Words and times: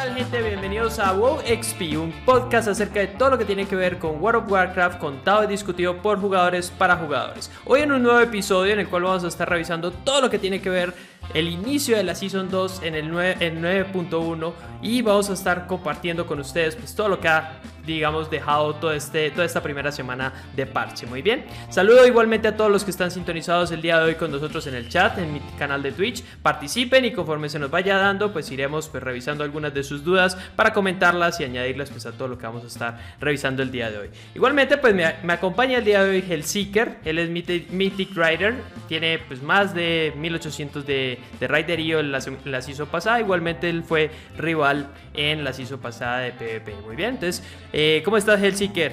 tal 0.00 0.14
gente? 0.14 0.40
Bienvenidos 0.40 0.98
a 0.98 1.12
WoW 1.12 1.40
XP, 1.40 1.98
un 1.98 2.10
podcast 2.24 2.68
acerca 2.68 3.00
de 3.00 3.08
todo 3.08 3.32
lo 3.32 3.38
que 3.38 3.44
tiene 3.44 3.66
que 3.66 3.76
ver 3.76 3.98
con 3.98 4.18
World 4.22 4.44
of 4.44 4.50
Warcraft 4.50 4.98
contado 4.98 5.44
y 5.44 5.46
discutido 5.46 6.00
por 6.00 6.18
jugadores 6.18 6.70
para 6.70 6.96
jugadores. 6.96 7.50
Hoy 7.66 7.82
en 7.82 7.92
un 7.92 8.02
nuevo 8.02 8.18
episodio 8.18 8.72
en 8.72 8.80
el 8.80 8.88
cual 8.88 9.02
vamos 9.02 9.24
a 9.24 9.28
estar 9.28 9.46
revisando 9.46 9.90
todo 9.90 10.22
lo 10.22 10.30
que 10.30 10.38
tiene 10.38 10.62
que 10.62 10.70
ver 10.70 10.94
el 11.34 11.48
inicio 11.48 11.96
de 11.96 12.04
la 12.04 12.14
Season 12.14 12.48
2 12.48 12.82
en 12.82 12.94
el 12.94 13.10
9.1 13.12 14.52
y 14.82 15.02
vamos 15.02 15.30
a 15.30 15.34
estar 15.34 15.66
compartiendo 15.66 16.26
con 16.26 16.40
ustedes 16.40 16.76
pues, 16.76 16.94
todo 16.94 17.08
lo 17.08 17.20
que 17.20 17.28
ha 17.28 17.60
digamos 17.84 18.30
dejado 18.30 18.74
todo 18.74 18.92
este, 18.92 19.30
toda 19.30 19.44
esta 19.44 19.62
primera 19.62 19.92
semana 19.92 20.32
de 20.54 20.66
parche. 20.66 21.06
Muy 21.06 21.22
bien, 21.22 21.44
saludo 21.70 22.06
igualmente 22.06 22.48
a 22.48 22.56
todos 22.56 22.70
los 22.70 22.84
que 22.84 22.90
están 22.90 23.10
sintonizados 23.10 23.70
el 23.72 23.82
día 23.82 23.98
de 23.98 24.04
hoy 24.04 24.14
con 24.14 24.30
nosotros 24.30 24.66
en 24.66 24.74
el 24.74 24.88
chat, 24.88 25.18
en 25.18 25.32
mi 25.32 25.40
canal 25.58 25.82
de 25.82 25.92
Twitch. 25.92 26.22
Participen 26.42 27.04
y 27.04 27.12
conforme 27.12 27.48
se 27.48 27.58
nos 27.58 27.70
vaya 27.70 27.96
dando, 27.96 28.32
pues 28.32 28.50
iremos 28.50 28.88
pues, 28.88 29.02
revisando 29.02 29.44
algunas 29.44 29.74
de 29.74 29.82
sus 29.82 30.04
dudas 30.04 30.36
para 30.56 30.72
comentarlas 30.72 31.40
y 31.40 31.44
añadirlas 31.44 31.90
pues, 31.90 32.06
a 32.06 32.12
todo 32.12 32.28
lo 32.28 32.38
que 32.38 32.46
vamos 32.46 32.64
a 32.64 32.66
estar 32.66 32.98
revisando 33.20 33.62
el 33.62 33.70
día 33.70 33.90
de 33.90 33.98
hoy. 33.98 34.10
Igualmente, 34.34 34.76
pues 34.78 34.94
me, 34.94 35.32
acompaña 35.32 35.78
el 35.78 35.84
día 35.84 36.02
de 36.04 36.10
hoy 36.10 36.24
el 36.30 36.44
Seeker, 36.44 36.98
él 37.04 37.18
es 37.18 37.30
Mythic, 37.30 38.10
Rider, 38.14 38.54
tiene 38.88 39.18
pues 39.26 39.42
más 39.42 39.74
de 39.74 40.12
1800 40.16 40.86
de, 40.86 41.09
de 41.38 41.48
Riderío 41.48 41.98
en 42.00 42.12
la, 42.12 42.18
en 42.18 42.52
la 42.52 42.60
pasada, 42.90 43.20
igualmente 43.20 43.68
él 43.68 43.82
fue 43.82 44.10
rival 44.36 44.88
en 45.14 45.44
la 45.44 45.52
season 45.52 45.80
pasada 45.80 46.18
de 46.18 46.32
PvP. 46.32 46.74
Muy 46.84 46.96
bien, 46.96 47.10
entonces... 47.10 47.42
Eh, 47.72 48.02
¿Cómo 48.04 48.16
estás, 48.16 48.42
Hellseeker? 48.42 48.92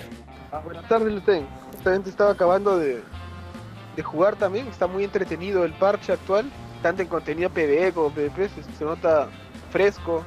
Ah, 0.51 0.61
buenas 0.63 0.87
tardes, 0.87 1.13
Luten. 1.13 1.45
Justamente 1.73 2.09
estaba 2.09 2.31
acabando 2.31 2.77
de, 2.77 3.03
jugar 4.03 4.35
también. 4.35 4.67
Está 4.67 4.87
muy 4.87 5.03
entretenido 5.03 5.65
el 5.65 5.73
parche 5.73 6.13
actual. 6.13 6.45
Tanto 6.81 7.01
en 7.01 7.07
contenido 7.07 7.49
PvE 7.49 7.91
como 7.91 8.11
PvP. 8.11 8.49
Se, 8.77 8.85
nota 8.85 9.27
fresco 9.71 10.23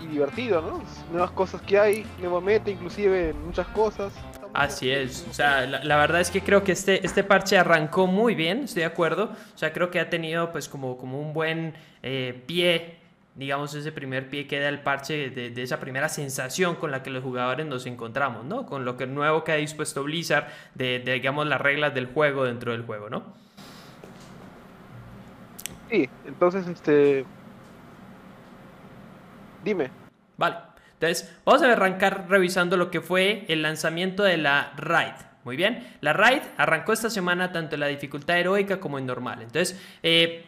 y 0.00 0.06
divertido, 0.06 0.60
¿no? 0.60 0.82
Nuevas 1.12 1.30
cosas 1.30 1.62
que 1.62 1.78
hay, 1.78 2.06
nuevo 2.18 2.40
meta, 2.40 2.70
inclusive 2.70 3.32
muchas 3.32 3.66
cosas. 3.68 4.12
Así 4.54 4.88
es, 4.88 5.26
o 5.28 5.34
sea, 5.34 5.66
la, 5.66 5.96
verdad 5.96 6.20
es 6.20 6.30
que 6.30 6.40
creo 6.40 6.62
que 6.62 6.72
este, 6.72 7.04
este 7.04 7.24
parche 7.24 7.58
arrancó 7.58 8.06
muy 8.06 8.36
bien, 8.36 8.64
estoy 8.64 8.80
de 8.80 8.86
acuerdo, 8.86 9.24
o 9.24 9.58
sea, 9.58 9.72
creo 9.72 9.90
que 9.90 9.98
ha 9.98 10.08
tenido 10.08 10.52
pues 10.52 10.68
como, 10.68 10.96
como 10.96 11.20
un 11.20 11.32
buen 11.32 11.74
eh, 12.02 12.40
pie 12.46 12.98
digamos, 13.34 13.74
ese 13.74 13.90
primer 13.90 14.30
pie 14.30 14.46
que 14.46 14.60
da 14.60 14.68
el 14.68 14.80
parche 14.80 15.30
de, 15.30 15.62
esa 15.62 15.80
primera 15.80 16.08
sensación 16.08 16.76
con 16.76 16.90
la 16.90 17.02
que 17.02 17.10
los 17.10 17.22
jugadores 17.22 17.66
nos 17.66 17.86
encontramos, 17.86 18.44
¿no? 18.44 18.64
Con 18.64 18.84
lo 18.84 18.96
que 18.96 19.06
nuevo 19.06 19.42
que 19.42 19.52
ha 19.52 19.56
dispuesto 19.56 20.04
Blizzard 20.04 20.46
de, 20.74 21.00
digamos, 21.00 21.46
las 21.46 21.60
reglas 21.60 21.94
del 21.94 22.06
juego 22.06 22.44
dentro 22.44 22.72
del 22.72 22.82
juego, 22.82 23.10
¿no? 23.10 23.24
Sí, 25.90 26.08
entonces, 26.24 26.66
este... 26.68 27.24
Dime. 29.64 29.90
Vale, 30.36 30.56
entonces 31.04 31.34
vamos 31.44 31.62
a 31.62 31.72
arrancar 31.72 32.26
revisando 32.28 32.76
lo 32.76 32.90
que 32.90 33.00
fue 33.00 33.44
el 33.48 33.62
lanzamiento 33.62 34.22
de 34.22 34.36
la 34.36 34.72
Raid. 34.76 35.14
Muy 35.44 35.56
bien, 35.56 35.86
la 36.00 36.14
Raid 36.14 36.40
arrancó 36.56 36.92
esta 36.92 37.10
semana 37.10 37.52
tanto 37.52 37.74
en 37.74 37.80
la 37.80 37.86
dificultad 37.86 38.38
heroica 38.38 38.80
como 38.80 38.98
en 38.98 39.06
normal. 39.06 39.42
Entonces, 39.42 39.78
eh, 40.02 40.46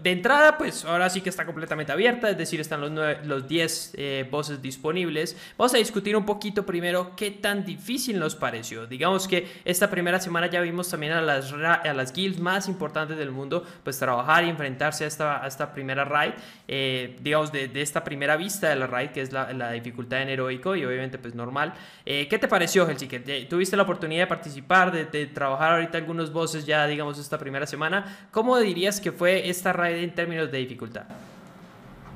de 0.00 0.12
entrada, 0.12 0.58
pues 0.58 0.84
ahora 0.84 1.10
sí 1.10 1.20
que 1.20 1.28
está 1.28 1.44
completamente 1.44 1.92
abierta, 1.92 2.30
es 2.30 2.38
decir, 2.38 2.60
están 2.60 2.80
los, 2.80 2.92
los 3.24 3.48
10 3.48 3.94
eh, 3.94 4.28
voces 4.30 4.62
disponibles. 4.62 5.36
Vamos 5.58 5.74
a 5.74 5.78
discutir 5.78 6.16
un 6.16 6.24
poquito 6.24 6.64
primero 6.64 7.14
qué 7.16 7.30
tan 7.30 7.64
difícil 7.64 8.18
nos 8.18 8.34
pareció. 8.34 8.86
Digamos 8.86 9.28
que 9.28 9.46
esta 9.64 9.90
primera 9.90 10.20
semana 10.20 10.46
ya 10.46 10.60
vimos 10.60 10.88
también 10.88 11.12
a 11.12 11.20
las, 11.20 11.52
a 11.52 11.92
las 11.92 12.12
guilds 12.12 12.40
más 12.40 12.68
importantes 12.68 13.16
del 13.18 13.30
mundo, 13.30 13.64
pues 13.84 13.98
trabajar 13.98 14.44
y 14.44 14.48
enfrentarse 14.48 15.04
a 15.04 15.06
esta, 15.06 15.44
a 15.44 15.46
esta 15.46 15.72
primera 15.72 16.04
raid, 16.04 16.32
eh, 16.68 17.18
digamos, 17.20 17.52
de, 17.52 17.70
esta 17.74 18.04
primera 18.04 18.36
vista 18.36 18.68
de 18.68 18.76
la 18.76 18.86
raid, 18.86 19.10
que 19.10 19.20
es 19.20 19.32
la, 19.32 19.72
dificultad 19.72 20.22
en 20.22 20.28
heroico 20.28 20.76
y 20.76 20.84
obviamente 20.84 21.18
pues 21.18 21.34
normal. 21.34 21.74
Eh, 22.04 22.28
¿Qué 22.28 22.38
te 22.38 22.48
pareció, 22.48 22.86
Helsinki? 22.86 23.46
¿Tuviste 23.48 23.76
la 23.76 23.84
oportunidad 23.84 24.22
de 24.22 24.26
participar, 24.26 24.92
de, 24.92 25.04
de 25.06 25.26
trabajar 25.26 25.72
ahorita 25.72 25.98
algunos 25.98 26.32
voces 26.32 26.66
ya, 26.66 26.86
digamos, 26.86 27.18
esta 27.18 27.38
primera 27.38 27.66
semana? 27.66 28.28
¿Cómo 28.30 28.58
dirías 28.58 29.00
que 29.00 29.12
fue 29.12 29.48
esta 29.48 29.72
raid? 29.72 29.81
En 29.90 30.14
términos 30.14 30.50
de 30.50 30.58
dificultad? 30.58 31.04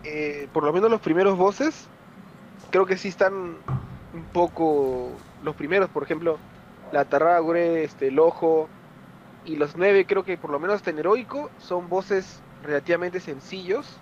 Eh, 0.04 0.48
por 0.52 0.64
lo 0.64 0.72
menos 0.72 0.90
los 0.90 1.00
primeros 1.00 1.36
bosses, 1.36 1.88
creo 2.70 2.86
que 2.86 2.96
sí 2.96 3.08
están 3.08 3.56
un 4.14 4.24
poco. 4.32 5.10
Los 5.44 5.56
primeros, 5.56 5.88
por 5.90 6.02
ejemplo, 6.02 6.38
la 6.92 7.04
Tarragure, 7.04 7.84
este, 7.84 8.08
el 8.08 8.18
Ojo 8.18 8.68
y 9.44 9.56
los 9.56 9.76
nueve, 9.76 10.06
creo 10.06 10.24
que 10.24 10.38
por 10.38 10.50
lo 10.50 10.58
menos 10.58 10.76
hasta 10.76 10.90
en 10.90 10.98
heroico, 10.98 11.50
son 11.58 11.88
voces 11.88 12.40
relativamente 12.62 13.20
sencillos. 13.20 13.98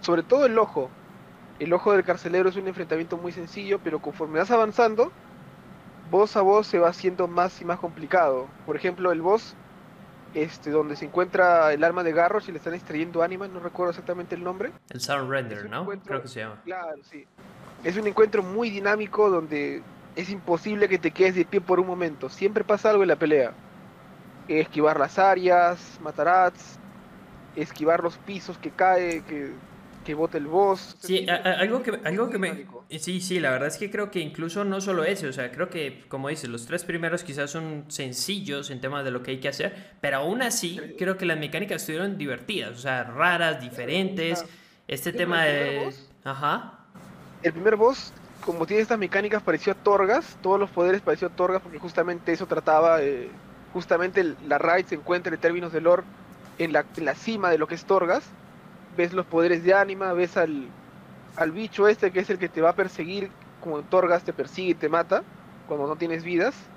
Sobre 0.00 0.22
todo 0.22 0.46
el 0.46 0.58
Ojo. 0.58 0.90
El 1.58 1.72
Ojo 1.72 1.92
del 1.92 2.04
Carcelero 2.04 2.48
es 2.48 2.56
un 2.56 2.68
enfrentamiento 2.68 3.16
muy 3.16 3.32
sencillo, 3.32 3.80
pero 3.82 4.00
conforme 4.00 4.38
vas 4.38 4.50
avanzando, 4.50 5.10
voz 6.10 6.36
a 6.36 6.42
voz 6.42 6.66
se 6.66 6.78
va 6.78 6.88
haciendo 6.88 7.26
más 7.26 7.60
y 7.60 7.64
más 7.64 7.78
complicado. 7.78 8.46
Por 8.64 8.76
ejemplo, 8.76 9.10
el 9.12 9.22
boss 9.22 9.56
este, 10.34 10.70
donde 10.70 10.96
se 10.96 11.06
encuentra 11.06 11.72
el 11.72 11.82
arma 11.84 12.02
de 12.02 12.12
Garrosh 12.12 12.48
y 12.48 12.52
le 12.52 12.58
están 12.58 12.74
extrayendo 12.74 13.22
ánima, 13.22 13.48
no 13.48 13.60
recuerdo 13.60 13.90
exactamente 13.90 14.34
el 14.34 14.44
nombre. 14.44 14.72
El 14.90 15.00
Sound 15.00 15.30
Render, 15.30 15.68
¿no? 15.68 15.86
Creo 16.04 16.22
que 16.22 16.28
se 16.28 16.40
llama. 16.40 16.60
Claro, 16.64 16.98
sí. 17.10 17.26
Es 17.84 17.96
un 17.96 18.06
encuentro 18.06 18.42
muy 18.42 18.70
dinámico 18.70 19.30
donde 19.30 19.82
es 20.16 20.30
imposible 20.30 20.88
que 20.88 20.98
te 20.98 21.10
quedes 21.12 21.34
de 21.34 21.44
pie 21.44 21.60
por 21.60 21.80
un 21.80 21.86
momento. 21.86 22.28
Siempre 22.28 22.64
pasa 22.64 22.90
algo 22.90 23.02
en 23.02 23.08
la 23.08 23.16
pelea. 23.16 23.52
Esquivar 24.48 24.98
las 24.98 25.18
áreas, 25.18 25.98
matar 26.02 26.28
ads, 26.28 26.78
esquivar 27.54 28.02
los 28.02 28.16
pisos 28.18 28.58
que 28.58 28.70
cae, 28.70 29.22
que 29.22 29.52
vote 30.14 30.38
el 30.38 30.46
boss. 30.46 30.96
Sí, 31.00 31.26
algo 31.28 31.82
que, 31.82 31.98
algo 32.04 32.30
que 32.30 32.38
me... 32.38 32.66
Sí, 32.98 33.20
sí, 33.20 33.40
la 33.40 33.50
verdad 33.50 33.68
es 33.68 33.76
que 33.76 33.90
creo 33.90 34.10
que 34.10 34.20
incluso 34.20 34.64
no 34.64 34.80
solo 34.80 35.04
ese, 35.04 35.26
o 35.28 35.32
sea, 35.32 35.50
creo 35.50 35.68
que, 35.68 36.04
como 36.08 36.28
dices, 36.28 36.48
los 36.48 36.66
tres 36.66 36.84
primeros 36.84 37.24
quizás 37.24 37.50
son 37.50 37.84
sencillos 37.88 38.70
en 38.70 38.80
temas 38.80 39.04
de 39.04 39.10
lo 39.10 39.22
que 39.22 39.32
hay 39.32 39.40
que 39.40 39.48
hacer, 39.48 39.94
pero 40.00 40.18
aún 40.18 40.42
así 40.42 40.80
creo 40.98 41.16
que 41.16 41.26
las 41.26 41.38
mecánicas 41.38 41.82
estuvieron 41.82 42.18
divertidas, 42.18 42.76
o 42.76 42.80
sea, 42.80 43.04
raras, 43.04 43.60
diferentes. 43.60 44.44
Este 44.86 45.12
tema 45.12 45.44
de... 45.44 45.92
Ajá. 46.24 46.86
El 47.42 47.52
primer 47.52 47.76
boss, 47.76 48.12
como 48.44 48.66
tiene 48.66 48.82
estas 48.82 48.98
mecánicas, 48.98 49.42
pareció 49.42 49.72
a 49.72 49.76
Torgas, 49.76 50.38
todos 50.42 50.58
los 50.58 50.70
poderes 50.70 51.02
pareció 51.02 51.28
a 51.28 51.30
Torgas, 51.30 51.62
porque 51.62 51.78
justamente 51.78 52.32
eso 52.32 52.46
trataba, 52.46 53.02
eh, 53.02 53.30
justamente 53.72 54.34
la 54.46 54.58
raid 54.58 54.86
se 54.86 54.94
encuentra 54.94 55.34
en 55.34 55.40
términos 55.40 55.72
de 55.72 55.80
lore 55.80 56.02
en 56.58 56.72
la, 56.72 56.84
en 56.96 57.04
la 57.04 57.14
cima 57.14 57.50
de 57.50 57.58
lo 57.58 57.66
que 57.66 57.74
es 57.74 57.84
Torgas 57.84 58.24
ves 58.98 59.14
los 59.14 59.26
poderes 59.26 59.62
de 59.64 59.74
ánima, 59.74 60.12
ves 60.14 60.36
al, 60.38 60.76
al 61.36 61.52
bicho 61.52 61.88
este 61.88 62.12
que 62.12 62.20
es 62.20 62.30
el 62.30 62.38
que 62.38 62.50
te 62.50 62.62
va 62.62 62.70
a 62.70 62.76
perseguir, 62.76 63.36
como 63.58 63.86
Torgas 63.86 64.24
te 64.24 64.34
persigue 64.34 64.70
y 64.72 64.76
te 64.76 64.88
mata 64.90 65.26
cuando 65.66 65.86
no 65.88 65.96
tienes 65.98 66.24
vidas. 66.24 66.72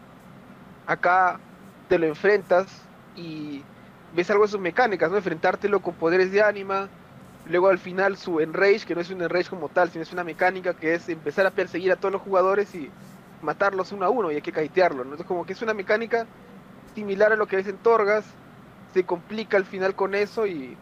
Acá 0.86 1.44
te 1.88 2.00
lo 2.00 2.08
enfrentas 2.08 2.92
y 3.14 3.70
ves 4.10 4.30
algo 4.30 4.44
de 4.46 4.52
sus 4.52 4.60
mecánicas, 4.60 5.12
¿no? 5.12 5.18
Enfrentártelo 5.18 5.82
con 5.82 5.98
poderes 5.98 6.32
de 6.32 6.42
ánima, 6.42 6.94
luego 7.44 7.68
al 7.70 7.80
final 7.80 8.18
su 8.18 8.40
enrage, 8.40 8.86
que 8.86 8.96
no 8.96 9.02
es 9.02 9.10
un 9.10 9.22
enrage 9.22 9.50
como 9.50 9.70
tal, 9.72 9.90
sino 9.92 10.04
es 10.04 10.12
una 10.14 10.24
mecánica 10.24 10.76
que 10.76 10.94
es 10.96 11.10
empezar 11.10 11.46
a 11.46 11.52
perseguir 11.56 11.92
a 11.92 11.98
todos 11.98 12.12
los 12.12 12.22
jugadores 12.22 12.74
y 12.76 12.96
matarlos 13.40 13.92
uno 13.92 14.06
a 14.06 14.10
uno 14.10 14.32
y 14.32 14.36
hay 14.36 14.42
que 14.42 14.52
caitearlo, 14.52 15.00
¿no? 15.04 15.12
Entonces 15.12 15.28
como 15.28 15.46
que 15.46 15.54
es 15.54 15.62
una 15.62 15.74
mecánica 15.74 16.30
similar 16.96 17.32
a 17.34 17.36
lo 17.38 17.48
que 17.48 17.58
ves 17.58 17.68
en 17.68 17.80
Torgas, 17.80 18.40
se 18.88 19.06
complica 19.06 19.58
al 19.58 19.66
final 19.66 19.96
con 19.96 20.16
eso 20.16 20.48
y 20.48 20.82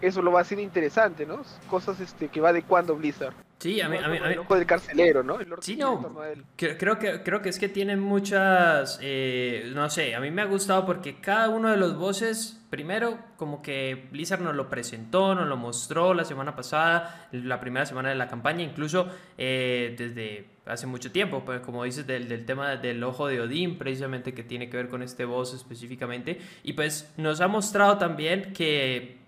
eso 0.00 0.22
lo 0.22 0.32
va 0.32 0.40
a 0.40 0.42
hacer 0.42 0.58
interesante, 0.58 1.26
¿no? 1.26 1.42
Cosas 1.68 2.00
este, 2.00 2.28
que 2.28 2.40
va 2.40 2.50
adecuando 2.50 2.96
Blizzard. 2.96 3.34
Sí, 3.64 3.80
a 3.80 3.88
mí, 3.88 3.96
a 3.96 4.08
mí, 4.08 4.18
El 4.22 4.40
ojo 4.40 4.56
del 4.56 4.66
carcelero, 4.66 5.22
¿no? 5.22 5.38
sí, 5.60 5.76
no. 5.76 6.14
Creo, 6.56 6.98
que, 6.98 7.22
creo 7.22 7.40
que 7.40 7.48
es 7.48 7.58
que 7.58 7.70
tienen 7.70 7.98
muchas. 7.98 8.98
Eh, 9.00 9.70
no 9.74 9.88
sé, 9.88 10.14
a 10.14 10.20
mí 10.20 10.30
me 10.30 10.42
ha 10.42 10.44
gustado 10.44 10.84
porque 10.84 11.18
cada 11.20 11.48
uno 11.48 11.70
de 11.70 11.78
los 11.78 11.96
voces, 11.96 12.60
primero, 12.68 13.18
como 13.38 13.62
que 13.62 14.08
Blizzard 14.10 14.42
nos 14.42 14.54
lo 14.54 14.68
presentó, 14.68 15.34
nos 15.34 15.48
lo 15.48 15.56
mostró 15.56 16.12
la 16.12 16.26
semana 16.26 16.54
pasada, 16.54 17.28
la 17.32 17.58
primera 17.58 17.86
semana 17.86 18.10
de 18.10 18.16
la 18.16 18.28
campaña, 18.28 18.62
incluso 18.62 19.08
eh, 19.38 19.94
desde 19.96 20.46
hace 20.66 20.86
mucho 20.86 21.10
tiempo, 21.10 21.42
pues 21.46 21.60
como 21.60 21.84
dices, 21.84 22.06
del, 22.06 22.28
del, 22.28 22.44
tema 22.44 22.76
del 22.76 23.02
ojo 23.02 23.28
de 23.28 23.40
Odín, 23.40 23.78
precisamente 23.78 24.34
que 24.34 24.42
tiene 24.42 24.68
que 24.68 24.76
ver 24.76 24.88
con 24.88 25.02
este 25.02 25.24
voz 25.24 25.54
específicamente. 25.54 26.38
Y 26.64 26.74
pues 26.74 27.14
nos 27.16 27.40
ha 27.40 27.48
mostrado 27.48 27.96
también 27.96 28.52
que 28.52 29.23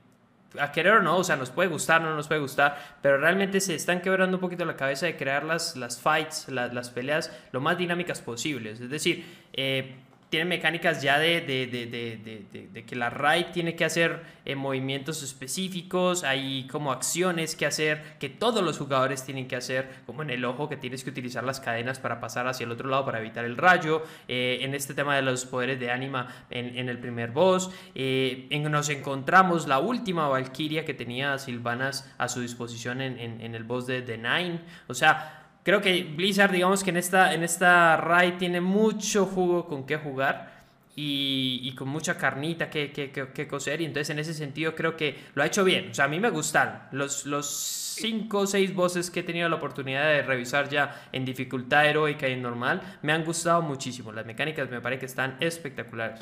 a 0.58 0.72
querer 0.72 0.94
o 0.94 1.02
no, 1.02 1.18
o 1.18 1.24
sea, 1.24 1.36
nos 1.36 1.50
puede 1.50 1.68
gustar, 1.68 2.00
no 2.00 2.14
nos 2.14 2.28
puede 2.28 2.40
gustar, 2.40 2.78
pero 3.02 3.18
realmente 3.18 3.60
se 3.60 3.74
están 3.74 4.00
quebrando 4.00 4.36
un 4.36 4.40
poquito 4.40 4.64
la 4.64 4.76
cabeza 4.76 5.06
de 5.06 5.16
crear 5.16 5.44
las, 5.44 5.76
las 5.76 6.00
fights, 6.00 6.48
las, 6.48 6.72
las 6.72 6.90
peleas 6.90 7.30
lo 7.52 7.60
más 7.60 7.76
dinámicas 7.78 8.20
posibles. 8.20 8.80
Es 8.80 8.90
decir, 8.90 9.24
eh, 9.52 9.96
tiene 10.28 10.44
mecánicas 10.46 11.02
ya 11.02 11.18
de, 11.18 11.40
de, 11.40 11.66
de, 11.66 12.68
de, 12.72 12.84
que 12.84 12.96
la 12.96 13.10
raid 13.10 13.46
tiene 13.52 13.76
que 13.76 13.84
hacer 13.84 14.22
eh, 14.44 14.56
movimientos 14.56 15.22
específicos, 15.22 16.24
hay 16.24 16.66
como 16.66 16.90
acciones 16.90 17.54
que 17.54 17.64
hacer, 17.64 18.02
que 18.18 18.28
todos 18.28 18.62
los 18.62 18.78
jugadores 18.78 19.24
tienen 19.24 19.46
que 19.46 19.56
hacer, 19.56 19.88
como 20.04 20.22
en 20.22 20.30
el 20.30 20.44
ojo 20.44 20.68
que 20.68 20.76
tienes 20.76 21.04
que 21.04 21.10
utilizar 21.10 21.44
las 21.44 21.60
cadenas 21.60 22.00
para 22.00 22.20
pasar 22.20 22.48
hacia 22.48 22.64
el 22.64 22.72
otro 22.72 22.88
lado 22.88 23.04
para 23.04 23.20
evitar 23.20 23.44
el 23.44 23.56
rayo, 23.56 24.02
eh, 24.26 24.58
en 24.62 24.74
este 24.74 24.94
tema 24.94 25.14
de 25.14 25.22
los 25.22 25.44
poderes 25.44 25.78
de 25.78 25.90
anima 25.90 26.28
en, 26.50 26.76
en 26.76 26.88
el 26.88 26.98
primer 26.98 27.30
boss, 27.30 27.70
eh, 27.94 28.48
en, 28.50 28.70
nos 28.70 28.88
encontramos 28.88 29.68
la 29.68 29.78
última 29.78 30.28
Valkyria 30.28 30.84
que 30.84 30.94
tenía 30.94 31.38
Silvanas 31.38 32.12
a 32.18 32.28
su 32.28 32.40
disposición 32.40 33.00
en, 33.00 33.18
en, 33.18 33.40
en 33.40 33.54
el 33.54 33.62
boss 33.62 33.86
de 33.86 34.02
The 34.02 34.18
Nine, 34.18 34.60
o 34.88 34.94
sea 34.94 35.45
creo 35.66 35.82
que 35.82 36.04
Blizzard, 36.04 36.52
digamos 36.52 36.84
que 36.84 36.90
en 36.90 36.96
esta, 36.96 37.34
en 37.34 37.42
esta 37.42 37.96
raid 37.96 38.34
tiene 38.34 38.60
mucho 38.60 39.26
jugo 39.26 39.66
con 39.66 39.84
qué 39.84 39.96
jugar. 39.96 40.54
Y, 40.98 41.74
con 41.76 41.88
mucha 41.88 42.16
carnita 42.16 42.70
que, 42.70 42.90
que, 42.90 43.48
coser. 43.48 43.82
Y 43.82 43.84
entonces 43.84 44.08
en 44.08 44.18
ese 44.18 44.32
sentido 44.32 44.74
creo 44.74 44.96
que 44.96 45.14
lo 45.34 45.42
ha 45.42 45.46
hecho 45.46 45.62
bien. 45.62 45.90
O 45.90 45.94
sea, 45.94 46.06
a 46.06 46.08
mí 46.08 46.18
me 46.18 46.30
gustan 46.30 46.88
los, 46.92 47.26
los 47.26 47.46
cinco 47.46 48.38
o 48.38 48.46
seis 48.46 48.74
voces 48.74 49.10
que 49.10 49.20
he 49.20 49.22
tenido 49.22 49.46
la 49.50 49.56
oportunidad 49.56 50.06
de 50.06 50.22
revisar 50.22 50.70
ya 50.70 51.06
en 51.12 51.26
dificultad 51.26 51.84
heroica 51.84 52.26
y 52.28 52.32
en 52.32 52.40
normal. 52.40 52.80
Me 53.02 53.12
han 53.12 53.26
gustado 53.26 53.60
muchísimo. 53.60 54.10
Las 54.10 54.24
mecánicas 54.24 54.70
me 54.70 54.80
parece 54.80 55.00
que 55.00 55.06
están 55.06 55.36
espectaculares. 55.40 56.20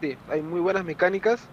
Sí, 0.00 0.16
hay 0.30 0.40
muy 0.40 0.60
buenas 0.60 0.84
mecánicas. 0.84 1.48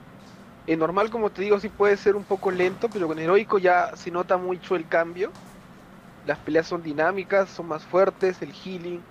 En 0.68 0.78
normal, 0.78 1.10
como 1.10 1.32
te 1.32 1.42
digo, 1.42 1.60
sí 1.60 1.70
puede 1.70 1.98
ser 1.98 2.16
un 2.16 2.24
poco 2.24 2.52
lento, 2.52 2.88
pero 2.88 3.08
con 3.08 3.18
heroico 3.18 3.58
ya 3.58 3.96
se 3.96 4.12
nota 4.12 4.38
mucho 4.38 4.76
el 4.76 4.88
cambio 4.88 5.32
las 6.26 6.38
peleas 6.40 6.68
son 6.68 6.84
dinámicas, 6.84 7.50
son 7.50 7.68
más 7.68 7.84
fuertes, 7.84 8.42
el 8.42 8.54
healing. 8.54 9.02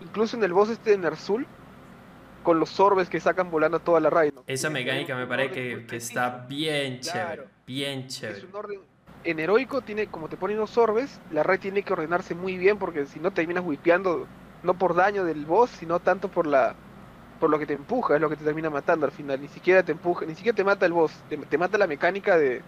Incluso 0.00 0.36
en 0.36 0.44
el 0.44 0.52
boss 0.52 0.70
este 0.70 0.90
de 0.90 0.98
Ner'zhul, 0.98 1.46
con 2.42 2.58
los 2.58 2.78
orbes 2.80 3.08
que 3.08 3.20
sacan 3.20 3.50
volando 3.50 3.80
toda 3.80 4.00
la 4.00 4.10
raid. 4.10 4.32
Esa 4.46 4.70
mecánica 4.70 5.16
me 5.16 5.26
parece 5.26 5.86
que, 5.86 5.96
está 5.96 6.44
bien 6.48 7.00
chévere, 7.00 7.44
bien 7.66 8.08
chévere. 8.08 8.38
Es 8.38 8.44
un 8.44 8.54
orden... 8.54 8.80
En 9.24 9.38
heroico 9.38 9.82
tiene, 9.82 10.08
como 10.08 10.28
te 10.28 10.36
ponen 10.36 10.56
los 10.56 10.76
orbes, 10.76 11.20
la 11.30 11.44
raid 11.44 11.60
tiene 11.60 11.82
que 11.84 11.92
ordenarse 11.92 12.34
muy 12.34 12.58
bien 12.58 12.78
porque 12.78 13.06
si 13.06 13.20
no 13.20 13.30
terminas 13.30 13.62
whipeando, 13.64 14.26
no 14.64 14.74
por 14.74 14.96
daño 14.96 15.24
del 15.24 15.46
boss, 15.46 15.70
sino 15.70 16.00
tanto 16.00 16.28
por 16.28 16.46
la 16.46 16.74
por 17.38 17.50
lo 17.50 17.58
que 17.58 17.66
te 17.66 17.74
empuja, 17.74 18.14
es 18.14 18.20
lo 18.20 18.28
que 18.28 18.36
te 18.36 18.44
termina 18.44 18.70
matando 18.70 19.04
al 19.04 19.10
final. 19.10 19.40
Ni 19.40 19.48
siquiera 19.48 19.82
te 19.82 19.90
empuja, 19.90 20.24
ni 20.26 20.36
siquiera 20.36 20.54
te 20.54 20.62
mata 20.62 20.86
el 20.86 20.92
boss, 20.92 21.12
te 21.28 21.58
mata 21.58 21.76
la 21.76 21.88
mecánica 21.88 22.38
de, 22.38 22.62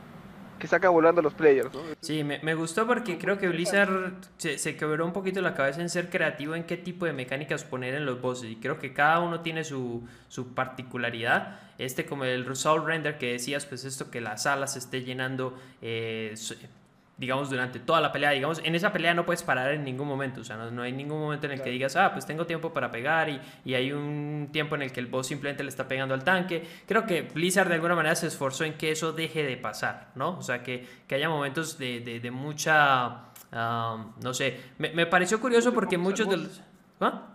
que 0.59 0.67
saca 0.67 0.89
volando 0.89 1.23
los 1.23 1.35
players. 1.35 1.71
Sí, 2.01 2.25
me, 2.25 2.55
gustó 2.55 2.87
porque 2.87 3.19
creo 3.19 3.39
que 3.39 3.49
Blizzard 3.49 4.15
se, 4.37 4.77
quebró 4.77 5.05
un 5.05 5.13
poquito 5.13 5.41
la 5.41 5.55
cabeza 5.55 5.81
en 5.81 5.89
ser 5.89 6.11
creativo 6.11 6.55
en 6.55 6.65
qué 6.65 6.77
tipo 6.77 7.07
de 7.07 7.13
mecánicas 7.13 7.65
poner 7.65 7.95
en 7.95 8.07
los 8.07 8.21
bosses 8.21 8.51
y 8.51 8.57
creo 8.57 8.79
que 8.79 8.93
cada 8.93 9.21
uno 9.21 9.41
tiene 9.41 9.65
su, 9.65 10.07
su 10.29 10.55
particularidad. 10.55 11.61
Este 11.79 12.07
como 12.07 12.25
el 12.25 12.55
Soul 12.57 12.87
Render 12.87 13.19
que 13.19 13.33
decías, 13.33 13.67
pues 13.67 13.85
esto 13.85 14.11
que 14.11 14.21
la 14.21 14.37
sala 14.37 14.67
se 14.67 14.79
esté 14.79 15.03
llenando 15.03 15.59
eh, 15.83 16.35
digamos, 17.17 17.49
durante 17.49 17.79
toda 17.79 18.01
la 18.01 18.11
pelea, 18.11 18.31
digamos, 18.31 18.61
en 18.65 18.75
esa 18.75 18.93
pelea 18.93 19.15
no 19.15 19.25
puedes 19.25 19.43
parar 19.43 19.73
en 19.73 19.85
ningún 19.85 20.09
momento, 20.09 20.41
o 20.41 20.45
sea, 20.45 20.57
no, 20.57 20.83
hay 20.83 20.93
ningún 20.93 21.21
momento 21.21 21.47
en 21.47 21.53
el 21.53 21.63
que 21.63 21.71
digas, 21.71 21.95
ah, 21.97 22.13
pues 22.13 22.27
tengo 22.27 22.45
tiempo 22.47 22.73
para 22.73 22.91
pegar 22.91 23.29
y, 23.29 23.41
y, 23.65 23.75
hay 23.75 23.93
un 23.93 24.49
tiempo 24.51 24.75
en 24.75 24.83
el 24.83 24.93
que 24.93 25.01
el 25.01 25.07
boss 25.07 25.29
simplemente 25.29 25.63
le 25.63 25.69
está 25.69 25.87
pegando 25.87 26.15
al 26.15 26.25
tanque. 26.25 26.67
Creo 26.87 27.07
que 27.07 27.23
Blizzard 27.23 27.69
de 27.69 27.75
alguna 27.75 27.95
manera 27.95 28.17
se 28.17 28.27
esforzó 28.27 28.65
en 28.65 28.75
que 28.75 28.91
eso 28.91 29.13
deje 29.13 29.45
de 29.45 29.57
pasar, 29.57 30.11
¿no? 30.17 30.39
O 30.39 30.43
sea, 30.43 30.63
que, 30.63 30.87
que 31.07 31.15
haya 31.15 31.29
momentos 31.29 31.79
de, 31.79 32.01
de, 32.01 32.31
mucha, 32.31 33.27
ah, 33.53 34.07
no 34.23 34.35
sé, 34.35 34.61
me, 34.79 34.91
me, 34.91 35.07
pareció 35.07 35.41
curioso 35.41 35.73
porque 35.73 35.99
muchos 35.99 36.29
de 36.29 36.37
los... 36.37 36.63
¿Ah? 37.01 37.34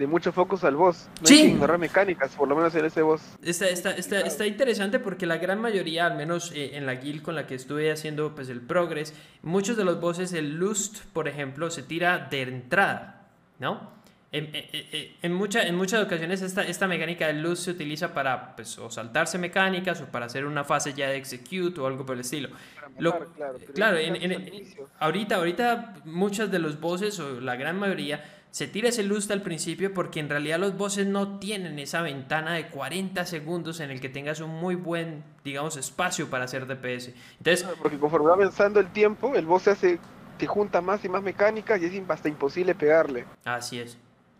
De 0.00 0.06
mucho 0.06 0.32
focus 0.32 0.64
al 0.64 0.76
boss. 0.76 1.10
No 1.20 1.26
sí. 1.26 1.34
hay 1.34 1.42
que 1.42 1.48
ignorar 1.48 1.78
mecánicas, 1.78 2.34
por 2.34 2.48
lo 2.48 2.56
menos 2.56 2.74
en 2.74 2.86
ese 2.86 3.02
boss. 3.02 3.20
Está, 3.42 3.68
está, 3.68 3.90
está, 3.92 4.20
está 4.20 4.46
interesante 4.46 4.98
porque 4.98 5.26
la 5.26 5.36
gran 5.36 5.60
mayoría, 5.60 6.06
al 6.06 6.16
menos 6.16 6.52
eh, 6.54 6.70
en 6.72 6.86
la 6.86 6.94
guild 6.94 7.20
con 7.20 7.34
la 7.34 7.46
que 7.46 7.54
estuve 7.54 7.92
haciendo 7.92 8.34
pues, 8.34 8.48
el 8.48 8.62
progress, 8.62 9.12
muchos 9.42 9.76
de 9.76 9.84
los 9.84 10.00
bosses, 10.00 10.32
el 10.32 10.56
lust, 10.56 11.04
por 11.12 11.28
ejemplo, 11.28 11.70
se 11.70 11.82
tira 11.82 12.28
de 12.30 12.40
entrada, 12.40 13.28
¿no? 13.58 14.00
En, 14.32 14.48
en, 14.54 15.16
en, 15.20 15.34
mucha, 15.34 15.64
en 15.64 15.74
muchas 15.74 16.02
ocasiones 16.02 16.40
esta, 16.40 16.62
esta 16.62 16.86
mecánica 16.86 17.26
del 17.26 17.42
lust 17.42 17.64
se 17.64 17.72
utiliza 17.72 18.14
para 18.14 18.56
pues, 18.56 18.78
o 18.78 18.88
saltarse 18.88 19.36
mecánicas 19.38 20.00
o 20.00 20.06
para 20.06 20.26
hacer 20.26 20.46
una 20.46 20.64
fase 20.64 20.94
ya 20.94 21.10
de 21.10 21.16
execute 21.16 21.78
o 21.78 21.86
algo 21.86 22.06
por 22.06 22.14
el 22.14 22.20
estilo. 22.20 22.48
claro, 22.96 23.26
claro 23.74 23.98
ahorita, 25.00 25.36
ahorita 25.36 25.94
muchos 26.04 26.50
de 26.50 26.58
los 26.58 26.80
bosses 26.80 27.18
o 27.18 27.40
la 27.40 27.56
gran 27.56 27.76
mayoría 27.76 28.39
se 28.50 28.66
tira 28.66 28.88
ese 28.88 29.02
lustre 29.02 29.34
al 29.34 29.42
principio 29.42 29.94
porque 29.94 30.20
en 30.20 30.28
realidad 30.28 30.58
los 30.58 30.76
bosses 30.76 31.06
no 31.06 31.38
tienen 31.38 31.78
esa 31.78 32.02
ventana 32.02 32.54
de 32.54 32.68
40 32.68 33.24
segundos 33.26 33.80
en 33.80 33.90
el 33.90 34.00
que 34.00 34.08
tengas 34.08 34.40
un 34.40 34.50
muy 34.50 34.74
buen, 34.74 35.22
digamos, 35.44 35.76
espacio 35.76 36.28
para 36.30 36.44
hacer 36.44 36.66
DPS. 36.66 37.14
Entonces, 37.38 37.66
porque 37.80 37.98
conforme 37.98 38.28
va 38.28 38.34
avanzando 38.34 38.80
el 38.80 38.90
tiempo, 38.92 39.34
el 39.34 39.46
boss 39.46 39.62
se 39.62 39.70
hace, 39.70 39.98
te 40.38 40.46
junta 40.46 40.80
más 40.80 41.04
y 41.04 41.08
más 41.08 41.22
mecánicas 41.22 41.80
y 41.80 41.86
es 41.86 42.02
hasta 42.08 42.28
imposible 42.28 42.74
pegarle. 42.74 43.24
Así 43.44 43.78
es. 43.78 43.98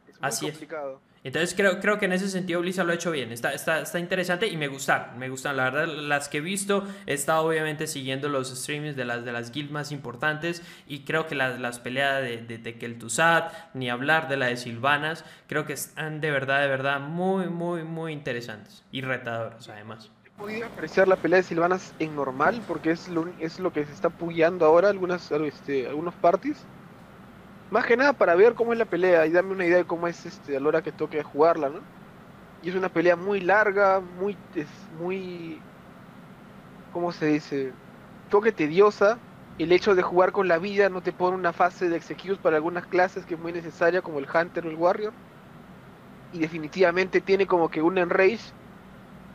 es 0.09 0.17
Así 0.21 0.47
complicado. 0.47 1.01
Entonces 1.23 1.55
creo, 1.55 1.81
creo 1.81 1.99
que 1.99 2.07
en 2.07 2.13
ese 2.13 2.31
sentido 2.31 2.61
Blizzard 2.61 2.87
lo 2.87 2.93
ha 2.93 2.95
hecho 2.95 3.11
bien. 3.11 3.31
Está, 3.31 3.53
está, 3.53 3.81
está 3.81 3.99
interesante 3.99 4.47
y 4.47 4.57
me 4.57 4.69
gustan. 4.69 5.19
Me 5.19 5.29
gustan. 5.29 5.57
La 5.57 5.65
verdad, 5.65 5.87
las 5.87 6.29
que 6.31 6.39
he 6.39 6.41
visto, 6.41 6.87
he 7.07 7.13
estado 7.13 7.47
obviamente 7.47 7.87
siguiendo 7.87 8.31
los 8.31 8.49
streamings 8.49 8.97
de 8.97 9.05
las, 9.05 9.25
de 9.25 9.33
las 9.33 9.53
guilds 9.53 9.71
más 9.71 9.93
importantes. 9.93 10.63
Y 10.87 11.01
creo 11.01 11.27
que 11.27 11.35
las, 11.35 11.61
las 11.61 11.79
peleas 11.79 12.23
de, 12.23 12.39
de 12.39 12.59
Tekel 12.59 12.99
Tusat, 12.99 13.53
ni 13.75 13.91
hablar 13.91 14.29
de 14.29 14.39
la 14.39 14.47
de 14.47 14.57
Silvanas, 14.57 15.25
creo 15.47 15.67
que 15.67 15.75
están 15.75 16.23
de 16.23 16.31
verdad, 16.31 16.63
de 16.63 16.69
verdad 16.69 17.01
muy, 17.01 17.49
muy, 17.49 17.85
muy 17.85 18.13
interesantes. 18.13 18.83
Y 18.91 19.03
retadoras 19.03 19.69
además. 19.69 20.11
He 20.25 20.31
podido 20.31 20.67
apreciar 20.69 21.07
la 21.07 21.17
pelea 21.17 21.37
de 21.37 21.43
Silvanas 21.43 21.93
en 21.99 22.17
normal, 22.17 22.63
porque 22.67 22.93
es 22.93 23.09
lo, 23.09 23.29
es 23.41 23.59
lo 23.59 23.75
que 23.75 23.85
se 23.85 23.93
está 23.93 24.09
puyando 24.09 24.65
ahora 24.65 24.89
algunas, 24.89 25.31
este, 25.31 25.87
algunos 25.87 26.15
parties 26.15 26.65
más 27.71 27.87
que 27.87 27.97
nada 27.97 28.15
para 28.15 28.35
ver 28.37 28.55
cómo 28.55 28.73
es 28.73 28.79
la 28.79 28.87
pelea 28.87 29.27
y 29.27 29.33
darme 29.33 29.53
una 29.53 29.67
idea 29.67 29.79
de 29.79 29.87
cómo 29.87 30.09
es 30.09 30.27
este, 30.27 30.57
a 30.57 30.61
la 30.61 30.69
hora 30.69 30.83
que 30.83 30.93
toque 30.93 31.23
jugarla, 31.23 31.71
¿no? 31.71 31.89
Y 32.61 32.71
es 32.71 32.77
una 32.77 32.91
pelea 32.91 33.17
muy 33.17 33.41
larga, 33.41 34.01
muy, 34.01 34.43
es 34.55 34.89
muy, 34.91 35.67
¿cómo 36.91 37.13
se 37.13 37.27
dice? 37.27 37.77
Toque 38.29 38.53
tediosa. 38.53 39.23
El 39.59 39.73
hecho 39.73 39.95
de 39.95 40.03
jugar 40.03 40.33
con 40.33 40.49
la 40.49 40.59
vida 40.59 40.89
no 40.89 41.03
te 41.03 41.13
pone 41.13 41.37
una 41.37 41.53
fase 41.53 41.89
de 41.91 41.97
execute 41.97 42.41
para 42.41 42.57
algunas 42.57 42.87
clases 42.87 43.27
que 43.27 43.35
es 43.35 43.41
muy 43.41 43.53
necesaria, 43.53 44.03
como 44.03 44.19
el 44.19 44.27
Hunter 44.33 44.67
o 44.67 44.71
el 44.71 44.77
Warrior. 44.77 45.17
Y 46.31 46.41
definitivamente 46.41 47.21
tiene 47.21 47.47
como 47.47 47.71
que 47.71 47.83
un 47.83 47.99
enrage 47.99 48.53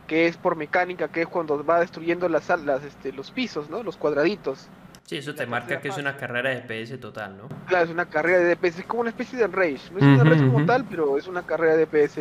que 0.06 0.26
es 0.28 0.38
por 0.38 0.56
mecánica, 0.56 1.10
que 1.10 1.22
es 1.22 1.28
cuando 1.28 1.64
va 1.64 1.80
destruyendo 1.80 2.28
las, 2.28 2.48
las 2.62 2.84
este, 2.84 3.12
los 3.12 3.32
pisos, 3.32 3.68
¿no? 3.70 3.82
Los 3.82 3.96
cuadraditos. 3.98 4.72
Sí, 5.06 5.16
eso 5.18 5.36
te 5.36 5.46
marca 5.46 5.80
que 5.80 5.88
es 5.88 5.98
una 5.98 6.16
carrera 6.16 6.50
de 6.50 6.62
DPS 6.62 6.98
total, 7.00 7.36
¿no? 7.38 7.48
Claro, 7.66 7.84
es 7.84 7.90
una 7.90 8.06
carrera 8.06 8.40
de 8.40 8.56
DPS, 8.56 8.80
es 8.80 8.86
como 8.86 9.02
una 9.02 9.10
especie 9.10 9.38
de 9.38 9.46
rage. 9.46 9.78
No 9.92 9.98
es 9.98 10.04
una 10.04 10.24
rage 10.24 10.44
como 10.44 10.66
tal, 10.66 10.84
pero 10.84 11.16
es 11.16 11.28
una 11.28 11.42
carrera 11.42 11.76
de 11.76 11.86
DPS. 11.86 12.18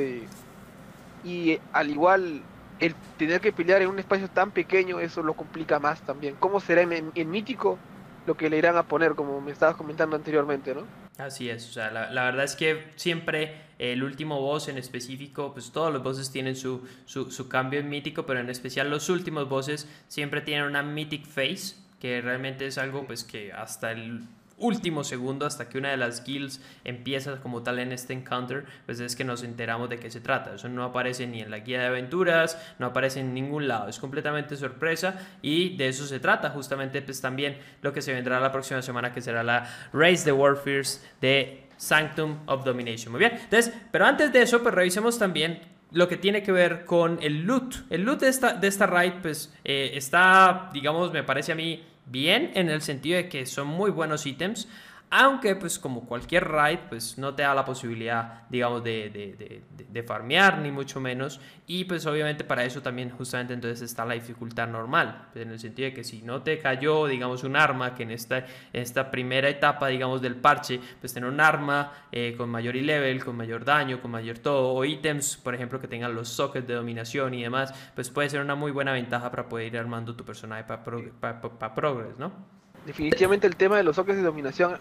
Y, 1.24 1.60
al 1.74 1.90
igual, 1.90 2.44
el 2.80 2.94
tener 3.18 3.42
que 3.42 3.52
pelear 3.52 3.82
en 3.82 3.90
un 3.90 3.98
espacio 3.98 4.28
tan 4.30 4.52
pequeño, 4.52 5.00
eso 5.00 5.24
lo 5.24 5.34
complica 5.34 5.80
más 5.80 6.02
también. 6.02 6.36
¿Cómo 6.40 6.60
será 6.60 6.82
en, 6.84 7.30
Mítico 7.30 7.80
lo 8.28 8.38
que 8.38 8.52
le 8.52 8.58
irán 8.58 8.78
a 8.78 8.84
poner, 8.84 9.16
como 9.16 9.42
me 9.42 9.52
estabas 9.52 9.76
comentando 9.76 10.16
anteriormente, 10.16 10.76
¿no? 10.76 10.84
Así 11.18 11.50
es, 11.50 11.70
o 11.70 11.72
sea, 11.72 11.92
la, 11.92 12.12
la, 12.12 12.26
verdad 12.26 12.44
es 12.44 12.56
que 12.56 12.92
siempre 12.98 13.62
el 13.80 14.04
último 14.04 14.42
boss 14.42 14.68
en 14.68 14.78
específico, 14.78 15.54
pues 15.54 15.72
todos 15.72 15.94
los 15.94 16.04
bosses 16.04 16.30
tienen 16.30 16.58
su, 16.58 16.86
su, 17.06 17.32
su 17.32 17.48
cambio 17.48 17.80
en 17.80 17.88
mítico, 17.88 18.26
pero 18.26 18.42
en 18.42 18.50
especial 18.50 18.90
los 18.90 19.10
últimos 19.10 19.48
bosses 19.48 19.88
siempre 20.10 20.42
tienen 20.42 20.66
una 20.66 20.84
mythic 20.84 21.26
face, 21.26 21.76
que 22.00 22.22
realmente 22.22 22.68
es 22.68 22.78
algo 22.78 23.06
pues 23.06 23.24
que 23.24 23.52
hasta 23.54 23.92
el 23.92 24.22
último 24.58 25.04
segundo 25.04 25.46
hasta 25.46 25.68
que 25.68 25.78
una 25.78 25.92
de 25.92 25.98
las 25.98 26.24
guilds 26.24 26.62
empieza 26.84 27.38
como 27.42 27.64
tal 27.64 27.80
en 27.80 27.92
este 27.92 28.14
encounter, 28.14 28.66
pues 28.86 29.00
es 29.00 29.16
que 29.16 29.24
nos 29.24 29.44
enteramos 29.44 29.90
de 29.90 30.00
qué 30.00 30.10
se 30.10 30.22
trata. 30.22 30.56
Eso 30.56 30.70
no 30.70 30.84
aparece 30.84 31.28
ni 31.28 31.42
en 31.42 31.52
la 31.52 31.60
guía 31.60 31.80
de 31.80 31.88
aventuras, 31.88 32.58
no 32.80 32.88
aparece 32.88 33.20
en 33.20 33.34
ningún 33.34 33.68
lado, 33.68 33.90
es 33.90 34.00
completamente 34.00 34.56
sorpresa 34.56 35.20
y 35.42 35.76
de 35.78 35.90
eso 35.90 36.06
se 36.06 36.20
trata 36.20 36.50
justamente 36.50 37.02
pues 37.02 37.22
también 37.22 37.58
lo 37.82 37.94
que 37.94 38.02
se 38.02 38.14
vendrá 38.14 38.40
la 38.40 38.52
próxima 38.52 38.82
semana 38.82 39.12
que 39.12 39.22
será 39.22 39.44
la 39.44 39.68
Race 39.94 40.24
the 40.24 40.32
Warfears 40.32 41.06
de 41.22 41.68
Sanctum 41.78 42.40
of 42.46 42.64
Domination. 42.64 43.12
Muy 43.12 43.20
bien, 43.20 43.34
entonces, 43.34 43.74
pero 43.92 44.06
antes 44.06 44.32
de 44.32 44.42
eso 44.42 44.64
pues 44.64 44.74
revisemos 44.74 45.20
también 45.20 45.75
lo 45.92 46.08
que 46.08 46.18
tiene 46.18 46.44
que 46.44 46.52
ver 46.52 46.86
con 46.86 47.20
el 47.22 47.44
loot. 47.44 47.86
El 47.90 48.04
loot 48.04 48.20
de 48.20 48.30
esta, 48.30 48.54
de 48.54 48.68
esta 48.68 48.86
raid 48.86 49.14
pues 49.22 49.54
eh, 49.64 49.92
está, 49.94 50.70
digamos, 50.74 51.12
me 51.14 51.24
parece 51.24 51.52
a 51.52 51.56
mí 51.56 51.84
bien 52.06 52.52
en 52.56 52.70
el 52.70 52.82
sentido 52.82 53.18
de 53.18 53.30
que 53.30 53.46
son 53.46 53.68
muy 53.68 53.92
buenos 53.92 54.26
ítems. 54.26 54.68
Aunque, 55.12 55.56
pues 55.56 55.80
como 55.80 56.06
cualquier 56.06 56.48
raid, 56.48 56.80
pues 56.90 57.18
no 57.18 57.36
te 57.36 57.44
da 57.44 57.54
la 57.54 57.64
posibilidad, 57.64 58.44
digamos, 58.50 58.84
de, 58.84 60.04
farmear, 60.06 60.58
ni 60.60 60.72
mucho 60.72 61.00
menos. 61.00 61.40
Y 61.68 61.86
pues 61.86 62.06
obviamente 62.06 62.44
para 62.44 62.66
eso 62.66 62.82
también 62.82 63.12
justamente 63.12 63.54
entonces 63.54 63.82
está 63.82 64.04
la 64.04 64.16
dificultad 64.16 64.68
normal. 64.68 65.30
En 65.36 65.52
el 65.52 65.60
sentido 65.60 65.90
de 65.90 65.94
que 65.94 66.04
si 66.04 66.22
no 66.22 66.42
te 66.42 66.60
cayó, 66.60 67.06
digamos, 67.06 67.44
un 67.44 67.56
arma, 67.56 67.94
que 67.96 68.04
en 68.04 68.12
esta, 68.12 68.40
en 68.40 68.82
esta 68.82 69.12
primera 69.12 69.48
etapa, 69.48 69.88
digamos, 69.88 70.22
del 70.22 70.36
parche, 70.36 70.80
pues 71.00 71.14
tener 71.14 71.30
un 71.30 71.40
arma 71.40 71.94
eh, 72.12 72.34
con 72.36 72.50
mayor 72.50 72.76
level, 72.76 73.24
con 73.24 73.38
mayor 73.38 73.64
daño, 73.64 74.02
con 74.02 74.12
mayor 74.12 74.40
todo, 74.40 74.74
o 74.74 74.84
ítems, 74.84 75.38
por 75.38 75.56
ejemplo, 75.56 75.80
que 75.80 75.88
tengan 75.88 76.14
los 76.16 76.30
sockets 76.30 76.68
de 76.68 76.74
dominación 76.74 77.34
y 77.36 77.44
demás, 77.44 77.74
pues 77.94 78.10
puede 78.10 78.30
ser 78.30 78.42
una 78.42 78.56
muy 78.56 78.72
buena 78.72 78.92
ventaja 78.92 79.30
para 79.30 79.48
poder 79.48 79.68
ir 79.68 79.78
armando 79.78 80.16
tu 80.16 80.26
personaje 80.26 80.64
para, 80.64 80.84
para 80.84 81.76
progress, 81.76 82.18
¿no? 82.18 82.65
Definitivamente 82.86 83.48
el 83.48 83.56
tema 83.56 83.78
de 83.78 83.84
los 83.84 83.96
sockets 83.96 84.18
de 84.18 84.24
dominación 84.24 84.78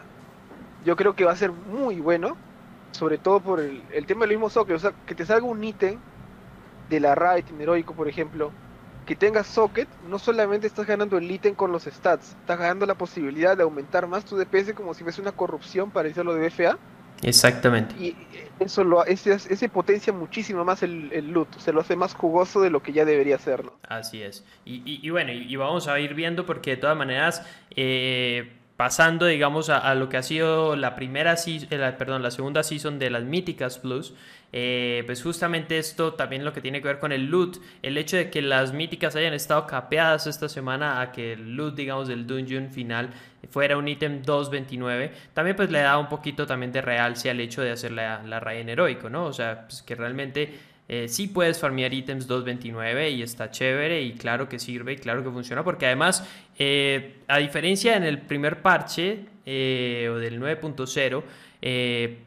yo 0.84 0.96
creo 0.96 1.16
que 1.16 1.24
va 1.24 1.32
a 1.32 1.36
ser 1.36 1.50
muy 1.50 2.00
bueno, 2.00 2.36
sobre 2.92 3.18
todo 3.18 3.40
por 3.40 3.60
el, 3.60 3.82
tema 4.06 4.20
de 4.20 4.26
los 4.26 4.36
mismos 4.36 4.52
sockets, 4.52 4.84
o 4.84 4.90
sea, 4.90 4.94
que 5.06 5.14
te 5.14 5.24
salga 5.24 5.46
un 5.46 5.64
ítem 5.64 5.98
de 6.90 7.00
la 7.00 7.14
raid 7.14 7.46
en 7.48 7.60
heroico, 7.60 7.94
por 7.94 8.06
ejemplo, 8.06 8.52
que 9.06 9.16
tenga 9.16 9.44
socket, 9.44 9.88
no 10.08 10.18
solamente 10.18 10.66
estás 10.66 10.86
ganando 10.86 11.16
el 11.16 11.30
ítem 11.30 11.54
con 11.54 11.72
los 11.72 11.84
stats, 11.84 12.36
estás 12.40 12.58
ganando 12.58 12.86
la 12.86 12.94
posibilidad 12.94 13.56
de 13.56 13.62
aumentar 13.62 14.06
más 14.06 14.24
tu 14.24 14.36
DPS 14.36 14.74
como 14.74 14.94
si 14.94 15.02
fuese 15.02 15.20
una 15.20 15.32
corrupción 15.32 15.90
para 15.90 16.08
decirlo 16.08 16.34
de 16.34 16.48
BFA. 16.48 16.78
Exactamente. 17.22 17.94
Y 17.98 18.16
eso 18.60 18.84
lo 18.84 19.04
ese, 19.04 19.32
ese 19.32 19.68
potencia 19.68 20.12
muchísimo 20.12 20.64
más 20.64 20.82
el, 20.82 21.10
el, 21.12 21.30
loot, 21.30 21.58
se 21.58 21.72
lo 21.72 21.80
hace 21.80 21.96
más 21.96 22.14
jugoso 22.14 22.60
de 22.60 22.70
lo 22.70 22.82
que 22.82 22.92
ya 22.92 23.04
debería 23.04 23.38
ser, 23.38 23.64
Así 23.88 24.22
es. 24.22 24.44
Y, 24.64 24.82
y, 24.84 25.10
bueno, 25.10 25.32
y, 25.32 25.56
vamos 25.56 25.88
a 25.88 25.98
ir 25.98 26.14
viendo 26.14 26.46
porque 26.46 26.72
de 26.72 26.76
todas 26.78 26.96
maneras 26.96 27.46
eh, 27.74 28.52
pasando, 28.76 29.26
digamos, 29.26 29.68
a, 29.70 29.94
lo 29.94 30.08
que 30.08 30.16
ha 30.16 30.22
sido 30.22 30.74
la 30.74 30.96
primera 30.96 31.36
eh, 31.46 31.94
perdón, 31.96 32.22
la 32.22 32.30
segunda 32.30 32.62
season 32.62 32.98
de 32.98 33.10
las 33.10 33.22
Míticas 33.22 33.78
Plus, 33.78 34.14
eh, 34.52 35.02
pues 35.06 35.22
justamente 35.22 35.78
esto 35.78 36.14
también 36.14 36.44
lo 36.44 36.52
que 36.52 36.60
tiene 36.60 36.80
que 36.80 36.88
ver 36.88 36.98
con 36.98 37.12
el 37.12 37.26
loot, 37.26 37.58
el 37.82 37.96
hecho 37.96 38.16
de 38.16 38.30
que 38.30 38.42
las 38.42 38.72
Míticas 38.72 39.14
hayan 39.14 39.32
estado 39.32 39.66
capeadas 39.66 40.26
esta 40.26 40.48
semana 40.48 41.00
a 41.00 41.12
que 41.12 41.34
el 41.34 41.54
loot, 41.56 41.76
digamos, 41.76 42.08
del 42.08 42.26
dungeon 42.26 42.70
final 42.70 43.10
fuera 43.50 43.76
un 43.76 43.86
ítem 43.86 44.22
229, 44.22 45.12
también 45.34 45.56
pues 45.56 45.70
le 45.70 45.80
da 45.80 45.98
un 45.98 46.08
poquito 46.08 46.46
también 46.46 46.72
de 46.72 46.82
realce 46.82 47.30
al 47.30 47.38
hecho 47.40 47.62
de 47.62 47.70
hacer 47.70 47.92
la, 47.92 48.22
la 48.22 48.54
en 48.54 48.68
heroico, 48.68 49.08
¿no? 49.08 49.26
O 49.26 49.32
sea, 49.32 49.66
pues 49.66 49.82
que 49.82 49.94
realmente 49.94 50.52
eh, 50.86 51.08
sí 51.08 51.28
puedes 51.28 51.58
farmear 51.58 51.94
ítems 51.94 52.28
2.29 52.28 53.12
y 53.12 53.22
está 53.22 53.50
chévere 53.50 54.02
y 54.02 54.12
claro 54.12 54.50
que 54.50 54.58
sirve 54.58 54.92
y 54.92 54.96
claro 54.96 55.24
que 55.24 55.30
funciona 55.30 55.64
porque 55.64 55.86
además, 55.86 56.28
eh, 56.58 57.16
a 57.28 57.38
diferencia 57.38 57.96
en 57.96 58.04
el 58.04 58.20
primer 58.20 58.62
parche 58.62 59.26
eh, 59.44 60.08
o 60.10 60.16
del 60.16 60.40
9.0, 60.40 61.22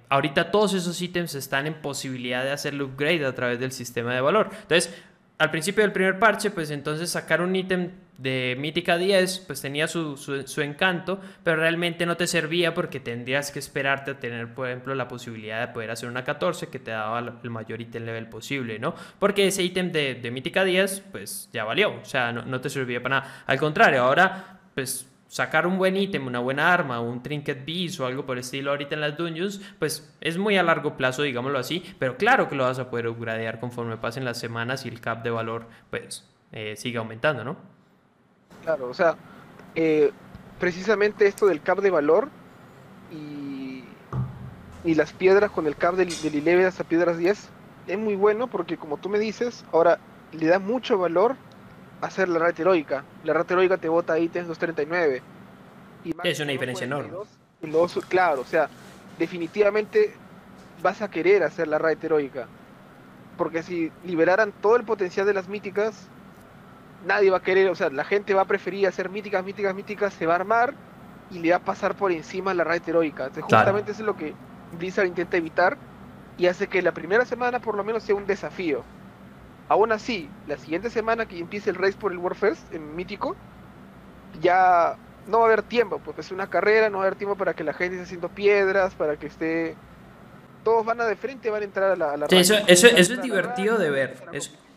ahorita 0.09 0.51
todos 0.51 0.73
esos 0.73 1.01
ítems 1.01 1.35
están 1.35 1.67
en 1.67 1.75
posibilidad 1.75 2.43
de 2.43 2.51
hacerle 2.51 2.83
upgrade 2.83 3.25
a 3.25 3.35
través 3.35 3.59
del 3.59 3.71
sistema 3.71 4.13
de 4.13 4.21
valor. 4.21 4.49
Entonces, 4.51 4.93
al 5.37 5.51
principio 5.51 5.83
del 5.83 5.91
primer 5.91 6.17
parche, 6.17 6.49
pues 6.49 6.71
entonces 6.71 7.09
sacar 7.09 7.41
un 7.41 7.55
ítem 7.55 7.91
de 8.17 8.55
Mítica 8.59 8.97
10, 8.97 9.39
pues 9.47 9.61
tenía 9.61 9.87
su, 9.87 10.17
su, 10.17 10.61
encanto, 10.61 11.19
pero 11.43 11.57
realmente 11.57 12.05
no 12.05 12.17
te 12.17 12.27
servía 12.27 12.73
porque 12.73 12.99
tendrías 12.99 13.51
que 13.51 13.59
esperarte 13.59 14.11
a 14.11 14.19
tener, 14.19 14.53
por 14.53 14.67
ejemplo, 14.67 14.95
la 14.95 15.07
posibilidad 15.07 15.67
de 15.67 15.73
poder 15.73 15.91
hacer 15.91 16.09
una 16.09 16.23
14 16.23 16.67
que 16.67 16.79
te 16.79 16.91
daba 16.91 17.19
el 17.19 17.49
mayor 17.49 17.79
ítem 17.81 18.03
level 18.03 18.27
posible, 18.27 18.79
¿no? 18.79 18.95
Porque 19.19 19.47
ese 19.47 19.63
ítem 19.63 19.91
de, 19.91 20.15
de 20.15 20.31
Mítica 20.31 20.63
10, 20.63 21.03
pues 21.11 21.49
ya 21.53 21.63
valió, 21.63 21.95
o 22.01 22.05
sea, 22.05 22.31
no, 22.31 22.43
no 22.43 22.59
te 22.59 22.69
servía 22.69 23.01
para 23.01 23.19
nada. 23.21 23.43
Al 23.45 23.59
contrario, 23.59 24.03
ahora, 24.03 24.59
pues 24.73 25.07
sacar 25.27 25.67
un 25.67 25.77
buen 25.77 25.95
ítem, 25.97 26.25
una 26.25 26.39
buena 26.39 26.73
arma, 26.73 26.99
un 27.01 27.21
trinket 27.21 27.65
beast 27.65 27.99
o 27.99 28.05
algo 28.05 28.25
por 28.25 28.37
el 28.37 28.41
estilo 28.41 28.71
ahorita 28.71 28.95
en 28.95 29.01
las 29.01 29.17
dungeons, 29.17 29.61
pues 29.79 30.15
es 30.21 30.37
muy 30.37 30.57
a 30.57 30.63
largo 30.63 30.97
plazo, 30.97 31.23
digámoslo 31.23 31.59
así, 31.59 31.83
pero 31.99 32.17
claro 32.17 32.49
que 32.49 32.55
lo 32.55 32.63
vas 32.63 32.79
a 32.79 32.89
poder 32.89 33.07
upgradear 33.07 33.59
conforme 33.59 33.97
pasen 33.97 34.25
las 34.25 34.39
semanas 34.39 34.85
y 34.85 34.89
el 34.89 35.01
cap 35.01 35.23
de 35.23 35.29
valor 35.29 35.67
pues 35.89 36.25
eh, 36.51 36.75
sigue 36.77 36.97
aumentando, 36.97 37.43
¿no? 37.43 37.76
Claro, 38.67 38.89
o 38.89 38.93
sea, 38.93 39.15
eh, 39.75 40.11
precisamente 40.59 41.25
esto 41.25 41.45
del 41.45 41.61
cap 41.61 41.79
de 41.79 41.89
valor 41.89 42.27
y, 43.09 43.85
y 44.83 44.93
las 44.93 45.13
piedras 45.13 45.51
con 45.51 45.67
el 45.67 45.77
cap 45.77 45.95
del, 45.95 46.09
del 46.21 46.65
hasta 46.65 46.83
piedras 46.83 47.17
10 47.17 47.47
es 47.87 47.97
muy 47.97 48.15
bueno 48.17 48.47
porque 48.47 48.75
como 48.75 48.97
tú 48.97 49.07
me 49.07 49.19
dices, 49.19 49.63
ahora 49.71 49.99
le 50.33 50.47
da 50.47 50.59
mucho 50.59 50.97
valor 50.97 51.37
hacer 52.01 52.27
la 52.27 52.39
rata 52.39 52.61
heroica. 52.61 53.05
La 53.23 53.31
rata 53.31 53.53
heroica 53.53 53.77
te 53.77 53.87
bota 53.87 54.19
ítems 54.19 54.49
239. 54.49 55.21
Y 56.03 56.13
es 56.27 56.39
una 56.41 56.51
diferencia 56.51 56.83
enorme. 56.83 57.13
claro, 58.09 58.41
o 58.41 58.45
sea, 58.45 58.67
definitivamente 59.17 60.13
vas 60.81 61.01
a 61.01 61.09
querer 61.09 61.43
hacer 61.43 61.69
la 61.69 61.77
rata 61.77 62.05
heroica. 62.05 62.47
Porque 63.37 63.63
si 63.63 63.93
liberaran 64.03 64.51
todo 64.51 64.75
el 64.75 64.83
potencial 64.83 65.25
de 65.25 65.33
las 65.33 65.47
míticas, 65.47 66.09
nadie 67.05 67.29
va 67.29 67.37
a 67.37 67.41
querer, 67.41 67.69
o 67.69 67.75
sea, 67.75 67.89
la 67.89 68.03
gente 68.03 68.33
va 68.33 68.41
a 68.41 68.45
preferir 68.45 68.87
hacer 68.87 69.09
míticas, 69.09 69.43
míticas, 69.43 69.75
míticas, 69.75 70.13
se 70.13 70.25
va 70.25 70.33
a 70.33 70.37
armar 70.37 70.73
y 71.31 71.39
le 71.39 71.51
va 71.51 71.57
a 71.57 71.59
pasar 71.59 71.95
por 71.95 72.11
encima 72.11 72.53
la 72.53 72.63
raid 72.63 72.81
heroica. 72.87 73.25
Entonces, 73.25 73.43
justamente 73.43 73.91
eso 73.91 74.01
es 74.01 74.05
lo 74.05 74.15
que 74.15 74.33
Blizzard 74.77 75.07
intenta 75.07 75.37
evitar 75.37 75.77
y 76.37 76.47
hace 76.47 76.67
que 76.67 76.81
la 76.81 76.91
primera 76.91 77.25
semana 77.25 77.59
por 77.59 77.75
lo 77.75 77.83
menos 77.83 78.03
sea 78.03 78.15
un 78.15 78.25
desafío. 78.25 78.83
Aún 79.69 79.91
así, 79.91 80.29
la 80.47 80.57
siguiente 80.57 80.89
semana 80.89 81.25
que 81.25 81.37
empiece 81.37 81.69
el 81.69 81.75
race 81.75 81.97
por 81.97 82.11
el 82.11 82.19
Warfest 82.19 82.73
en 82.73 82.95
Mítico, 82.95 83.35
ya 84.41 84.95
no 85.27 85.39
va 85.39 85.45
a 85.45 85.47
haber 85.47 85.63
tiempo, 85.63 85.99
porque 86.03 86.21
es 86.21 86.31
una 86.31 86.47
carrera, 86.47 86.89
no 86.89 86.99
va 86.99 87.03
a 87.03 87.07
haber 87.07 87.17
tiempo 87.17 87.35
para 87.35 87.53
que 87.53 87.63
la 87.63 87.73
gente 87.73 87.95
esté 87.95 88.05
haciendo 88.05 88.29
piedras, 88.29 88.95
para 88.95 89.17
que 89.17 89.27
esté... 89.27 89.75
Todos 90.63 90.85
van 90.85 90.99
a 91.01 91.05
de 91.05 91.15
frente, 91.15 91.49
van 91.49 91.61
a 91.61 91.65
entrar 91.65 91.91
a 91.91 91.95
la... 91.95 92.25
A 92.25 92.27
eso, 92.31 92.55
eso, 92.67 92.87
es 92.87 93.21
divertido 93.21 93.77
de 93.77 93.89
ver. 93.89 94.17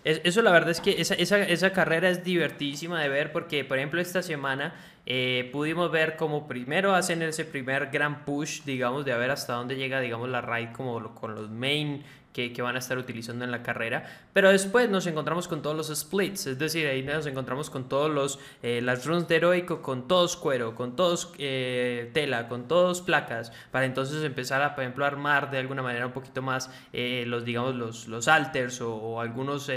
Eso 0.05 0.43
la 0.43 0.51
verdad 0.51 0.71
es 0.71 0.81
que 0.81 1.01
esa, 1.01 1.15
esa, 1.15 1.39
esa, 1.39 1.73
carrera 1.73 2.09
es 2.09 2.25
divertidísima 2.25 3.01
de 3.01 3.09
ver 3.09 3.33
porque, 3.33 3.65
por 3.65 3.79
ejemplo, 3.79 4.01
esta 4.01 4.23
semana 4.23 4.75
eh, 5.07 5.49
pudimos 5.53 5.91
ver 5.91 6.17
como 6.17 6.47
primero 6.49 6.95
hacen 6.95 7.23
ese 7.23 7.45
primer 7.45 7.91
gran 7.91 8.25
push, 8.25 8.63
digamos, 8.65 9.05
de 9.05 9.15
ver 9.17 9.31
hasta 9.31 9.55
dónde 9.55 9.77
llega, 9.77 10.01
digamos, 10.01 10.29
la 10.29 10.41
raid 10.41 10.69
como 10.73 11.15
con 11.15 11.35
los 11.35 11.51
main 11.51 12.03
que, 12.33 12.63
van 12.63 12.77
a 12.77 12.79
estar 12.79 12.97
utilizando 12.99 13.45
en 13.45 13.51
la 13.51 13.63
carrera. 13.63 14.05
Pero 14.33 14.51
después 14.51 14.89
nos 14.89 15.07
encontramos 15.07 15.49
con 15.49 15.63
todos 15.63 15.77
los 15.77 15.99
splits, 15.99 16.47
es 16.47 16.59
decir, 16.59 16.87
ahí 16.87 17.03
nos 17.03 17.27
encontramos 17.27 17.71
con 17.71 17.89
todos 17.89 18.11
los 18.11 18.39
eh, 18.63 18.81
las 18.83 19.05
runes 19.07 19.27
de 19.29 19.37
heroico, 19.37 19.83
con 19.83 20.07
todos 20.07 20.37
cuero, 20.37 20.75
con 20.75 20.95
todos 20.95 21.33
eh, 21.39 22.11
tela, 22.15 22.49
con 22.49 22.69
todos 22.69 23.01
placas, 23.03 23.53
para 23.71 23.87
entonces 23.87 24.23
empezar 24.25 24.63
a, 24.63 24.75
por 24.75 24.85
ejemplo, 24.85 25.05
armar 25.05 25.51
de 25.51 25.59
alguna 25.59 25.83
manera 25.83 26.07
un 26.07 26.13
poquito 26.13 26.43
más 26.43 26.71
eh, 26.93 27.25
los, 27.27 27.45
digamos, 27.45 27.75
los, 27.75 28.07
los 28.09 28.29
alters 28.29 28.81
o, 28.81 29.21
algunos 29.21 29.71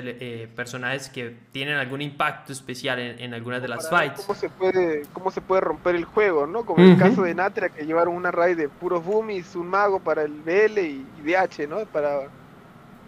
personajes 0.56 1.10
que 1.10 1.36
tienen 1.52 1.76
algún 1.78 2.02
impacto 2.02 2.54
especial 2.54 3.00
en, 3.00 3.34
algunas 3.34 3.62
de 3.62 3.68
las 3.68 3.90
fights. 3.90 4.22
¿Cómo 4.22 4.40
se 4.40 4.50
puede, 4.50 5.04
cómo 5.12 5.32
se 5.32 5.42
puede 5.42 5.62
romper 5.62 5.96
el 5.96 6.06
juego, 6.06 6.48
no? 6.48 6.66
Como 6.66 6.84
en 6.84 6.92
el 6.92 6.98
caso 6.98 7.24
de 7.24 7.34
Natria 7.34 7.70
que 7.70 7.86
llevaron 7.86 8.16
una 8.16 8.32
raid 8.32 8.58
de 8.58 8.70
puros 8.70 9.04
boomies, 9.04 9.56
un 9.56 9.68
mago 9.68 10.00
para 10.00 10.24
el 10.24 10.32
BL 10.32 10.80
y, 10.80 11.06
y 11.18 11.32
DH, 11.32 11.68
¿no? 11.68 11.86
Para 11.86 12.30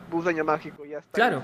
bus 0.09 0.25
daño 0.25 0.43
mágico, 0.43 0.85
ya 0.85 0.99
está. 0.99 1.11
Claro. 1.11 1.43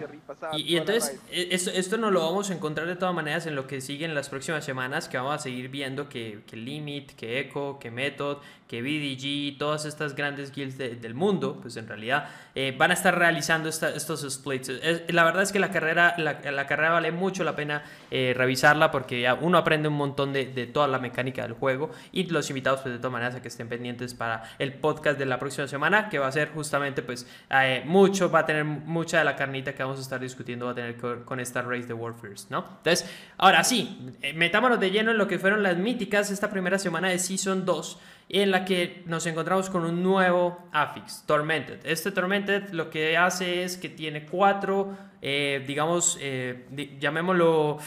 y, 0.53 0.77
entonces, 0.77 1.19
e, 1.29 1.49
esto, 1.51 1.71
esto 1.71 1.97
no 1.97 2.11
lo 2.11 2.21
vamos 2.21 2.49
a 2.49 2.53
encontrar 2.53 2.87
de 2.87 2.95
todas 2.95 3.13
maneras 3.13 3.45
en 3.45 3.55
lo 3.55 3.67
que 3.67 3.81
sigue 3.81 4.05
en 4.05 4.15
las 4.15 4.29
próximas 4.29 4.63
semanas, 4.63 5.07
que 5.07 5.17
vamos 5.17 5.35
a 5.35 5.39
seguir 5.39 5.69
viendo 5.69 6.09
que, 6.09 6.41
que 6.47 6.55
Limit, 6.57 7.11
que 7.13 7.39
Echo, 7.39 7.77
que 7.79 7.91
Method, 7.91 8.37
que 8.71 8.81
BDG, 8.81 9.57
todas 9.57 9.83
estas 9.83 10.15
grandes 10.15 10.53
guilds 10.53 10.77
del 10.77 11.13
mundo, 11.13 11.59
pues 11.61 11.75
en 11.75 11.89
realidad 11.89 12.29
eh, 12.55 12.73
van 12.77 12.91
a 12.91 12.93
estar 12.93 13.13
realizando 13.19 13.67
estos 13.67 14.33
splits. 14.33 14.71
la 15.09 15.25
verdad 15.25 15.43
es 15.43 15.51
que 15.51 15.59
la 15.59 15.71
carrera, 15.71 16.15
la, 16.17 16.67
carrera 16.67 16.91
vale 16.91 17.11
mucho 17.11 17.43
la 17.43 17.53
pena 17.53 17.83
eh, 18.09 18.33
revisarla 18.33 18.89
porque 18.89 19.29
uno 19.41 19.57
aprende 19.57 19.89
un 19.89 19.95
montón 19.95 20.31
de, 20.31 20.45
de, 20.45 20.67
toda 20.67 20.87
la 20.87 20.99
mecánica 20.99 21.41
del 21.41 21.51
juego 21.51 21.91
y 22.13 22.23
los 22.27 22.49
invitados 22.49 22.79
pues 22.79 22.93
de 22.93 22.99
todas 22.99 23.11
maneras 23.11 23.35
a 23.35 23.41
que 23.41 23.49
estén 23.49 23.67
pendientes 23.67 24.13
para 24.13 24.43
el 24.57 24.71
podcast 24.71 25.19
de 25.19 25.25
la 25.25 25.37
próxima 25.37 25.67
semana 25.67 26.07
que 26.07 26.17
va 26.17 26.27
a 26.27 26.31
ser 26.31 26.51
justamente 26.51 27.01
pues 27.01 27.27
eh, 27.49 27.83
mucho, 27.85 28.31
va 28.31 28.39
a 28.39 28.45
tener 28.45 28.63
mucha 28.63 29.17
de 29.17 29.25
la 29.25 29.35
carnita 29.35 29.75
que 29.75 29.83
vamos 29.83 29.99
a 29.99 30.01
estar 30.01 30.21
discutiendo 30.21 30.67
va 30.67 30.71
a 30.71 30.75
tener 30.75 30.95
con, 30.95 31.41
esta 31.41 31.61
Race 31.61 31.87
de 31.87 31.93
Warfare, 31.93 32.35
¿no? 32.49 32.65
Entonces, 32.77 33.09
ahora 33.37 33.65
sí, 33.65 34.13
metámonos 34.33 34.79
de 34.79 34.91
lleno 34.91 35.11
en 35.11 35.17
lo 35.17 35.27
que 35.27 35.39
fueron 35.39 35.61
las 35.61 35.75
míticas 35.75 36.31
esta 36.31 36.49
primera 36.49 36.79
semana 36.79 37.09
de 37.09 37.19
Season 37.19 37.65
2 37.65 37.99
en 38.29 38.51
la 38.51 38.65
que 38.65 39.03
nos 39.05 39.25
encontramos 39.25 39.69
con 39.69 39.83
un 39.83 40.01
nuevo 40.01 40.69
affix, 40.71 41.23
Tormented. 41.25 41.85
Este 41.85 42.11
Tormented 42.11 42.69
lo 42.69 42.89
que 42.89 43.17
hace 43.17 43.63
es 43.63 43.77
que 43.77 43.89
tiene 43.89 44.25
cuatro, 44.25 44.97
eh, 45.21 45.63
digamos, 45.67 46.17
eh, 46.21 46.65
llamémoslo 46.99 47.79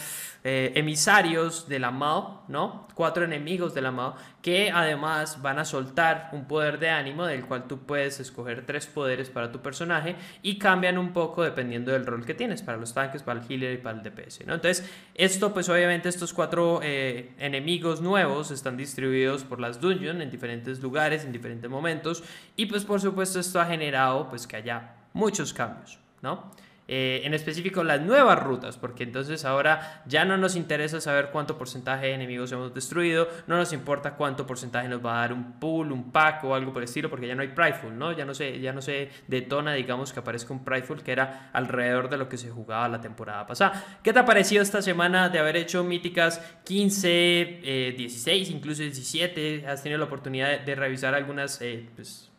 eh, 0.47 0.73
emisarios 0.75 1.67
de 1.67 1.79
la 1.79 1.89
Mao, 1.89 2.43
¿no? 2.49 2.87
Cuatro 2.93 3.25
enemigos 3.25 3.73
de 3.73 3.81
la 3.81 3.91
Mao 3.91 4.15
que 4.43 4.69
además 4.69 5.41
van 5.41 5.57
a 5.57 5.65
soltar 5.65 6.29
un 6.33 6.45
poder 6.45 6.77
de 6.77 6.91
ánimo 6.91 7.25
del 7.25 7.47
cual 7.47 7.63
tú 7.67 7.79
puedes 7.79 8.19
escoger 8.19 8.63
tres 8.63 8.85
poderes 8.85 9.31
para 9.31 9.51
tu 9.51 9.63
personaje 9.63 10.15
y 10.43 10.59
cambian 10.59 10.99
un 10.99 11.13
poco 11.13 11.41
dependiendo 11.41 11.91
del 11.91 12.05
rol 12.05 12.27
que 12.27 12.35
tienes 12.35 12.61
para 12.61 12.77
los 12.77 12.93
tanques, 12.93 13.23
para 13.23 13.39
el 13.39 13.51
healer 13.51 13.73
y 13.73 13.77
para 13.77 13.97
el 13.97 14.03
DPS, 14.03 14.45
¿no? 14.45 14.53
Entonces, 14.53 14.87
esto 15.15 15.51
pues 15.51 15.67
obviamente 15.67 16.09
estos 16.09 16.31
cuatro 16.31 16.79
eh, 16.83 17.33
enemigos 17.39 18.01
nuevos 18.01 18.51
están 18.51 18.77
distribuidos 18.77 19.43
por 19.43 19.59
las 19.59 19.81
dungeons 19.81 20.21
en 20.21 20.29
diferentes 20.29 20.79
lugares, 20.79 21.25
en 21.25 21.31
diferentes 21.31 21.71
momentos. 21.71 22.23
Y 22.55 22.67
pues 22.67 22.85
por 22.85 23.01
supuesto 23.01 23.39
esto 23.39 23.59
ha 23.59 23.65
generado 23.65 24.29
pues 24.29 24.45
que 24.45 24.57
haya 24.57 24.93
muchos 25.13 25.53
cambios, 25.53 25.97
¿no? 26.21 26.51
Eh, 26.87 27.21
en 27.23 27.33
específico 27.33 27.83
las 27.83 27.99
nuevas 28.01 28.43
rutas, 28.43 28.77
porque 28.77 29.03
entonces 29.03 29.43
ahora 29.43 30.03
ya 30.05 30.23
no 30.23 30.37
nos 30.37 30.55
interesa 30.55 31.01
saber 31.01 31.29
cuánto 31.31 31.57
porcentaje 31.57 32.07
de 32.07 32.13
enemigos 32.13 32.51
hemos 32.51 32.75
destruido, 32.75 33.27
no 33.47 33.57
nos 33.57 33.73
importa 33.73 34.13
cuánto 34.13 34.45
porcentaje 34.45 34.87
nos 34.87 35.03
va 35.03 35.17
a 35.17 35.21
dar 35.21 35.33
un 35.33 35.53
pool, 35.59 35.91
un 35.91 36.11
pack 36.11 36.43
o 36.43 36.53
algo 36.53 36.71
por 36.73 36.83
el 36.83 36.87
estilo, 36.87 37.09
porque 37.09 37.25
ya 37.27 37.33
no 37.33 37.41
hay 37.41 37.47
prideful, 37.47 37.97
¿no? 37.97 38.11
Ya 38.11 38.23
no 38.23 38.35
se, 38.35 38.59
ya 38.59 38.71
no 38.71 38.83
se 38.83 39.09
detona, 39.27 39.73
digamos, 39.73 40.13
que 40.13 40.19
aparezca 40.19 40.53
un 40.53 40.63
prideful 40.63 41.01
que 41.01 41.11
era 41.11 41.49
alrededor 41.53 42.07
de 42.07 42.17
lo 42.17 42.29
que 42.29 42.37
se 42.37 42.51
jugaba 42.51 42.87
la 42.87 43.01
temporada 43.01 43.47
pasada. 43.47 43.99
¿Qué 44.03 44.13
te 44.13 44.19
ha 44.19 44.25
parecido 44.25 44.61
esta 44.61 44.83
semana 44.83 45.29
de 45.29 45.39
haber 45.39 45.57
hecho 45.57 45.83
míticas 45.83 46.39
15, 46.65 47.93
16, 47.97 48.49
eh, 48.49 48.51
incluso 48.51 48.83
17? 48.83 49.65
¿Has 49.67 49.81
tenido 49.81 49.97
la 49.97 50.05
oportunidad 50.05 50.59
de, 50.59 50.75
revisar 50.75 51.15
algunas, 51.15 51.61
eh, 51.61 51.89
pues, 51.95 52.31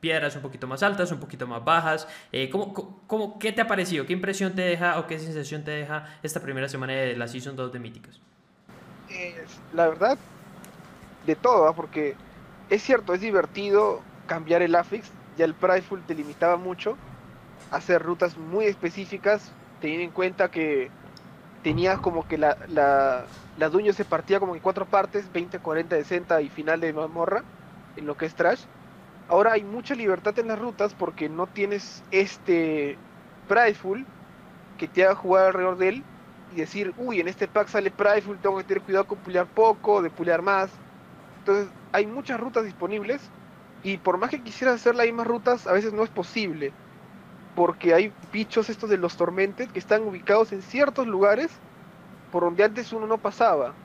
piedras 0.00 0.36
un 0.36 0.42
poquito 0.42 0.66
más 0.66 0.82
altas, 0.82 1.10
un 1.12 1.20
poquito 1.20 1.46
más 1.46 1.64
bajas. 1.64 2.08
Eh, 2.32 2.50
¿cómo, 2.50 3.02
cómo, 3.06 3.38
qué 3.38 3.52
te 3.52 3.60
ha 3.60 3.66
parecido? 3.66 4.06
¿Qué 4.06 4.12
impresión 4.12 4.54
te 4.54 4.62
deja 4.62 4.98
o 4.98 5.06
qué 5.06 5.18
sensación 5.18 5.64
te 5.64 5.70
deja 5.70 6.06
esta 6.22 6.40
primera 6.40 6.68
semana 6.68 6.92
de 6.92 7.16
la 7.16 7.28
Season 7.28 7.56
2 7.56 7.72
de 7.72 7.78
Míticos? 7.78 8.20
la 9.72 9.88
verdad, 9.88 10.18
de 11.26 11.36
todo, 11.36 11.68
¿ah? 11.68 11.74
porque 11.74 12.16
es 12.70 12.82
cierto, 12.82 13.14
es 13.14 13.20
divertido 13.20 14.02
cambiar 14.26 14.62
el 14.62 14.74
affix, 14.74 15.10
ya 15.38 15.44
el 15.44 15.54
Prideful 15.54 16.02
te 16.02 16.14
limitaba 16.14 16.56
mucho 16.56 16.96
a 17.70 17.76
hacer 17.76 18.02
rutas 18.02 18.36
muy 18.36 18.66
específicas, 18.66 19.52
teniendo 19.80 20.04
en 20.04 20.10
cuenta 20.10 20.50
que 20.50 20.90
tenías 21.62 21.98
como 22.00 22.26
que 22.26 22.36
la, 22.36 22.58
la, 22.68 23.26
la 23.56 23.68
dueño 23.68 23.92
se 23.92 24.04
partía 24.04 24.40
como 24.40 24.54
en 24.54 24.60
cuatro 24.60 24.86
partes, 24.86 25.32
20, 25.32 25.60
40, 25.60 25.96
60 25.96 26.42
y 26.42 26.48
final 26.48 26.80
de 26.80 26.92
mazmorra, 26.92 27.44
en 27.96 28.06
lo 28.06 28.16
que 28.16 28.26
es 28.26 28.34
trash 28.34 28.60
ahora 29.28 29.52
hay 29.52 29.64
mucha 29.64 29.94
libertad 29.94 30.38
en 30.38 30.48
las 30.48 30.58
rutas 30.58 30.94
porque 30.94 31.28
no 31.28 31.48
tienes 31.48 32.04
este 32.10 33.02
Prideful 33.46 34.10
que 34.76 34.88
te 34.88 35.04
haga 35.04 35.16
jugar 35.16 35.46
alrededor 35.48 35.76
de 35.78 35.88
él 35.88 36.08
y 36.48 36.56
decir, 36.56 36.92
uy, 36.96 37.20
en 37.20 37.28
este 37.28 37.48
pack 37.48 37.68
sale 37.68 37.90
Prideful, 37.92 38.40
tengo 38.40 38.58
que 38.58 38.64
tener 38.64 38.82
cuidado 38.82 39.06
con 39.06 39.22
pulear 39.22 39.50
poco, 39.52 40.02
de 40.02 40.10
pulear 40.10 40.42
más. 40.42 40.82
Entonces, 41.38 41.74
hay 41.92 42.06
muchas 42.06 42.40
rutas 42.40 42.64
disponibles 42.64 43.32
y 43.82 43.98
por 43.98 44.18
más 44.18 44.30
que 44.30 44.42
quisieras 44.42 44.76
hacer 44.76 44.94
las 44.96 45.06
mismas 45.06 45.26
rutas, 45.26 45.66
a 45.66 45.72
veces 45.72 45.92
no 45.92 46.04
es 46.04 46.10
posible. 46.10 46.78
Porque 47.54 47.94
hay 47.94 48.16
bichos 48.32 48.70
estos 48.70 48.90
de 48.90 48.98
los 48.98 49.16
tormentes 49.16 49.72
que 49.72 49.78
están 49.80 50.02
ubicados 50.04 50.52
en 50.52 50.62
ciertos 50.62 51.06
lugares 51.06 51.62
por 52.30 52.44
donde 52.44 52.64
antes 52.64 52.92
uno 52.92 53.06
no 53.06 53.20
pasaba. 53.22 53.78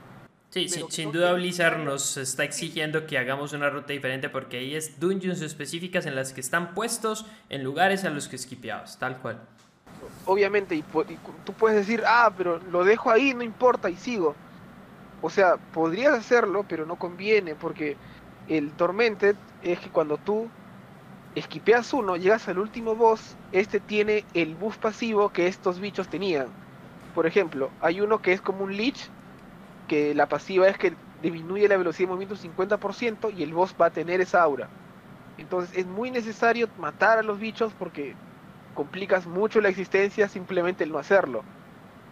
Sí, 0.52 0.68
sin 0.68 1.12
duda 1.12 1.32
Blizzard 1.32 1.78
nos 1.78 2.18
está 2.18 2.44
exigiendo 2.44 3.06
que 3.06 3.16
hagamos 3.16 3.54
una 3.54 3.70
ruta 3.70 3.94
diferente 3.94 4.28
porque 4.28 4.58
ahí 4.58 4.74
es 4.74 5.00
dungeons 5.00 5.40
específicas 5.40 6.04
en 6.04 6.14
las 6.14 6.34
que 6.34 6.42
están 6.42 6.74
puestos 6.74 7.24
en 7.48 7.64
lugares 7.64 8.04
a 8.04 8.10
los 8.10 8.28
que 8.28 8.36
esquipeados, 8.36 8.98
tal 8.98 9.16
cual. 9.16 9.40
Obviamente, 10.26 10.74
y, 10.74 10.84
tú 11.46 11.54
puedes 11.54 11.78
decir, 11.78 12.02
ah, 12.06 12.30
pero 12.36 12.60
lo 12.70 12.84
dejo 12.84 13.10
ahí, 13.10 13.32
no 13.32 13.42
importa, 13.42 13.88
y 13.88 13.96
sigo. 13.96 14.34
O 15.22 15.30
sea, 15.30 15.56
podrías 15.56 16.12
hacerlo, 16.12 16.66
pero 16.68 16.84
no 16.84 16.96
conviene, 16.96 17.54
porque 17.54 17.96
el 18.46 18.72
Tormented 18.72 19.36
es 19.62 19.78
que 19.80 19.88
cuando 19.88 20.18
tú 20.18 20.50
esquipeas 21.34 21.94
uno, 21.94 22.18
llegas 22.18 22.46
al 22.48 22.58
último 22.58 22.94
boss, 22.94 23.36
este 23.52 23.80
tiene 23.80 24.26
el 24.34 24.54
buff 24.54 24.76
pasivo 24.76 25.30
que 25.30 25.46
estos 25.46 25.80
bichos 25.80 26.08
tenían. 26.08 26.48
Por 27.14 27.26
ejemplo, 27.26 27.70
hay 27.80 28.02
uno 28.02 28.20
que 28.20 28.34
es 28.34 28.42
como 28.42 28.64
un 28.64 28.76
Leech, 28.76 29.08
que 29.92 30.14
la 30.14 30.26
pasiva 30.26 30.66
es 30.68 30.78
que 30.78 30.94
disminuye 31.20 31.68
la 31.68 31.76
velocidad 31.76 32.08
de 32.08 32.14
movimiento 32.14 32.34
un 32.42 32.56
50% 32.56 33.36
y 33.36 33.42
el 33.42 33.52
boss 33.52 33.74
va 33.78 33.86
a 33.86 33.90
tener 33.90 34.22
esa 34.22 34.42
aura. 34.42 34.70
Entonces 35.36 35.76
es 35.76 35.84
muy 35.84 36.10
necesario 36.10 36.66
matar 36.78 37.18
a 37.18 37.22
los 37.22 37.38
bichos 37.38 37.74
porque 37.78 38.14
complicas 38.72 39.26
mucho 39.26 39.60
la 39.60 39.68
existencia 39.68 40.28
simplemente 40.28 40.82
el 40.84 40.92
no 40.92 40.98
hacerlo. 40.98 41.44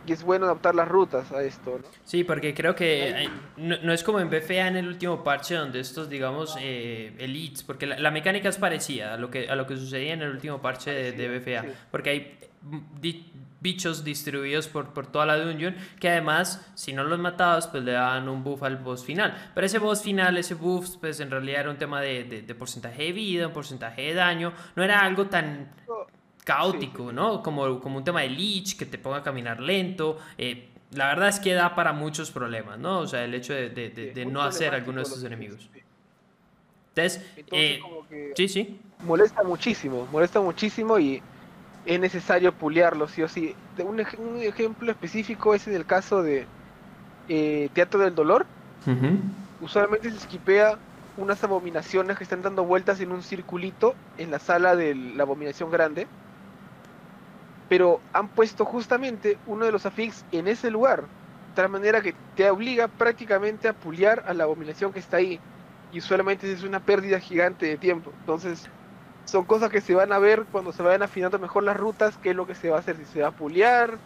Y 0.06 0.12
es 0.12 0.22
bueno 0.22 0.44
adaptar 0.44 0.74
las 0.74 0.88
rutas 0.88 1.32
a 1.32 1.42
esto, 1.42 1.78
¿no? 1.82 1.88
Sí, 2.04 2.22
porque 2.22 2.52
creo 2.52 2.74
que 2.74 3.30
no, 3.56 3.94
es 3.94 4.04
como 4.04 4.20
en 4.20 4.28
BFA 4.28 4.68
en 4.68 4.76
el 4.76 4.86
último 4.86 5.24
parche 5.24 5.54
donde 5.54 5.80
estos, 5.80 6.10
digamos, 6.10 6.58
eh, 6.60 7.14
elites, 7.18 7.62
porque 7.62 7.86
la, 7.86 8.10
mecánica 8.10 8.50
es 8.50 8.58
parecida 8.58 9.14
a 9.14 9.16
lo 9.16 9.30
que, 9.30 9.48
a 9.48 9.56
lo 9.56 9.66
que 9.66 9.78
sucedía 9.78 10.12
en 10.12 10.20
el 10.20 10.32
último 10.32 10.60
parche 10.60 10.90
de, 10.90 11.12
de 11.12 11.38
BFA, 11.38 11.64
porque 11.90 12.10
hay 12.10 12.38
bichos 13.60 14.04
distribuidos 14.04 14.68
por, 14.68 14.92
por 14.92 15.06
toda 15.06 15.26
la 15.26 15.38
dungeon 15.38 15.76
que 15.98 16.08
además 16.08 16.66
si 16.74 16.92
no 16.92 17.04
los 17.04 17.18
matabas 17.18 17.68
pues 17.68 17.84
le 17.84 17.92
daban 17.92 18.28
un 18.28 18.42
buff 18.42 18.62
al 18.62 18.78
boss 18.78 19.04
final. 19.04 19.50
Pero 19.54 19.66
ese 19.66 19.78
boss 19.78 20.02
final 20.02 20.36
ese 20.38 20.54
buff 20.54 20.96
pues 20.96 21.20
en 21.20 21.30
realidad 21.30 21.60
era 21.60 21.70
un 21.70 21.78
tema 21.78 22.00
de, 22.00 22.24
de, 22.24 22.54
porcentaje 22.54 23.04
de 23.04 23.12
vida 23.12 23.46
un 23.46 23.52
porcentaje 23.52 24.02
de 24.02 24.14
daño. 24.14 24.52
No 24.74 24.82
era 24.82 25.00
algo 25.00 25.26
tan 25.26 25.70
caótico 26.44 27.12
no 27.12 27.42
como, 27.42 27.80
como 27.80 27.98
un 27.98 28.04
tema 28.04 28.22
de 28.22 28.30
leech 28.30 28.76
que 28.76 28.86
te 28.86 28.98
ponga 28.98 29.18
a 29.18 29.22
caminar 29.22 29.60
lento. 29.60 30.18
Eh, 30.38 30.68
la 30.92 31.08
verdad 31.08 31.28
es 31.28 31.38
que 31.38 31.52
da 31.52 31.74
para 31.74 31.92
muchos 31.92 32.30
problemas 32.32 32.78
no 32.78 33.00
o 33.00 33.06
sea 33.06 33.24
el 33.24 33.34
hecho 33.34 33.52
de, 33.52 33.68
de 33.70 34.26
no 34.26 34.42
hacer 34.42 34.74
alguno 34.74 34.98
de 34.98 35.02
estos 35.04 35.22
enemigos. 35.22 35.68
entonces, 36.88 37.24
eh, 37.52 37.80
sí 38.34 38.48
sí. 38.48 38.80
molesta 39.00 39.44
muchísimo 39.44 40.08
molesta 40.10 40.40
muchísimo 40.40 40.98
y 40.98 41.22
es 41.84 42.00
necesario 42.00 42.56
pulearlo, 42.56 43.08
sí 43.08 43.22
o 43.22 43.28
sí. 43.28 43.58
Un, 43.78 44.04
un 44.18 44.42
ejemplo 44.42 44.90
específico 44.92 45.54
es 45.54 45.66
en 45.66 45.74
el 45.74 45.86
caso 45.86 46.22
de 46.22 46.52
eh, 47.28 47.70
Teatro 47.74 48.00
del 48.02 48.14
Dolor. 48.16 48.50
Usualmente 49.58 50.10
se 50.10 50.16
esquipea 50.16 50.82
unas 51.14 51.44
abominaciones 51.44 52.16
que 52.18 52.24
están 52.24 52.42
dando 52.42 52.64
vueltas 52.64 52.98
en 53.00 53.12
un 53.12 53.22
circulito 53.22 54.00
en 54.16 54.30
la 54.30 54.38
sala 54.40 54.74
de 54.76 54.94
la 54.94 55.22
abominación 55.24 55.70
grande. 55.70 56.10
Pero 57.68 58.06
han 58.12 58.32
puesto 58.32 58.64
justamente 58.64 59.40
uno 59.44 59.64
de 59.66 59.72
los 59.72 59.86
afix 59.86 60.26
en 60.30 60.48
ese 60.48 60.70
lugar. 60.70 61.10
De 61.46 61.52
tal 61.54 61.68
manera 61.70 62.02
que 62.02 62.20
te 62.34 62.50
obliga 62.50 62.88
prácticamente 62.88 63.68
a 63.68 63.74
pulear 63.78 64.22
a 64.26 64.34
la 64.34 64.44
abominación 64.44 64.92
que 64.92 64.98
está 65.00 65.18
ahí. 65.18 65.44
Y 65.90 65.98
usualmente 65.98 66.50
es 66.52 66.62
una 66.62 66.80
pérdida 66.84 67.20
gigante 67.20 67.66
de 67.66 67.78
tiempo. 67.78 68.16
Entonces, 68.20 68.70
son 69.30 69.44
cosas 69.44 69.70
que 69.70 69.80
se 69.80 69.94
van 69.94 70.12
a 70.12 70.18
ver 70.18 70.44
cuando 70.50 70.72
se 70.72 70.82
vayan 70.82 71.02
afinando 71.02 71.38
mejor 71.38 71.62
las 71.62 71.76
rutas, 71.76 72.18
qué 72.22 72.30
es 72.30 72.36
lo 72.36 72.46
que 72.46 72.54
se 72.54 72.68
va 72.68 72.76
a 72.76 72.80
hacer, 72.80 72.96
si 72.96 73.04
se 73.04 73.22
va 73.22 73.28
a 73.28 73.32
pulear, 73.32 73.96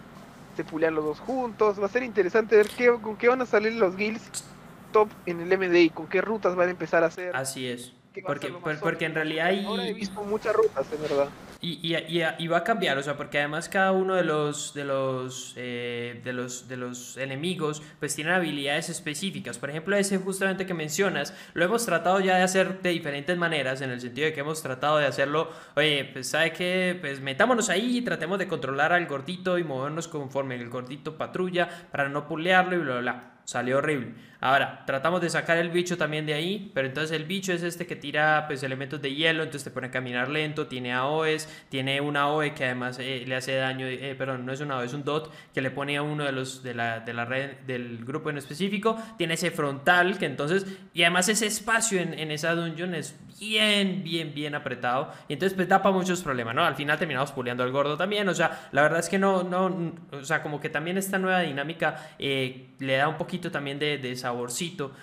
se 0.57 0.65
pulean 0.65 0.95
los 0.95 1.05
dos 1.05 1.21
juntos, 1.21 1.81
va 1.81 1.87
a 1.87 1.89
ser 1.89 2.03
interesante 2.03 2.57
ver 2.57 2.69
qué, 2.69 2.93
con 3.01 3.17
qué 3.17 3.29
van 3.29 3.41
a 3.41 3.47
salir 3.47 3.73
los 3.73 3.97
guilds 3.97 4.45
top 4.93 5.09
en 5.27 5.41
el 5.41 5.59
MDI, 5.59 5.91
con 5.91 6.07
qué 6.07 6.21
rutas 6.21 6.55
van 6.55 6.69
a 6.69 6.71
empezar 6.71 7.03
a 7.03 7.07
hacer. 7.07 7.35
Así 7.35 7.67
es. 7.67 7.93
Porque, 8.23 8.53
porque 8.81 9.05
en 9.07 9.15
realidad. 9.15 9.51
Ahora 9.67 9.89
he 9.89 9.93
visto 9.93 10.23
muchas 10.23 10.55
rutas, 10.55 10.91
de 10.91 10.97
verdad. 10.97 11.29
Y, 11.61 11.81
y, 11.83 12.23
y, 12.39 12.47
va 12.47 12.59
a 12.59 12.65
cambiar, 12.65 12.99
o 12.99 13.03
sea, 13.03 13.17
porque 13.17 13.39
además 13.39 13.71
cada 13.71 13.91
uno 13.93 14.15
de 14.15 14.23
los, 14.23 14.75
de 14.75 14.85
los, 14.85 15.55
eh, 15.57 16.21
de 16.23 16.33
los, 16.35 16.69
de 16.69 16.77
los 16.77 17.17
enemigos 17.17 17.83
pues 17.99 18.15
tienen 18.15 18.35
habilidades 18.35 18.91
específicas. 18.91 19.57
Por 19.57 19.71
ejemplo, 19.71 19.97
ese 19.97 20.19
justamente 20.19 20.67
que 20.67 20.75
mencionas, 20.75 21.35
lo 21.55 21.65
hemos 21.65 21.87
tratado 21.87 22.21
ya 22.21 22.37
de 22.37 22.43
hacer 22.43 22.83
de 22.83 22.91
diferentes 22.91 23.39
maneras, 23.39 23.81
en 23.81 23.91
el 23.91 24.03
sentido 24.03 24.27
de 24.27 24.35
que 24.35 24.41
hemos 24.41 24.63
tratado 24.63 24.99
de 24.99 25.07
hacerlo, 25.07 25.51
oye, 25.75 26.05
pues 26.13 26.29
sabe 26.29 26.53
que, 26.53 26.99
pues 27.01 27.23
metámonos 27.23 27.71
ahí 27.71 27.97
y 27.97 28.03
tratemos 28.03 28.39
de 28.39 28.47
controlar 28.47 28.93
al 28.93 29.07
gordito 29.07 29.57
y 29.57 29.65
movernos 29.65 30.07
conforme 30.07 30.57
el 30.57 30.69
gordito 30.69 31.17
patrulla 31.17 31.89
para 31.91 32.11
no 32.11 32.29
pulearlo 32.29 32.77
y 32.77 32.79
bla, 32.81 32.93
bla, 32.93 33.01
bla. 33.01 33.34
Salió 33.45 33.79
horrible. 33.79 34.15
Ahora, 34.45 34.83
tratamos 34.85 35.23
de 35.23 35.31
sacar 35.31 35.57
el 35.57 35.71
bicho 35.71 35.97
también 35.97 36.27
de 36.27 36.35
ahí, 36.35 36.71
pero 36.75 36.87
entonces 36.87 37.13
el 37.13 37.25
bicho 37.25 37.55
es 37.55 37.63
este 37.63 37.87
que 37.87 37.97
tira 37.97 38.45
pues, 38.47 38.63
elementos 38.63 39.01
de 39.01 39.15
hielo, 39.15 39.43
entonces 39.43 39.65
te 39.65 39.71
pone 39.71 39.87
a 39.87 39.91
caminar 39.91 40.29
lento, 40.29 40.67
tiene 40.67 40.93
AOEs, 40.93 41.49
tiene 41.71 42.03
una 42.03 42.29
OE 42.29 42.53
que 42.53 42.67
además 42.67 42.99
eh, 43.01 43.25
le 43.27 43.37
hace 43.37 43.55
daño, 43.55 43.87
eh, 43.87 44.15
perdón, 44.19 44.45
no 44.45 44.53
es 44.53 44.61
una 44.61 44.77
OE, 44.77 44.85
es 44.85 44.93
un 44.93 45.03
DOT 45.03 45.33
que 45.55 45.63
le 45.63 45.71
pone 45.71 45.97
a 45.97 46.03
uno 46.03 46.25
de 46.25 46.33
los 46.33 46.63
de 46.63 46.75
la, 46.75 47.01
de 47.01 47.15
la 47.15 47.25
red 47.25 47.53
del 47.67 48.05
grupo 48.05 48.29
en 48.29 48.37
específico, 48.37 48.99
tiene 49.17 49.33
ese 49.33 49.51
frontal 49.51 50.19
que 50.19 50.27
entonces, 50.27 50.67
y 50.93 51.05
además 51.05 51.31
ese 51.31 51.47
espacio 51.47 51.99
en, 51.99 52.13
en 52.13 52.31
esa 52.31 52.55
dungeon 52.55 52.95
es 52.95 53.19
bien, 53.41 54.03
bien, 54.05 54.35
bien 54.35 54.55
apretado, 54.55 55.11
y 55.27 55.33
entonces 55.33 55.57
pues 55.57 55.69
tapa 55.69 55.91
muchos 55.91 56.23
problemas, 56.23 56.55
¿no? 56.55 56.65
Al 56.65 56.77
final 56.77 56.99
terminamos 56.99 57.33
puleando 57.33 57.63
al 57.63 57.73
gordo 57.73 57.97
también, 57.97 58.29
o 58.29 58.35
sea, 58.35 58.69
la 58.73 58.83
verdad 58.83 59.01
es 59.01 59.09
que 59.09 59.19
no, 59.19 59.43
no, 59.43 59.95
o 60.13 60.23
sea, 60.23 60.43
como 60.43 60.61
que 60.61 60.69
también 60.69 60.99
esta 60.99 61.19
nueva 61.19 61.41
dinámica 61.41 62.11
eh, 62.19 62.75
le 62.79 62.97
da 62.97 63.09
un 63.09 63.17
poquito 63.17 63.34
también 63.39 63.79
de, 63.79 64.01
esa 64.11 64.33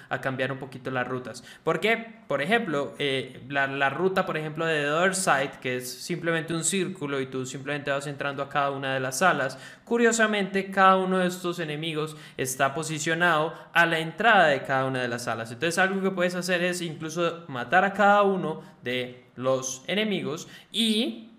a 0.09 0.21
cambiar 0.21 0.51
un 0.51 0.59
poquito 0.59 0.91
las 0.91 1.07
rutas. 1.07 1.43
porque 1.63 2.21
Por 2.27 2.41
ejemplo, 2.41 2.93
eh, 2.99 3.41
la, 3.49 3.89
ruta, 3.89 4.25
por 4.25 4.37
ejemplo, 4.37 4.65
de 4.65 4.81
The 4.81 4.89
Other 4.91 5.15
Side, 5.15 5.51
que 5.61 5.77
es 5.77 5.91
simplemente 5.91 6.53
un 6.53 6.63
círculo 6.63 7.19
y 7.19 7.27
tú 7.27 7.45
simplemente 7.45 7.91
vas 7.91 8.07
entrando 8.07 8.43
a 8.43 8.49
cada 8.49 8.71
una 8.71 8.93
de 8.93 8.99
las 8.99 9.19
salas, 9.19 9.57
curiosamente 9.83 10.71
cada 10.71 10.97
uno 10.97 11.19
de 11.19 11.27
estos 11.27 11.59
enemigos 11.59 12.15
está 12.37 12.73
posicionado 12.73 13.53
a 13.73 13.85
la 13.85 13.99
entrada 13.99 14.47
de 14.47 14.63
cada 14.63 14.85
una 14.85 15.01
de 15.01 15.07
las 15.07 15.23
salas. 15.23 15.51
Entonces 15.51 15.77
algo 15.77 16.01
que 16.01 16.11
puedes 16.11 16.35
hacer 16.35 16.63
es 16.63 16.81
incluso 16.81 17.43
matar 17.47 17.83
a 17.83 17.93
cada 17.93 18.23
uno 18.23 18.61
de 18.83 19.25
los 19.35 19.83
enemigos 19.87 20.47
y 20.71 21.31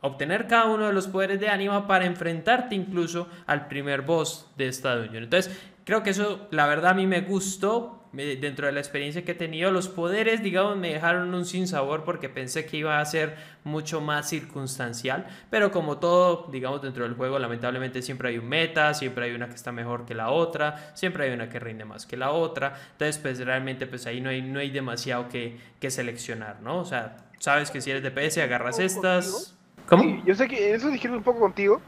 obtener 0.00 0.46
cada 0.46 0.66
uno 0.66 0.86
de 0.86 0.92
los 0.92 1.08
poderes 1.08 1.40
de 1.40 1.48
ánima 1.48 1.86
para 1.86 2.06
enfrentarte 2.06 2.74
incluso 2.74 3.28
al 3.46 3.68
primer 3.68 4.02
boss 4.02 4.46
de 4.56 4.68
esta 4.68 4.96
dungeon. 4.96 5.24
Entonces, 5.24 5.56
creo 5.88 6.02
que 6.02 6.10
eso, 6.10 6.46
la 6.50 6.66
verdad, 6.66 6.90
a 6.90 6.94
mí 6.94 7.06
me 7.06 7.22
gustó. 7.22 7.94
Dentro 8.12 8.66
de 8.66 8.72
la 8.72 8.80
experiencia 8.80 9.24
que 9.24 9.32
he 9.32 9.34
tenido, 9.34 9.70
los 9.70 9.88
poderes, 9.88 10.42
digamos, 10.42 10.76
me 10.76 10.92
dejaron 10.92 11.32
un 11.34 11.46
sinsabor 11.46 12.04
porque 12.04 12.28
pensé 12.28 12.66
que 12.66 12.78
iba 12.78 13.00
a 13.00 13.04
ser 13.04 13.36
mucho 13.64 14.02
más 14.02 14.28
circunstancial. 14.28 15.26
Pero 15.50 15.70
como 15.70 15.96
todo, 15.98 16.48
digamos, 16.50 16.82
dentro 16.82 17.04
del 17.04 17.14
juego, 17.14 17.38
lamentablemente 17.38 18.02
siempre 18.02 18.28
hay 18.28 18.38
un 18.38 18.48
meta, 18.48 18.92
siempre 18.92 19.26
hay 19.26 19.34
una 19.34 19.48
que 19.48 19.54
está 19.54 19.72
mejor 19.72 20.04
que 20.04 20.14
la 20.14 20.30
otra, 20.30 20.92
siempre 20.94 21.24
hay 21.24 21.32
una 21.32 21.48
que 21.48 21.58
rinde 21.58 21.86
más 21.86 22.04
que 22.04 22.18
la 22.18 22.32
otra. 22.32 22.74
Entonces, 22.92 23.16
pues 23.16 23.38
realmente, 23.38 23.86
pues 23.86 24.06
ahí 24.06 24.20
no 24.20 24.28
hay, 24.28 24.42
no 24.42 24.60
hay 24.60 24.70
demasiado 24.70 25.28
que, 25.30 25.56
que 25.80 25.90
seleccionar, 25.90 26.60
¿no? 26.60 26.80
O 26.80 26.84
sea, 26.84 27.16
sabes 27.38 27.70
que 27.70 27.80
si 27.80 27.90
eres 27.90 28.02
DPS, 28.02 28.38
agarras 28.38 28.78
estas. 28.78 29.54
¿Cómo? 29.86 30.22
yo 30.26 30.34
sé 30.34 30.48
que 30.48 30.74
eso 30.74 30.90
dijeron 30.90 31.16
un 31.18 31.22
poco 31.22 31.40
contigo 31.40 31.80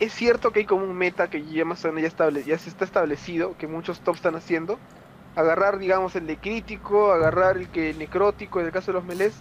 es 0.00 0.14
cierto 0.14 0.50
que 0.50 0.60
hay 0.60 0.66
como 0.66 0.84
un 0.84 0.96
meta 0.96 1.28
que 1.28 1.44
ya 1.44 1.66
más 1.66 1.84
o 1.84 1.88
menos 1.88 2.02
ya, 2.02 2.08
estable, 2.08 2.42
ya 2.42 2.58
se 2.58 2.70
está 2.70 2.86
establecido, 2.86 3.56
que 3.58 3.66
muchos 3.66 4.00
tops 4.00 4.18
están 4.18 4.34
haciendo. 4.34 4.78
Agarrar, 5.36 5.78
digamos, 5.78 6.16
el 6.16 6.26
de 6.26 6.38
crítico, 6.38 7.12
agarrar 7.12 7.58
el 7.58 7.68
que 7.68 7.92
necrótico 7.92 8.60
en 8.60 8.66
el 8.66 8.72
caso 8.72 8.86
de 8.88 8.94
los 8.94 9.04
melés. 9.04 9.34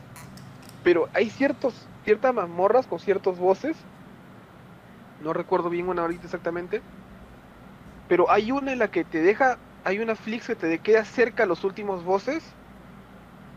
Pero 0.84 1.08
hay 1.13 1.30
ciertos, 1.30 1.88
ciertas 2.04 2.34
mazmorras 2.34 2.88
con 2.88 3.00
ciertos 3.00 3.39
voces. 3.39 3.78
No 5.24 5.32
recuerdo 5.32 5.69
bien 5.69 5.88
una 5.88 6.02
ahorita 6.02 6.26
exactamente. 6.26 6.82
Pero 8.10 8.30
hay 8.30 8.52
una 8.52 8.74
en 8.74 8.80
la 8.80 8.91
que 8.91 9.06
te 9.06 9.22
deja, 9.22 9.58
hay 9.86 10.00
una 10.00 10.15
flix 10.15 10.48
que 10.48 10.56
te 10.56 10.80
queda 10.80 11.06
cerca 11.06 11.43
a 11.43 11.45
los 11.45 11.63
últimos 11.63 12.04
voces 12.04 12.43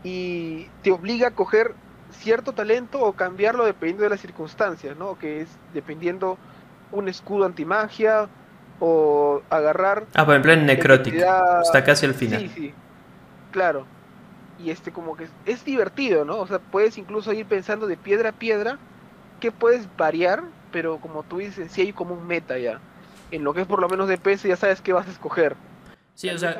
y 0.05 0.69
te 0.83 0.91
obliga 0.91 1.29
a 1.29 1.31
coger 1.31 1.75
cierto 2.11 2.53
talento 2.53 3.01
o 3.01 3.13
cambiarlo 3.13 3.65
dependiendo 3.65 4.03
de 4.03 4.09
las 4.09 4.21
circunstancias, 4.21 4.95
¿no? 4.95 5.17
Que 5.17 5.41
es 5.41 5.49
dependiendo 5.73 6.37
un 6.93 7.09
escudo 7.09 7.45
antimagia 7.45 8.29
o 8.79 9.41
agarrar... 9.49 10.05
Ah, 10.13 10.25
por 10.25 10.35
ejemplo 10.35 10.53
en 10.53 10.65
necrótico. 10.65 11.17
Está 11.61 11.83
casi 11.83 12.05
al 12.05 12.13
final. 12.13 12.39
Sí, 12.39 12.49
sí. 12.49 12.73
Claro. 13.51 13.85
Y 14.59 14.69
este 14.69 14.91
como 14.91 15.17
que 15.17 15.27
es, 15.45 15.65
divertido, 15.65 16.23
¿no? 16.23 16.37
O 16.37 16.47
sea, 16.47 16.59
puedes 16.59 16.97
incluso 16.97 17.33
ir 17.33 17.45
pensando 17.45 17.87
de 17.87 17.97
piedra 17.97 18.29
a 18.29 18.33
piedra 18.33 18.77
que 19.39 19.51
puedes 19.51 19.87
variar, 19.97 20.43
pero 20.71 20.97
como 20.97 21.23
tú 21.23 21.39
dices, 21.39 21.71
sí 21.71 21.81
hay 21.81 21.93
como 21.93 22.13
un 22.13 22.25
meta 22.25 22.57
ya. 22.57 22.79
En 23.31 23.43
lo 23.43 23.53
que 23.53 23.61
es 23.61 23.67
por 23.67 23.81
lo 23.81 23.89
menos 23.89 24.07
de 24.07 24.17
PS 24.17 24.43
ya 24.43 24.55
sabes 24.55 24.81
qué 24.81 24.93
vas 24.93 25.07
a 25.07 25.11
escoger. 25.11 25.55
Sí, 26.13 26.29
o 26.29 26.37
sea, 26.37 26.59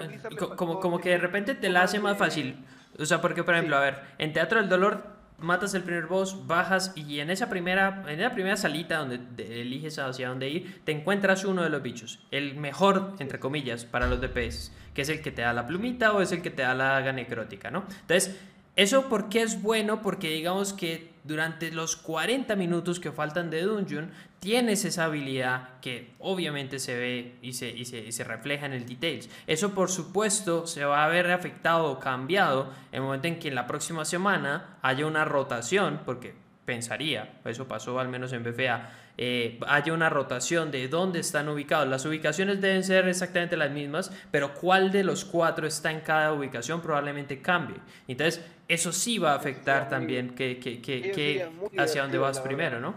como, 0.57 0.79
como 0.79 0.99
que 0.99 1.09
de 1.09 1.19
repente 1.19 1.53
te 1.53 1.69
la 1.69 1.83
hace 1.83 1.99
más 1.99 2.17
fácil. 2.17 2.65
O 2.99 3.05
sea, 3.05 3.21
porque 3.21 3.43
por 3.43 3.53
ejemplo, 3.53 3.77
a 3.77 3.81
ver, 3.81 4.01
en 4.17 4.33
Teatro 4.33 4.59
del 4.59 4.69
Dolor 4.69 5.12
matas 5.43 5.73
el 5.73 5.83
primer 5.83 6.07
boss, 6.07 6.47
bajas 6.47 6.93
y 6.95 7.19
en 7.19 7.29
esa 7.29 7.49
primera, 7.49 8.03
en 8.07 8.21
la 8.21 8.31
primera 8.31 8.57
salita 8.57 8.97
donde 8.97 9.61
eliges 9.61 9.99
hacia 9.99 10.29
dónde 10.29 10.49
ir, 10.49 10.81
te 10.83 10.91
encuentras 10.91 11.45
uno 11.45 11.61
de 11.63 11.69
los 11.69 11.83
bichos, 11.83 12.19
el 12.31 12.55
mejor, 12.55 13.13
entre 13.19 13.39
comillas, 13.39 13.85
para 13.85 14.07
los 14.07 14.21
DPS, 14.21 14.71
que 14.93 15.03
es 15.03 15.09
el 15.09 15.21
que 15.21 15.31
te 15.31 15.41
da 15.41 15.53
la 15.53 15.67
plumita 15.67 16.13
o 16.13 16.21
es 16.21 16.31
el 16.31 16.41
que 16.41 16.49
te 16.49 16.63
da 16.63 16.73
la 16.73 16.85
daga 16.85 17.11
necrótica, 17.11 17.69
¿no? 17.69 17.85
Entonces, 18.01 18.39
¿eso 18.75 19.09
por 19.09 19.29
qué 19.29 19.41
es 19.41 19.61
bueno? 19.61 20.01
Porque 20.01 20.29
digamos 20.29 20.73
que 20.73 21.13
durante 21.23 21.71
los 21.71 21.95
40 21.95 22.55
minutos 22.55 22.99
que 22.99 23.11
faltan 23.11 23.49
de 23.49 23.61
Dungeon, 23.61 24.11
tienes 24.39 24.83
esa 24.83 25.05
habilidad 25.05 25.79
que 25.79 26.11
obviamente 26.19 26.79
se 26.79 26.97
ve 26.97 27.35
y 27.41 27.53
se, 27.53 27.69
y 27.69 27.85
se, 27.85 28.23
refleja 28.25 28.65
en 28.65 28.73
el 28.73 28.85
details. 28.85 29.29
Eso 29.47 29.73
por 29.73 29.89
supuesto 29.89 30.67
se 30.67 30.83
va 30.83 31.05
a 31.05 31.07
ver 31.07 31.31
afectado 31.31 31.89
o 31.89 31.99
cambiado 31.99 32.73
en 32.91 32.97
el 32.97 33.01
momento 33.03 33.27
en 33.29 33.39
que 33.39 33.47
en 33.47 33.55
la 33.55 33.67
próxima 33.67 34.03
semana 34.03 34.77
haya 34.81 35.05
una 35.05 35.23
rotación, 35.23 36.01
porque 36.05 36.33
pensaría, 36.65 37.39
eso 37.45 37.67
pasó 37.67 37.99
al 37.99 38.09
menos 38.09 38.33
en 38.33 38.43
BFA, 38.43 38.89
eh, 39.17 39.59
haya 39.67 39.93
una 39.93 40.09
rotación 40.09 40.71
de 40.71 40.87
dónde 40.87 41.19
están 41.19 41.47
ubicados. 41.47 41.87
Las 41.87 42.05
ubicaciones 42.05 42.61
deben 42.61 42.83
ser 42.83 43.07
exactamente 43.07 43.55
las 43.55 43.71
mismas, 43.71 44.11
pero 44.31 44.53
cuál 44.53 44.91
de 44.91 45.03
los 45.03 45.23
cuatro 45.23 45.67
está 45.67 45.91
en 45.91 46.01
cada 46.01 46.33
ubicación 46.33 46.81
probablemente 46.81 47.41
cambie. 47.41 47.77
Entonces, 48.07 48.43
eso 48.67 48.91
sí 48.91 49.17
va 49.17 49.33
a 49.33 49.35
afectar 49.35 49.89
también 49.89 50.35
que, 50.35 50.59
que, 50.59 50.81
que, 50.81 51.49
hacia 51.77 52.03
dónde 52.03 52.17
vas 52.17 52.39
primero, 52.39 52.79
¿no? 52.79 52.95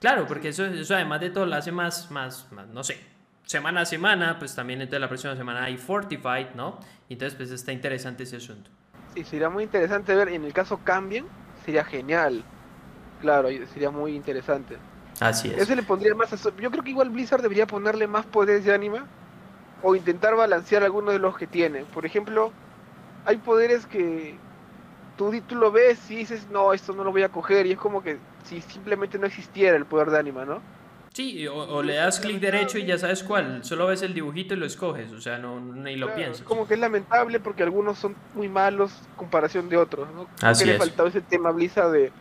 Claro, 0.00 0.26
porque 0.26 0.48
eso, 0.48 0.64
eso 0.66 0.94
además 0.94 1.20
de 1.20 1.30
todo 1.30 1.46
lo 1.46 1.56
hace 1.56 1.72
más, 1.72 2.10
más, 2.10 2.50
más, 2.52 2.68
no 2.68 2.84
sé, 2.84 2.98
semana 3.44 3.82
a 3.82 3.86
semana, 3.86 4.38
pues 4.38 4.54
también 4.54 4.80
entonces 4.80 5.00
la 5.00 5.08
próxima 5.08 5.36
semana 5.36 5.64
hay 5.64 5.76
Fortified, 5.78 6.48
¿no? 6.54 6.78
Entonces, 7.08 7.36
pues 7.36 7.50
está 7.50 7.72
interesante 7.72 8.24
ese 8.24 8.36
asunto. 8.36 8.70
Sí, 9.14 9.24
sería 9.24 9.48
muy 9.48 9.64
interesante 9.64 10.14
ver, 10.14 10.28
en 10.28 10.44
el 10.44 10.52
caso 10.52 10.80
cambien, 10.84 11.26
sería 11.64 11.84
genial. 11.84 12.44
Claro, 13.20 13.48
sería 13.72 13.90
muy 13.90 14.14
interesante. 14.14 14.76
Así 15.20 15.48
es. 15.48 15.58
Eso 15.58 15.74
le 15.74 15.82
pondría 15.82 16.14
más. 16.14 16.30
Yo 16.60 16.70
creo 16.70 16.84
que 16.84 16.90
igual 16.90 17.08
Blizzard 17.08 17.40
debería 17.40 17.66
ponerle 17.66 18.06
más 18.06 18.26
poderes 18.26 18.64
de 18.64 18.74
anima 18.74 19.06
o 19.82 19.94
intentar 19.94 20.34
balancear 20.36 20.82
algunos 20.82 21.14
de 21.14 21.20
los 21.20 21.38
que 21.38 21.46
tiene. 21.46 21.84
Por 21.84 22.04
ejemplo, 22.04 22.52
hay 23.24 23.38
poderes 23.38 23.86
que 23.86 24.36
tú, 25.16 25.32
tú 25.46 25.54
lo 25.54 25.72
ves 25.72 26.10
y 26.10 26.16
dices, 26.16 26.46
no, 26.50 26.72
esto 26.72 26.92
no 26.92 27.04
lo 27.04 27.12
voy 27.12 27.22
a 27.22 27.28
coger. 27.28 27.66
Y 27.66 27.72
es 27.72 27.78
como 27.78 28.02
que 28.02 28.18
si 28.44 28.60
simplemente 28.60 29.18
no 29.18 29.26
existiera 29.26 29.76
el 29.76 29.86
poder 29.86 30.10
de 30.10 30.18
anima, 30.18 30.44
¿no? 30.44 30.60
Sí, 31.16 31.48
o, 31.48 31.82
le 31.82 31.94
das 31.94 32.20
clic 32.20 32.40
derecho 32.40 32.76
y 32.76 32.84
ya 32.84 32.98
sabes 32.98 33.22
cuál. 33.22 33.64
Solo 33.64 33.86
ves 33.86 34.02
el 34.02 34.12
dibujito 34.12 34.52
y 34.52 34.58
lo 34.58 34.66
escoges, 34.66 35.12
o 35.12 35.20
sea, 35.22 35.38
no 35.38 35.58
ni 35.58 35.96
lo 35.96 36.14
piensas. 36.14 36.44
Como 36.44 36.68
que 36.68 36.74
es 36.74 36.80
lamentable 36.80 37.40
porque 37.40 37.62
algunos 37.62 37.98
son 37.98 38.14
muy 38.34 38.50
malos 38.50 38.92
comparación 39.16 39.70
de 39.70 39.78
otros, 39.78 40.08
¿no? 40.14 40.26
Así 40.46 40.66
le 40.66 40.76
faltaba 40.76 41.08
ese 41.08 41.22
tema 41.22 41.52
Blizzard 41.52 41.90
de 41.90 42.12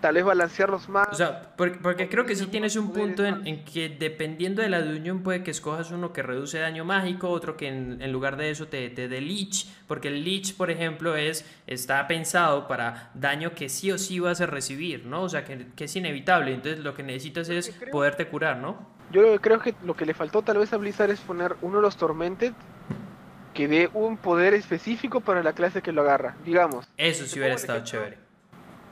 tal 0.00 0.14
vez 0.14 0.24
balancearlos 0.24 0.88
más. 0.88 1.08
O 1.10 1.14
sea, 1.14 1.54
porque, 1.56 2.08
creo 2.08 2.26
que 2.26 2.36
sí 2.36 2.46
tienes 2.46 2.76
un 2.76 2.92
punto 2.92 3.24
en, 3.24 3.64
que 3.64 3.88
dependiendo 3.88 4.62
de 4.62 4.68
la 4.68 4.80
unión 4.80 5.22
puede 5.22 5.42
que 5.42 5.50
escojas 5.50 5.90
uno 5.90 6.12
que 6.12 6.22
reduce 6.22 6.58
daño 6.58 6.84
mágico, 6.84 7.28
otro 7.30 7.56
que 7.56 7.68
en, 7.68 8.12
lugar 8.12 8.36
de 8.36 8.50
eso 8.50 8.68
te, 8.68 8.88
te 8.90 9.08
dé 9.08 9.20
leech, 9.20 9.66
porque 9.86 10.08
el 10.08 10.24
leech, 10.24 10.54
por 10.56 10.70
ejemplo, 10.70 11.16
es 11.16 11.44
está 11.66 12.06
pensado 12.06 12.68
para 12.68 13.10
daño 13.14 13.54
que 13.54 13.68
sí 13.68 13.90
o 13.90 13.98
sí 13.98 14.20
vas 14.20 14.40
a 14.40 14.46
recibir, 14.46 15.04
¿no? 15.06 15.22
O 15.22 15.28
sea, 15.28 15.44
que, 15.44 15.66
es 15.76 15.96
inevitable, 15.96 16.52
entonces 16.52 16.80
lo 16.80 16.94
que 16.94 17.02
necesitas 17.02 17.48
es 17.48 17.70
poderte 17.90 18.26
curar, 18.28 18.58
¿no? 18.58 18.98
Yo 19.10 19.40
creo 19.40 19.60
que 19.60 19.74
lo 19.84 19.96
que 19.96 20.04
le 20.04 20.14
faltó 20.14 20.42
tal 20.42 20.58
vez 20.58 20.72
a 20.72 20.76
Blizzard 20.76 21.10
es 21.10 21.20
poner 21.20 21.56
uno 21.62 21.76
de 21.76 21.82
los 21.82 21.96
Tormented 21.96 22.52
que 23.54 23.66
dé 23.66 23.90
un 23.94 24.18
poder 24.18 24.54
específico 24.54 25.20
para 25.20 25.42
la 25.42 25.54
clase 25.54 25.82
que 25.82 25.92
lo 25.92 26.02
agarra, 26.02 26.36
digamos. 26.44 26.86
Eso 26.96 27.24
sí 27.24 27.38
hubiera 27.38 27.54
estado 27.54 27.82
chévere 27.82 28.27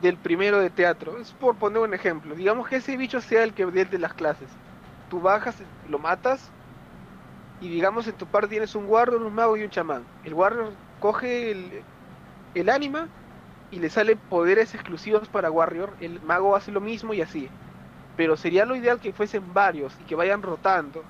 del 0.02 0.16
primero 0.16 0.59
de 0.61 0.70
teatro. 0.70 1.18
Es 1.18 1.32
por 1.32 1.56
poner 1.56 1.82
un 1.82 1.94
ejemplo. 1.94 2.35
Digamos 2.35 2.68
que 2.68 2.76
ese 2.76 2.96
bicho 2.96 3.20
sea 3.20 3.44
el 3.44 3.54
que 3.54 3.66
de 3.66 3.98
las 3.98 4.14
clases. 4.14 4.48
Tú 5.11 5.20
bajas, 5.20 5.56
lo 5.88 5.98
matas 5.98 6.52
y 7.61 7.68
digamos 7.68 8.06
en 8.06 8.16
tu 8.16 8.26
par 8.26 8.48
tienes 8.48 8.74
un 8.74 8.87
warrior, 8.87 9.22
un 9.22 9.35
mago 9.35 9.56
y 9.56 9.62
un 9.62 9.70
chamán. 9.70 10.04
El 10.24 10.35
warrior 10.35 10.72
coge 11.00 11.50
el, 11.50 11.85
el 12.54 12.68
ánima 12.68 13.09
y 13.70 13.78
le 13.78 13.90
salen 13.90 14.18
poderes 14.18 14.74
exclusivos 14.74 15.28
para 15.28 15.50
warrior. 15.50 15.96
El 16.00 16.20
mago 16.22 16.56
hace 16.56 16.72
lo 16.72 16.80
mismo 16.80 17.14
y 17.14 17.22
así. 17.22 17.48
Pero 18.16 18.37
sería 18.37 18.66
lo 18.66 18.76
ideal 18.76 19.00
que 19.00 19.12
fuesen 19.12 19.52
varios 19.52 19.98
y 20.00 20.04
que 20.04 20.14
vayan 20.14 20.42
rotando 20.42 21.04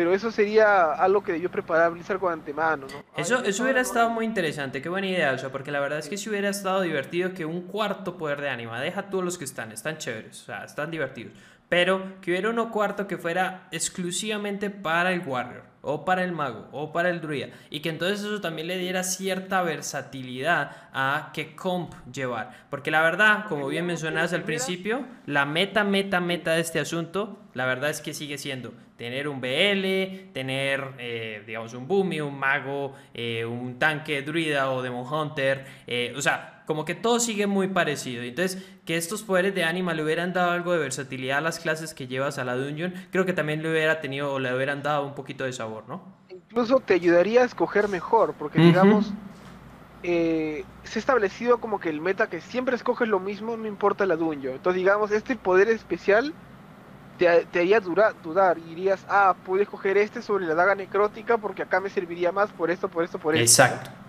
pero 0.00 0.14
eso 0.14 0.32
sería 0.32 0.92
algo 0.92 1.22
que 1.22 1.32
debió 1.32 1.50
preparar 1.50 1.92
Blizzard 1.92 2.18
con 2.18 2.32
antemano, 2.32 2.86
¿no? 2.90 3.04
Eso, 3.18 3.44
eso 3.44 3.64
hubiera 3.64 3.82
estado 3.82 4.08
muy 4.08 4.24
interesante, 4.24 4.80
qué 4.80 4.88
buena 4.88 5.06
idea, 5.08 5.36
o 5.46 5.50
porque 5.50 5.70
la 5.70 5.78
verdad 5.78 5.98
es 5.98 6.08
que 6.08 6.16
si 6.16 6.30
hubiera 6.30 6.48
estado 6.48 6.80
divertido 6.80 7.34
que 7.34 7.44
un 7.44 7.66
cuarto 7.66 8.16
poder 8.16 8.40
de 8.40 8.48
ánima, 8.48 8.80
deja 8.80 9.10
todos 9.10 9.22
los 9.22 9.36
que 9.36 9.44
están, 9.44 9.72
están 9.72 9.98
chéveres, 9.98 10.40
o 10.40 10.44
sea, 10.46 10.64
están 10.64 10.90
divertidos, 10.90 11.34
pero 11.68 12.18
que 12.22 12.30
hubiera 12.30 12.48
uno 12.48 12.70
cuarto 12.70 13.06
que 13.06 13.18
fuera 13.18 13.68
exclusivamente 13.72 14.70
para 14.70 15.12
el 15.12 15.20
Warrior, 15.20 15.64
o 15.82 16.04
para 16.04 16.24
el 16.24 16.32
Mago, 16.32 16.68
o 16.72 16.92
para 16.92 17.10
el 17.10 17.20
Druida, 17.20 17.48
y 17.70 17.80
que 17.80 17.88
entonces 17.88 18.20
eso 18.20 18.40
también 18.40 18.66
le 18.66 18.78
diera 18.78 19.02
cierta 19.02 19.62
versatilidad 19.62 20.70
a 20.92 21.30
qué 21.32 21.54
comp 21.54 21.94
llevar, 22.12 22.66
porque 22.70 22.90
la 22.90 23.02
verdad, 23.02 23.46
como 23.48 23.68
bien 23.68 23.86
mencionabas 23.86 24.32
al 24.32 24.44
principio, 24.44 25.06
la 25.26 25.44
meta, 25.44 25.84
meta, 25.84 26.20
meta 26.20 26.52
de 26.52 26.60
este 26.60 26.80
asunto, 26.80 27.38
la 27.54 27.66
verdad 27.66 27.90
es 27.90 28.00
que 28.00 28.14
sigue 28.14 28.38
siendo 28.38 28.72
tener 29.00 29.28
un 29.28 29.40
BL, 29.40 30.32
tener, 30.34 30.84
eh, 30.98 31.42
digamos, 31.46 31.72
un 31.72 31.88
Boomy, 31.88 32.20
un 32.20 32.38
Mago, 32.38 32.94
eh, 33.14 33.46
un 33.46 33.78
tanque 33.78 34.20
Druida 34.20 34.70
o 34.70 34.82
Demon 34.82 35.10
Hunter, 35.10 35.64
eh, 35.86 36.12
o 36.14 36.20
sea, 36.20 36.64
como 36.66 36.84
que 36.84 36.94
todo 36.94 37.18
sigue 37.18 37.46
muy 37.46 37.68
parecido. 37.68 38.22
Entonces, 38.22 38.62
que 38.90 38.96
estos 38.96 39.22
poderes 39.22 39.54
de 39.54 39.62
Anima 39.62 39.94
le 39.94 40.02
hubieran 40.02 40.32
dado 40.32 40.50
algo 40.50 40.72
de 40.72 40.80
versatilidad 40.80 41.38
a 41.38 41.40
las 41.40 41.60
clases 41.60 41.94
que 41.94 42.08
llevas 42.08 42.38
a 42.38 42.44
la 42.44 42.56
Dungeon, 42.56 42.92
creo 43.12 43.24
que 43.24 43.32
también 43.32 43.62
le 43.62 43.70
hubiera 43.70 44.00
tenido 44.00 44.32
o 44.32 44.40
le 44.40 44.52
hubieran 44.52 44.82
dado 44.82 45.06
un 45.06 45.14
poquito 45.14 45.44
de 45.44 45.52
sabor, 45.52 45.84
¿no? 45.86 46.02
Incluso 46.28 46.80
te 46.80 46.94
ayudaría 46.94 47.42
a 47.42 47.44
escoger 47.44 47.86
mejor, 47.86 48.34
porque 48.36 48.58
digamos, 48.58 49.12
se 50.02 50.64
ha 50.92 50.98
establecido 50.98 51.58
como 51.58 51.78
que 51.78 51.88
el 51.88 52.00
meta 52.00 52.26
que 52.26 52.40
siempre 52.40 52.74
escoges 52.74 53.06
lo 53.06 53.20
mismo, 53.20 53.56
no 53.56 53.68
importa 53.68 54.06
la 54.06 54.16
Dungeon. 54.16 54.56
Entonces, 54.56 54.78
digamos, 54.78 55.12
este 55.12 55.36
poder 55.36 55.68
especial 55.68 56.34
te, 57.16 57.28
haría 57.28 57.78
dudar 57.78 58.58
y 58.58 58.62
dirías, 58.62 59.06
ah, 59.08 59.36
puedes 59.46 59.68
coger 59.68 59.98
este 59.98 60.20
sobre 60.20 60.46
la 60.46 60.56
daga 60.56 60.74
necrótica 60.74 61.38
porque 61.38 61.62
acá 61.62 61.78
me 61.78 61.90
serviría 61.90 62.32
más 62.32 62.50
por 62.50 62.72
esto, 62.72 62.88
por 62.88 63.04
esto, 63.04 63.20
por 63.20 63.36
esto. 63.36 63.44
Exacto. 63.44 63.99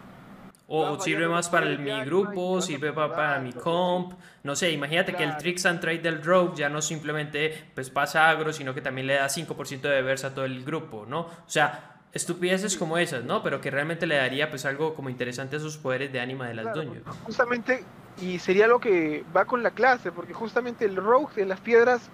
O 0.74 0.98
sirve 1.02 1.28
más 1.28 1.50
para 1.50 1.66
mi 1.66 1.92
grupo, 2.06 2.62
sirve 2.62 2.94
para, 2.94 3.40
mi 3.40 3.52
comp. 3.52 4.14
No 4.44 4.56
sé, 4.56 4.72
imagínate 4.72 5.14
que 5.14 5.24
el 5.24 5.36
tricks 5.36 5.66
and 5.66 5.82
trade 5.82 6.00
del 6.00 6.24
rogue 6.24 6.56
ya 6.56 6.70
no 6.70 6.82
simplemente 6.82 7.72
pues 7.76 7.90
pasa 7.90 8.30
agro, 8.30 8.54
sino 8.54 8.74
que 8.74 8.80
también 8.80 9.08
le 9.08 9.16
da 9.16 9.28
5% 9.28 9.82
de 9.82 10.02
versa 10.02 10.28
a 10.28 10.34
todo 10.34 10.46
el 10.46 10.64
grupo, 10.64 11.06
¿no? 11.06 11.22
O 11.22 11.44
sea, 11.46 12.00
estupideces 12.14 12.78
como 12.78 12.98
esas, 12.98 13.26
¿no? 13.26 13.44
Pero 13.44 13.60
que 13.60 13.70
realmente 13.70 14.08
le 14.08 14.16
daría 14.16 14.50
pues 14.50 14.66
algo 14.66 14.94
como 14.94 15.10
interesante 15.10 15.58
a 15.58 15.60
sus 15.60 15.76
poderes 15.76 16.14
de 16.14 16.22
ánima 16.22 16.48
de 16.48 16.54
las 16.54 16.72
claro, 16.72 16.94
Justamente, 17.26 17.84
y 18.22 18.40
sería 18.40 18.68
lo 18.68 18.80
que 18.80 19.26
va 19.36 19.44
con 19.44 19.64
la 19.64 19.72
clase, 19.72 20.14
porque 20.14 20.34
justamente 20.34 20.86
el 20.86 20.96
rogue 20.96 21.42
en 21.42 21.50
las 21.50 21.60
piedras 21.60 22.10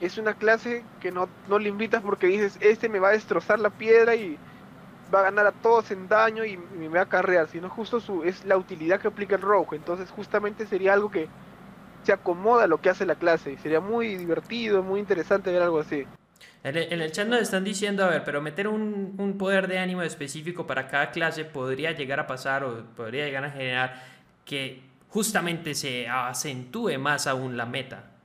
es 0.00 0.16
una 0.16 0.34
clase 0.34 0.84
que 1.00 1.10
no, 1.10 1.28
no 1.48 1.58
le 1.58 1.70
invitas 1.70 2.02
porque 2.02 2.28
dices, 2.28 2.56
este 2.60 2.88
me 2.88 3.00
va 3.00 3.08
a 3.08 3.12
destrozar 3.12 3.58
la 3.58 3.70
piedra 3.70 4.14
y 4.14 4.38
va 5.14 5.20
a 5.20 5.22
ganar 5.24 5.46
a 5.46 5.52
todos 5.52 5.90
en 5.90 6.08
daño 6.08 6.44
y, 6.44 6.56
me 6.56 6.88
va 6.88 7.02
a 7.02 7.08
carrear, 7.08 7.48
sino 7.48 7.68
justo 7.68 8.00
su, 8.00 8.24
es 8.24 8.44
la 8.44 8.56
utilidad 8.56 9.00
que 9.00 9.08
aplica 9.08 9.36
el 9.36 9.42
rogue, 9.42 9.76
entonces 9.76 10.10
justamente 10.10 10.66
sería 10.66 10.92
algo 10.92 11.10
que 11.10 11.28
se 12.02 12.12
acomoda 12.12 12.64
a 12.64 12.66
lo 12.66 12.80
que 12.80 12.90
hace 12.90 13.04
la 13.04 13.16
clase, 13.16 13.52
y 13.52 13.56
sería 13.56 13.80
muy 13.80 14.16
divertido, 14.16 14.82
muy 14.82 15.00
interesante 15.00 15.50
ver 15.50 15.62
algo 15.62 15.80
así. 15.80 16.06
En 16.62 16.76
el, 16.76 17.12
chat 17.12 17.28
nos 17.28 17.40
están 17.40 17.62
diciendo, 17.62 18.04
a 18.04 18.08
ver, 18.08 18.24
pero 18.24 18.42
meter 18.42 18.66
un, 18.66 19.14
un, 19.18 19.38
poder 19.38 19.68
de 19.68 19.78
ánimo 19.78 20.02
específico 20.02 20.66
para 20.66 20.88
cada 20.88 21.12
clase 21.12 21.44
podría 21.44 21.92
llegar 21.92 22.18
a 22.18 22.26
pasar 22.26 22.64
o 22.64 22.84
podría 22.96 23.24
llegar 23.24 23.44
a 23.44 23.50
generar 23.50 24.02
que 24.44 24.82
justamente 25.08 25.74
se 25.74 26.08
acentúe 26.08 26.98
más 26.98 27.28
aún 27.28 27.56
la 27.56 27.66
meta. 27.66 28.15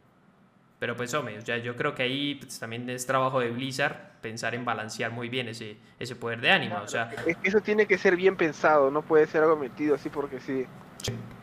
Pero 0.82 0.98
pues 0.98 1.14
hombre, 1.14 1.40
ya 1.44 1.58
yo 1.58 1.76
creo 1.76 1.94
que 1.94 2.02
ahí 2.02 2.34
pues, 2.34 2.58
también 2.58 2.90
es 2.90 3.06
trabajo 3.06 3.40
de 3.40 3.52
Blizzard 3.52 3.96
pensar 4.20 4.56
en 4.56 4.66
balancear 4.66 5.12
muy 5.12 5.30
bien 5.30 5.48
ese, 5.48 5.78
ese 6.00 6.16
poder 6.16 6.42
de 6.42 6.50
ánimo. 6.50 6.78
o 6.84 6.88
sea, 6.88 7.12
eso 7.44 7.62
tiene 7.62 7.86
que 7.86 8.00
ser 8.00 8.16
bien 8.16 8.36
pensado, 8.36 8.90
no 8.90 9.04
puede 9.04 9.28
ser 9.28 9.44
algo 9.44 9.56
metido 9.56 9.94
así 9.94 10.10
porque 10.10 10.40
sí. 10.40 10.66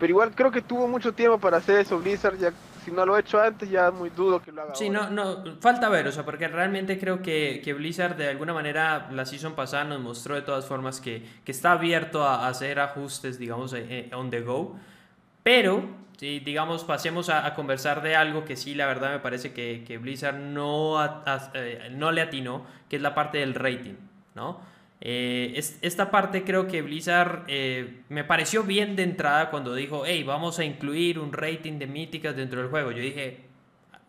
Pero 0.01 0.11
igual 0.11 0.35
creo 0.35 0.51
que 0.51 0.61
tuvo 0.61 0.89
mucho 0.89 1.13
tiempo 1.13 1.39
para 1.39 1.59
hacer 1.59 1.79
eso 1.79 2.01
Blizzard, 2.01 2.37
ya 2.37 2.53
si 2.85 2.91
no 2.91 3.07
lo 3.07 3.15
ha 3.15 3.21
hecho 3.21 3.41
antes 3.41 3.71
ya 3.71 3.93
muy 3.93 4.11
dudo 4.11 4.43
que 4.43 4.51
lo 4.51 4.63
haga. 4.63 4.75
Sí, 4.75 4.91
no, 4.91 5.09
no, 5.09 5.45
falta 5.61 5.89
ver, 5.89 6.09
o 6.09 6.11
sea, 6.11 6.25
porque 6.25 6.49
realmente 6.49 6.99
creo 6.99 7.23
que, 7.23 7.61
que, 7.63 7.75
Blizzard 7.75 8.17
de 8.17 8.31
alguna 8.31 8.53
manera 8.53 9.09
la 9.13 9.25
season 9.25 9.55
pasada 9.55 9.85
nos 9.85 10.01
mostró 10.01 10.35
de 10.35 10.43
todas 10.43 10.67
formas 10.67 11.01
que, 11.01 11.25
que 11.45 11.53
está 11.53 11.71
abierto 11.71 12.25
a 12.25 12.49
hacer 12.49 12.81
ajustes, 12.81 13.39
digamos, 13.39 13.73
eh, 13.73 13.87
eh, 13.89 14.11
on 14.17 14.31
the 14.31 14.41
go, 14.41 14.77
pero 15.49 15.83
Sí, 16.19 16.41
digamos, 16.41 16.83
pasemos 16.83 17.29
a, 17.31 17.55
conversar 17.55 18.03
de 18.03 18.17
algo 18.17 18.45
que 18.45 18.57
sí, 18.57 18.75
la 18.75 18.87
verdad 18.87 19.13
me 19.13 19.21
parece 19.21 19.53
que, 19.53 19.85
que 19.87 19.97
Blizzard 19.97 20.35
no, 20.35 20.97
eh, 21.55 21.91
no 21.93 22.11
le 22.11 22.21
atinó, 22.23 22.67
que 22.91 22.97
es 22.97 23.03
la 23.03 23.15
parte 23.15 23.39
del 23.39 23.55
rating, 23.55 23.95
¿no? 24.35 24.61
Eh, 25.01 25.55
esta 25.81 26.11
parte 26.11 26.43
creo 26.43 26.67
que 26.67 26.83
Blizzard 26.83 27.45
eh, 27.47 28.03
me 28.09 28.25
pareció 28.25 28.65
bien 28.65 28.97
de 28.97 29.05
entrada 29.05 29.49
cuando 29.49 29.77
dijo, 29.77 30.03
hey, 30.05 30.25
vamos 30.25 30.59
a 30.59 30.65
incluir 30.65 31.21
un 31.21 31.33
rating 31.33 31.79
de 31.79 31.87
míticas 31.87 32.35
dentro 32.35 32.61
del 32.61 32.69
juego. 32.69 32.91
Yo 32.91 33.01
dije, 33.01 33.45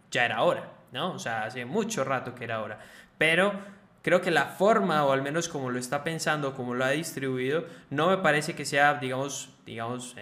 ya 0.10 0.26
era 0.26 0.42
hora, 0.42 0.72
¿no? 0.92 1.12
O 1.12 1.20
sea, 1.20 1.44
hace 1.44 1.64
mucho 1.64 2.04
rato 2.04 2.34
que 2.34 2.44
era 2.44 2.64
hora. 2.64 2.80
Pero 3.20 3.54
creo 4.02 4.20
que 4.20 4.32
la 4.32 4.46
forma, 4.46 5.06
o 5.06 5.12
al 5.12 5.22
menos 5.22 5.48
como 5.48 5.70
lo 5.70 5.78
está 5.78 6.04
pensando, 6.04 6.56
como 6.56 6.74
lo 6.74 6.86
ha 6.86 6.90
distribuido, 6.90 7.66
no 7.92 8.10
me 8.10 8.18
parece 8.18 8.56
que 8.56 8.66
sea, 8.66 8.96
digamos, 8.96 9.52
digamos, 9.64 10.16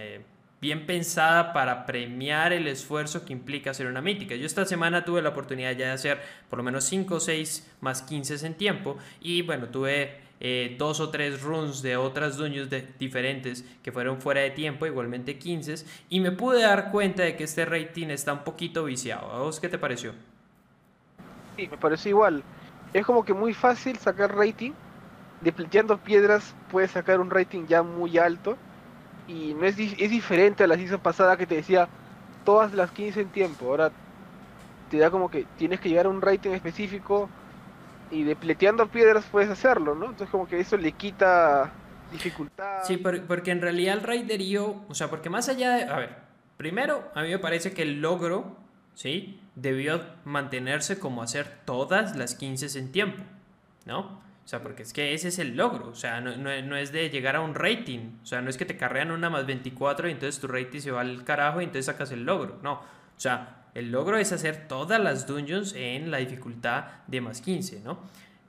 bien 0.60 0.86
pensada 0.86 1.54
para 1.54 1.86
premiar 1.86 2.52
el 2.52 2.67
esfuerzo 2.67 3.26
que 3.26 3.34
implica 3.34 3.72
hacer 3.72 3.88
una 3.88 4.02
mítica. 4.02 4.36
Yo 4.36 4.46
esta 4.46 4.65
semana 4.65 5.06
tuve 5.06 5.22
la 5.22 5.30
oportunidad 5.30 5.72
ya 5.72 5.88
de 5.88 5.91
hacer 5.91 6.22
por 6.50 6.58
lo 6.58 6.63
menos 6.63 6.84
5 6.86 7.15
o 7.15 7.20
6 7.20 7.76
más 7.82 8.02
15 8.02 8.46
en 8.46 8.56
tiempo 8.56 8.98
y 9.22 9.43
bueno, 9.43 9.67
tuve 9.67 10.17
eh, 10.39 10.76
dos 10.78 11.00
o 11.00 11.10
tres 11.10 11.41
runs 11.41 11.82
de 11.82 11.98
otras 11.98 12.38
dueños 12.38 12.70
de, 12.70 12.88
diferentes 13.00 13.65
que 13.84 13.91
fueron 13.91 14.20
fuera 14.20 14.41
de 14.41 14.52
tiempo, 14.52 14.86
igualmente 14.86 15.38
15 15.38 15.86
y 16.10 16.20
me 16.20 16.32
pude 16.32 16.62
dar 16.62 16.91
cuenta 16.91 17.24
de 17.24 17.36
que 17.36 17.43
este 17.43 17.65
rating 17.65 18.08
está 18.08 18.34
un 18.34 18.43
poquito 18.43 18.84
viciado. 18.84 19.32
¿A 19.32 19.39
vos 19.39 19.60
qué 19.60 19.70
te 19.70 19.78
pareció? 19.78 20.13
Sí, 21.56 21.67
me 21.70 21.78
pareció 21.78 22.10
igual. 22.10 22.43
Es 22.93 23.06
como 23.06 23.24
que 23.24 23.34
muy 23.34 23.54
fácil 23.54 23.98
sacar 23.98 24.36
rating. 24.36 24.72
Despleteando 25.41 26.00
piedras 26.00 26.56
puedes 26.72 26.91
sacar 26.91 27.20
un 27.20 27.30
rating 27.30 27.67
ya 27.67 27.84
muy 27.84 28.17
alto 28.17 28.58
y 29.28 29.54
no 29.54 29.66
es, 29.66 29.78
es 29.78 30.10
diferente 30.10 30.63
a 30.63 30.68
la 30.68 30.76
season 30.76 31.00
pasada 31.00 31.38
que 31.38 31.46
te 31.46 31.56
decía 31.56 31.88
todas 32.46 32.74
las 32.74 32.92
15 32.92 33.22
en 33.22 33.30
tiempo. 33.30 33.66
Ahora 33.66 33.92
te 34.90 34.98
da 34.98 35.12
como 35.12 35.30
que 35.30 35.46
tienes 35.58 35.80
que 35.80 35.90
llegar 35.90 36.06
a 36.06 36.10
un 36.10 36.22
rating 36.22 36.52
específico 36.52 37.30
y 38.10 38.24
de 38.24 38.36
pleteando 38.36 38.88
piedras 38.88 39.26
puedes 39.30 39.50
hacerlo, 39.50 39.96
¿no? 39.96 40.06
Entonces 40.06 40.30
como 40.30 40.48
que 40.48 40.60
eso 40.60 40.78
le 40.78 40.94
quita 40.94 41.72
dificultad. 42.12 42.84
Sí, 42.84 42.98
porque 42.98 43.52
en 43.52 43.62
realidad 43.62 43.96
el 43.96 44.04
raiderío, 44.04 44.84
o 44.88 44.96
sea, 44.96 45.10
porque 45.10 45.30
más 45.30 45.50
allá 45.50 45.76
de, 45.76 45.84
a 45.84 45.98
ver, 45.98 46.16
primero 46.56 47.12
a 47.13 47.22
mí 47.22 47.30
me 47.30 47.40
parece 47.40 47.74
que 47.74 47.82
el 47.82 48.02
logro, 48.02 48.56
¿sí? 48.94 49.42
Debió 49.56 50.02
mantenerse 50.24 51.00
como 51.00 51.22
hacer 51.22 51.48
todas 51.66 52.16
las 52.16 52.36
15 52.36 52.80
en 52.80 52.92
tiempo, 52.92 53.24
¿no? 53.86 54.22
O 54.47 54.49
sea, 54.49 54.63
porque 54.63 54.83
es 54.83 54.93
que 54.93 55.13
ese 55.13 55.27
es 55.27 55.39
el 55.39 55.57
logro. 55.57 55.89
O 55.89 55.95
sea, 55.95 56.21
no, 56.21 56.38
no, 56.38 56.77
es 56.77 56.93
de 56.93 57.10
llegar 57.10 57.36
a 57.36 57.41
un 57.41 57.53
rating. 57.53 58.12
O 58.23 58.25
sea, 58.25 58.39
no 58.39 58.49
es 58.49 58.55
que 58.55 58.63
te 58.63 58.77
carrean 58.77 59.12
una 59.12 59.29
más 59.29 59.45
24 59.45 60.07
y 60.07 60.13
entonces 60.13 60.39
tu 60.39 60.47
rating 60.47 60.79
se 60.79 60.89
va 60.89 61.01
al 61.01 61.25
carajo 61.25 61.60
y 61.60 61.65
entonces 61.65 61.88
sacas 61.88 62.13
el 62.13 62.23
logro. 62.23 62.57
No. 62.63 62.75
O 62.75 62.81
sea, 63.17 63.65
el 63.73 63.91
logro 63.91 64.17
es 64.17 64.31
hacer 64.31 64.69
todas 64.69 65.01
las 65.01 65.27
dungeons 65.27 65.73
en 65.75 66.12
la 66.12 66.19
dificultad 66.19 66.86
de 67.07 67.19
más 67.19 67.41
15, 67.41 67.81
¿no? 67.81 67.99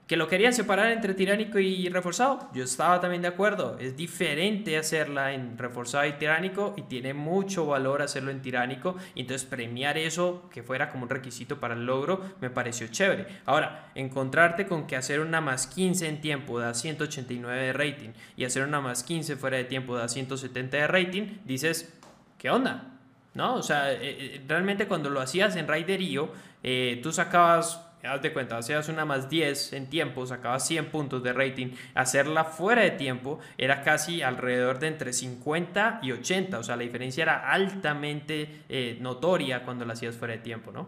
Que 0.09 0.17
lo 0.17 0.27
querían 0.27 0.53
separar 0.53 0.91
entre 0.91 1.13
tiránico 1.13 1.59
y 1.59 1.87
reforzado. 1.87 2.49
Yo 2.51 2.63
estaba 2.63 2.99
también 2.99 3.21
de 3.21 3.27
acuerdo. 3.27 3.77
Es 3.79 3.95
diferente 3.95 4.75
hacerla 4.75 5.33
en 5.33 5.55
reforzado 5.55 6.03
y 6.07 6.13
tiránico 6.13 6.73
y 6.75 6.81
tiene 6.81 7.13
mucho 7.13 7.67
valor 7.67 8.01
hacerlo 8.01 8.31
en 8.31 8.41
tiránico. 8.41 8.95
entonces 9.15 9.47
premiar 9.47 9.99
eso, 9.99 10.49
que 10.51 10.63
fuera 10.63 10.89
como 10.89 11.03
un 11.03 11.11
requisito 11.11 11.59
para 11.59 11.75
el 11.75 11.85
logro, 11.85 12.25
me 12.41 12.49
pareció 12.49 12.87
chévere. 12.87 13.27
Ahora, 13.45 13.91
encontrarte 13.93 14.65
con 14.65 14.87
que 14.87 14.95
hacer 14.95 15.19
una 15.19 15.41
más 15.41 15.67
15 15.67 16.07
en 16.07 16.21
tiempo 16.21 16.59
da 16.59 16.73
189 16.73 17.61
de 17.61 17.73
rating 17.73 18.09
y 18.35 18.45
hacer 18.45 18.63
una 18.63 18.81
más 18.81 19.03
15 19.03 19.35
fuera 19.35 19.57
de 19.57 19.65
tiempo 19.65 19.95
da 19.95 20.07
170 20.07 20.75
de 20.75 20.87
rating, 20.87 21.37
dices, 21.45 21.93
¿qué 22.39 22.49
onda? 22.49 22.97
¿No? 23.35 23.53
O 23.53 23.61
sea, 23.61 23.93
eh, 23.93 23.99
eh, 24.01 24.41
realmente 24.47 24.87
cuando 24.87 25.11
lo 25.11 25.21
hacías 25.21 25.55
en 25.55 25.67
Raiderío, 25.67 26.31
eh, 26.63 26.99
tú 27.03 27.11
sacabas 27.11 27.88
haz 28.03 28.21
de 28.21 28.31
cuenta, 28.31 28.57
hacías 28.57 28.87
una 28.87 29.05
más 29.05 29.29
10 29.29 29.73
en 29.73 29.89
tiempo, 29.89 30.25
sacabas 30.25 30.65
100 30.67 30.89
puntos 30.91 31.21
de 31.23 31.33
rating. 31.33 31.73
Hacerla 31.95 32.45
fuera 32.45 32.81
de 32.81 32.91
tiempo 32.91 33.39
era 33.57 33.83
casi 33.83 34.21
alrededor 34.21 34.79
de 34.79 34.87
entre 34.87 35.13
50 35.13 35.99
y 36.01 36.11
80. 36.13 36.59
O 36.59 36.63
sea, 36.63 36.75
la 36.75 36.83
diferencia 36.83 37.23
era 37.23 37.51
altamente 37.51 38.63
eh, 38.69 38.97
notoria 39.01 39.63
cuando 39.63 39.85
la 39.85 39.93
hacías 39.93 40.15
fuera 40.15 40.33
de 40.35 40.39
tiempo, 40.39 40.71
¿no? 40.71 40.87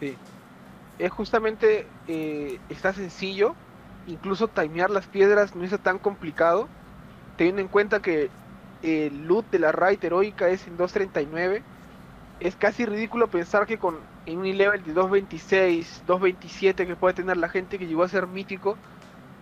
Sí. 0.00 0.16
Es 0.98 1.10
justamente, 1.12 1.86
eh, 2.08 2.58
está 2.68 2.92
sencillo. 2.92 3.54
Incluso 4.06 4.48
timear 4.48 4.90
las 4.90 5.06
piedras 5.06 5.54
no 5.54 5.64
es 5.64 5.78
tan 5.80 5.98
complicado. 5.98 6.68
Teniendo 7.36 7.62
en 7.62 7.68
cuenta 7.68 8.02
que 8.02 8.28
el 8.82 9.26
loot 9.26 9.50
de 9.50 9.60
la 9.60 9.72
raid 9.72 10.02
heroica 10.02 10.48
es 10.48 10.66
en 10.66 10.76
239 10.76 11.62
es 12.40 12.56
casi 12.56 12.86
ridículo 12.86 13.28
pensar 13.28 13.66
que 13.66 13.78
con 13.78 13.98
en 14.26 14.38
un 14.38 14.56
level 14.56 14.82
de 14.82 14.92
226, 14.92 16.04
227 16.06 16.86
que 16.86 16.96
puede 16.96 17.14
tener 17.14 17.36
la 17.36 17.48
gente 17.48 17.78
que 17.78 17.86
llegó 17.86 18.02
a 18.02 18.08
ser 18.08 18.26
mítico, 18.26 18.76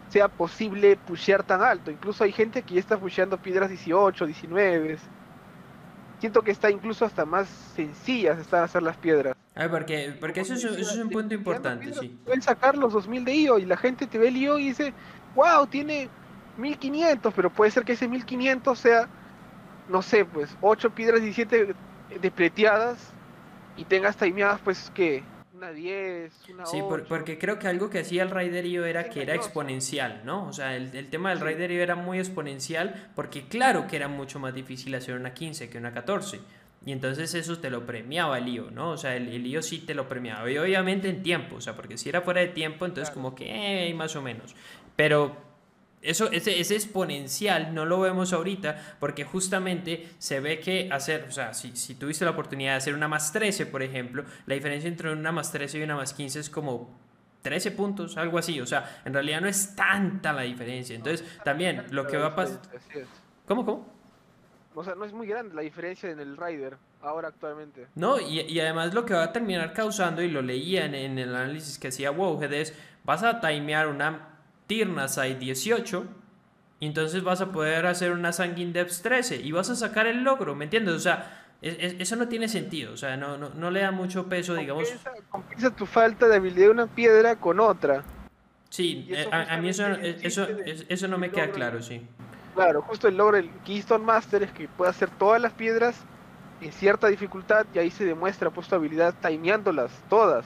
sea 0.08 0.28
posible 0.28 0.96
pushear 0.96 1.42
tan 1.42 1.62
alto. 1.62 1.90
Incluso 1.90 2.24
hay 2.24 2.32
gente 2.32 2.62
que 2.62 2.74
ya 2.74 2.80
está 2.80 2.98
pusheando 2.98 3.38
piedras 3.38 3.68
18, 3.68 4.26
19. 4.26 4.98
Siento 6.18 6.42
que 6.42 6.50
está 6.50 6.70
incluso 6.70 7.04
hasta 7.04 7.24
más 7.24 7.48
sencillas 7.76 8.38
están 8.38 8.64
hacer 8.64 8.82
las 8.82 8.96
piedras. 8.96 9.36
A 9.54 9.68
porque, 9.68 10.16
porque 10.18 10.40
eso, 10.40 10.54
es, 10.54 10.96
un 10.96 11.10
punto 11.10 11.34
importante, 11.34 11.92
sí. 11.92 12.16
Pueden 12.24 12.42
sacar 12.42 12.76
los 12.76 12.92
2000 12.92 13.24
de 13.24 13.34
IO 13.34 13.58
y 13.58 13.66
la 13.66 13.76
gente 13.76 14.06
te 14.06 14.18
ve 14.18 14.28
el 14.28 14.36
IO 14.36 14.58
y 14.58 14.68
dice, 14.68 14.92
wow, 15.34 15.66
tiene 15.66 16.08
1500, 16.56 17.34
pero 17.34 17.50
puede 17.50 17.70
ser 17.70 17.84
que 17.84 17.92
ese 17.92 18.08
1500 18.08 18.78
sea, 18.78 19.08
no 19.88 20.02
sé, 20.02 20.24
pues 20.24 20.56
8 20.60 20.90
piedras 20.90 21.22
17 21.22 21.74
despleteadas 22.20 23.12
y 23.76 23.84
tengas 23.84 24.16
timeadas 24.16 24.60
pues 24.62 24.90
que 24.94 25.22
una 25.58 25.72
10, 25.72 26.32
una 26.50 26.66
Sí, 26.66 26.78
porque 27.08 27.36
creo 27.36 27.58
que 27.58 27.66
algo 27.66 27.90
que 27.90 27.98
hacía 27.98 28.22
el 28.22 28.30
Raiderio 28.30 28.84
era 28.84 29.10
que 29.10 29.22
era 29.22 29.34
exponencial, 29.34 30.22
¿no? 30.24 30.46
O 30.46 30.52
sea, 30.52 30.76
el, 30.76 31.10
tema 31.10 31.30
del 31.30 31.40
Raiderio 31.40 31.82
era 31.82 31.96
muy 31.96 32.20
exponencial 32.20 33.10
porque 33.16 33.48
claro 33.48 33.88
que 33.88 33.96
era 33.96 34.06
mucho 34.06 34.38
más 34.38 34.54
difícil 34.54 34.94
hacer 34.94 35.16
una 35.16 35.34
15 35.34 35.68
que 35.68 35.78
una 35.78 35.92
14. 35.92 36.40
Y 36.86 36.92
entonces 36.92 37.34
eso 37.34 37.58
te 37.58 37.70
lo 37.70 37.84
premiaba 37.84 38.38
el 38.38 38.44
lío, 38.44 38.70
¿no? 38.70 38.90
O 38.90 38.96
sea, 38.96 39.16
el, 39.16 39.28
el 39.28 39.42
lío 39.42 39.60
sí 39.62 39.80
te 39.80 39.94
lo 39.94 40.08
premiaba. 40.08 40.48
Y 40.48 40.58
obviamente 40.58 41.08
en 41.08 41.24
tiempo, 41.24 41.56
o 41.56 41.60
sea, 41.60 41.74
porque 41.74 41.98
si 41.98 42.08
era 42.08 42.20
fuera 42.20 42.40
de 42.40 42.48
tiempo, 42.48 42.86
entonces 42.86 43.12
como 43.12 43.34
que, 43.34 43.88
eh, 43.88 43.92
más 43.94 44.14
o 44.14 44.22
menos. 44.22 44.54
Pero 44.94 45.47
eso, 46.02 46.30
ese, 46.30 46.60
ese, 46.60 46.74
exponencial 46.74 47.74
no 47.74 47.84
lo 47.84 48.00
vemos 48.00 48.32
ahorita 48.32 48.96
porque 49.00 49.24
justamente 49.24 50.08
se 50.18 50.40
ve 50.40 50.60
que 50.60 50.88
hacer, 50.92 51.26
o 51.28 51.32
sea, 51.32 51.54
si, 51.54 51.76
si 51.76 51.94
tuviste 51.94 52.24
la 52.24 52.30
oportunidad 52.32 52.72
de 52.72 52.76
hacer 52.76 52.94
una 52.94 53.08
más 53.08 53.32
13, 53.32 53.66
por 53.66 53.82
ejemplo, 53.82 54.24
la 54.46 54.54
diferencia 54.54 54.88
entre 54.88 55.12
una 55.12 55.32
más 55.32 55.50
13 55.50 55.78
y 55.78 55.82
una 55.82 55.96
más 55.96 56.14
15 56.14 56.40
es 56.40 56.50
como 56.50 56.98
13 57.42 57.72
puntos, 57.72 58.16
algo 58.16 58.38
así. 58.38 58.60
O 58.60 58.66
sea, 58.66 59.00
en 59.04 59.14
realidad 59.14 59.40
no 59.40 59.48
es 59.48 59.74
tanta 59.74 60.32
la 60.32 60.42
diferencia. 60.42 60.94
Entonces, 60.94 61.26
también 61.44 61.84
lo 61.90 62.06
que 62.06 62.16
va 62.16 62.26
a 62.26 62.34
pasar... 62.34 62.60
¿Cómo, 63.46 63.64
cómo? 63.64 63.86
O 64.74 64.84
sea, 64.84 64.94
no 64.94 65.04
es 65.04 65.12
muy 65.12 65.26
grande 65.26 65.54
la 65.54 65.62
diferencia 65.62 66.10
en 66.10 66.20
el 66.20 66.36
Rider 66.36 66.76
ahora 67.02 67.28
actualmente. 67.28 67.88
No, 67.94 68.20
y, 68.20 68.40
y 68.40 68.60
además 68.60 68.94
lo 68.94 69.04
que 69.04 69.14
va 69.14 69.24
a 69.24 69.32
terminar 69.32 69.72
causando, 69.72 70.22
y 70.22 70.30
lo 70.30 70.42
leía 70.42 70.84
en, 70.84 70.94
en 70.94 71.18
el 71.18 71.34
análisis 71.34 71.78
que 71.78 71.88
hacía 71.88 72.10
Wowhead, 72.10 72.52
es 72.52 72.74
vas 73.04 73.22
a 73.22 73.40
timear 73.40 73.88
una 73.88 74.27
Tirnasai 74.68 75.34
18, 75.34 76.06
y 76.78 76.86
entonces 76.86 77.24
vas 77.24 77.40
a 77.40 77.50
poder 77.50 77.86
hacer 77.86 78.12
una 78.12 78.32
Sanguine 78.32 78.72
Depths 78.72 79.02
13 79.02 79.36
y 79.36 79.50
vas 79.50 79.68
a 79.70 79.74
sacar 79.74 80.06
el 80.06 80.22
logro, 80.22 80.54
¿me 80.54 80.64
entiendes? 80.64 80.94
O 80.94 81.00
sea, 81.00 81.46
eso 81.60 82.14
no 82.14 82.28
tiene 82.28 82.46
sentido, 82.46 82.92
o 82.92 82.96
sea, 82.96 83.16
no, 83.16 83.36
no, 83.36 83.70
le 83.72 83.80
da 83.80 83.90
mucho 83.90 84.28
peso, 84.28 84.54
digamos. 84.54 84.88
Compensa 85.28 85.74
tu 85.74 85.86
falta 85.86 86.28
de 86.28 86.36
habilidad 86.36 86.66
de 86.66 86.70
una 86.70 86.86
piedra 86.86 87.34
con 87.34 87.58
otra. 87.58 88.04
Sí, 88.70 89.08
eh, 89.10 89.26
a, 89.32 89.56
mí 89.56 89.70
eso, 89.70 89.86
eso, 89.88 90.46
eso, 90.88 91.08
no 91.08 91.18
me 91.18 91.30
queda 91.30 91.50
claro, 91.50 91.82
sí. 91.82 92.06
Claro, 92.54 92.82
justo 92.82 93.08
el 93.08 93.16
logro 93.16 93.38
del 93.38 93.50
Keystone 93.64 94.04
Master 94.04 94.42
es 94.42 94.52
que 94.52 94.68
puede 94.68 94.90
hacer 94.90 95.10
todas 95.10 95.40
las 95.40 95.52
piedras 95.52 95.96
en 96.60 96.72
cierta 96.72 97.08
dificultad 97.08 97.66
y 97.74 97.78
ahí 97.78 97.90
se 97.90 98.04
demuestra 98.04 98.50
pues 98.50 98.68
tu 98.68 98.74
habilidad 98.74 99.14
timeándolas 99.20 99.90
todas. 100.08 100.44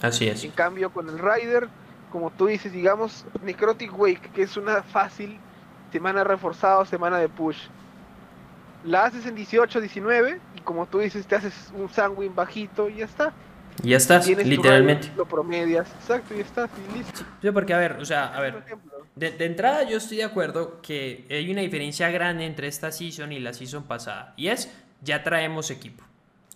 Así 0.00 0.28
es. 0.28 0.44
En 0.44 0.52
cambio 0.52 0.90
con 0.90 1.08
el 1.08 1.18
Rider, 1.18 1.68
como 2.10 2.30
tú 2.30 2.46
dices, 2.46 2.72
digamos, 2.72 3.24
Necrotic 3.42 3.96
Wake, 3.98 4.30
que 4.34 4.42
es 4.42 4.56
una 4.56 4.82
fácil 4.82 5.38
semana 5.92 6.24
reforzada 6.24 6.78
o 6.78 6.84
semana 6.84 7.18
de 7.18 7.28
push 7.28 7.58
la 8.86 9.04
haces 9.04 9.26
en 9.26 9.34
18, 9.34 9.80
19 9.80 10.40
y 10.56 10.60
como 10.60 10.86
tú 10.86 11.00
dices, 11.00 11.26
te 11.26 11.36
haces 11.36 11.72
un 11.74 11.88
sanguine 11.88 12.34
bajito 12.34 12.88
y 12.88 12.96
ya 12.96 13.04
está. 13.04 13.32
Y 13.82 13.90
ya 13.90 13.98
estás, 13.98 14.26
literalmente. 14.26 15.12
lo 15.16 15.26
promedias, 15.26 15.86
exacto, 16.00 16.34
y 16.34 16.40
estás, 16.40 16.70
y 16.88 16.98
listo. 16.98 17.22
Sí, 17.42 17.50
porque 17.50 17.74
a 17.74 17.78
ver, 17.78 17.92
o 18.00 18.04
sea, 18.06 18.34
a 18.34 18.40
ver, 18.40 18.64
de, 19.14 19.32
de, 19.32 19.44
entrada 19.44 19.82
yo 19.82 19.98
estoy 19.98 20.18
de 20.18 20.24
acuerdo 20.24 20.80
que 20.80 21.26
hay 21.28 21.50
una 21.50 21.60
diferencia 21.60 22.10
grande 22.10 22.46
entre 22.46 22.68
esta 22.68 22.90
season 22.90 23.32
y 23.32 23.38
la 23.38 23.52
season 23.52 23.82
pasada, 23.82 24.32
y 24.38 24.48
es, 24.48 24.72
ya 25.02 25.22
traemos 25.22 25.70
equipo. 25.70 26.05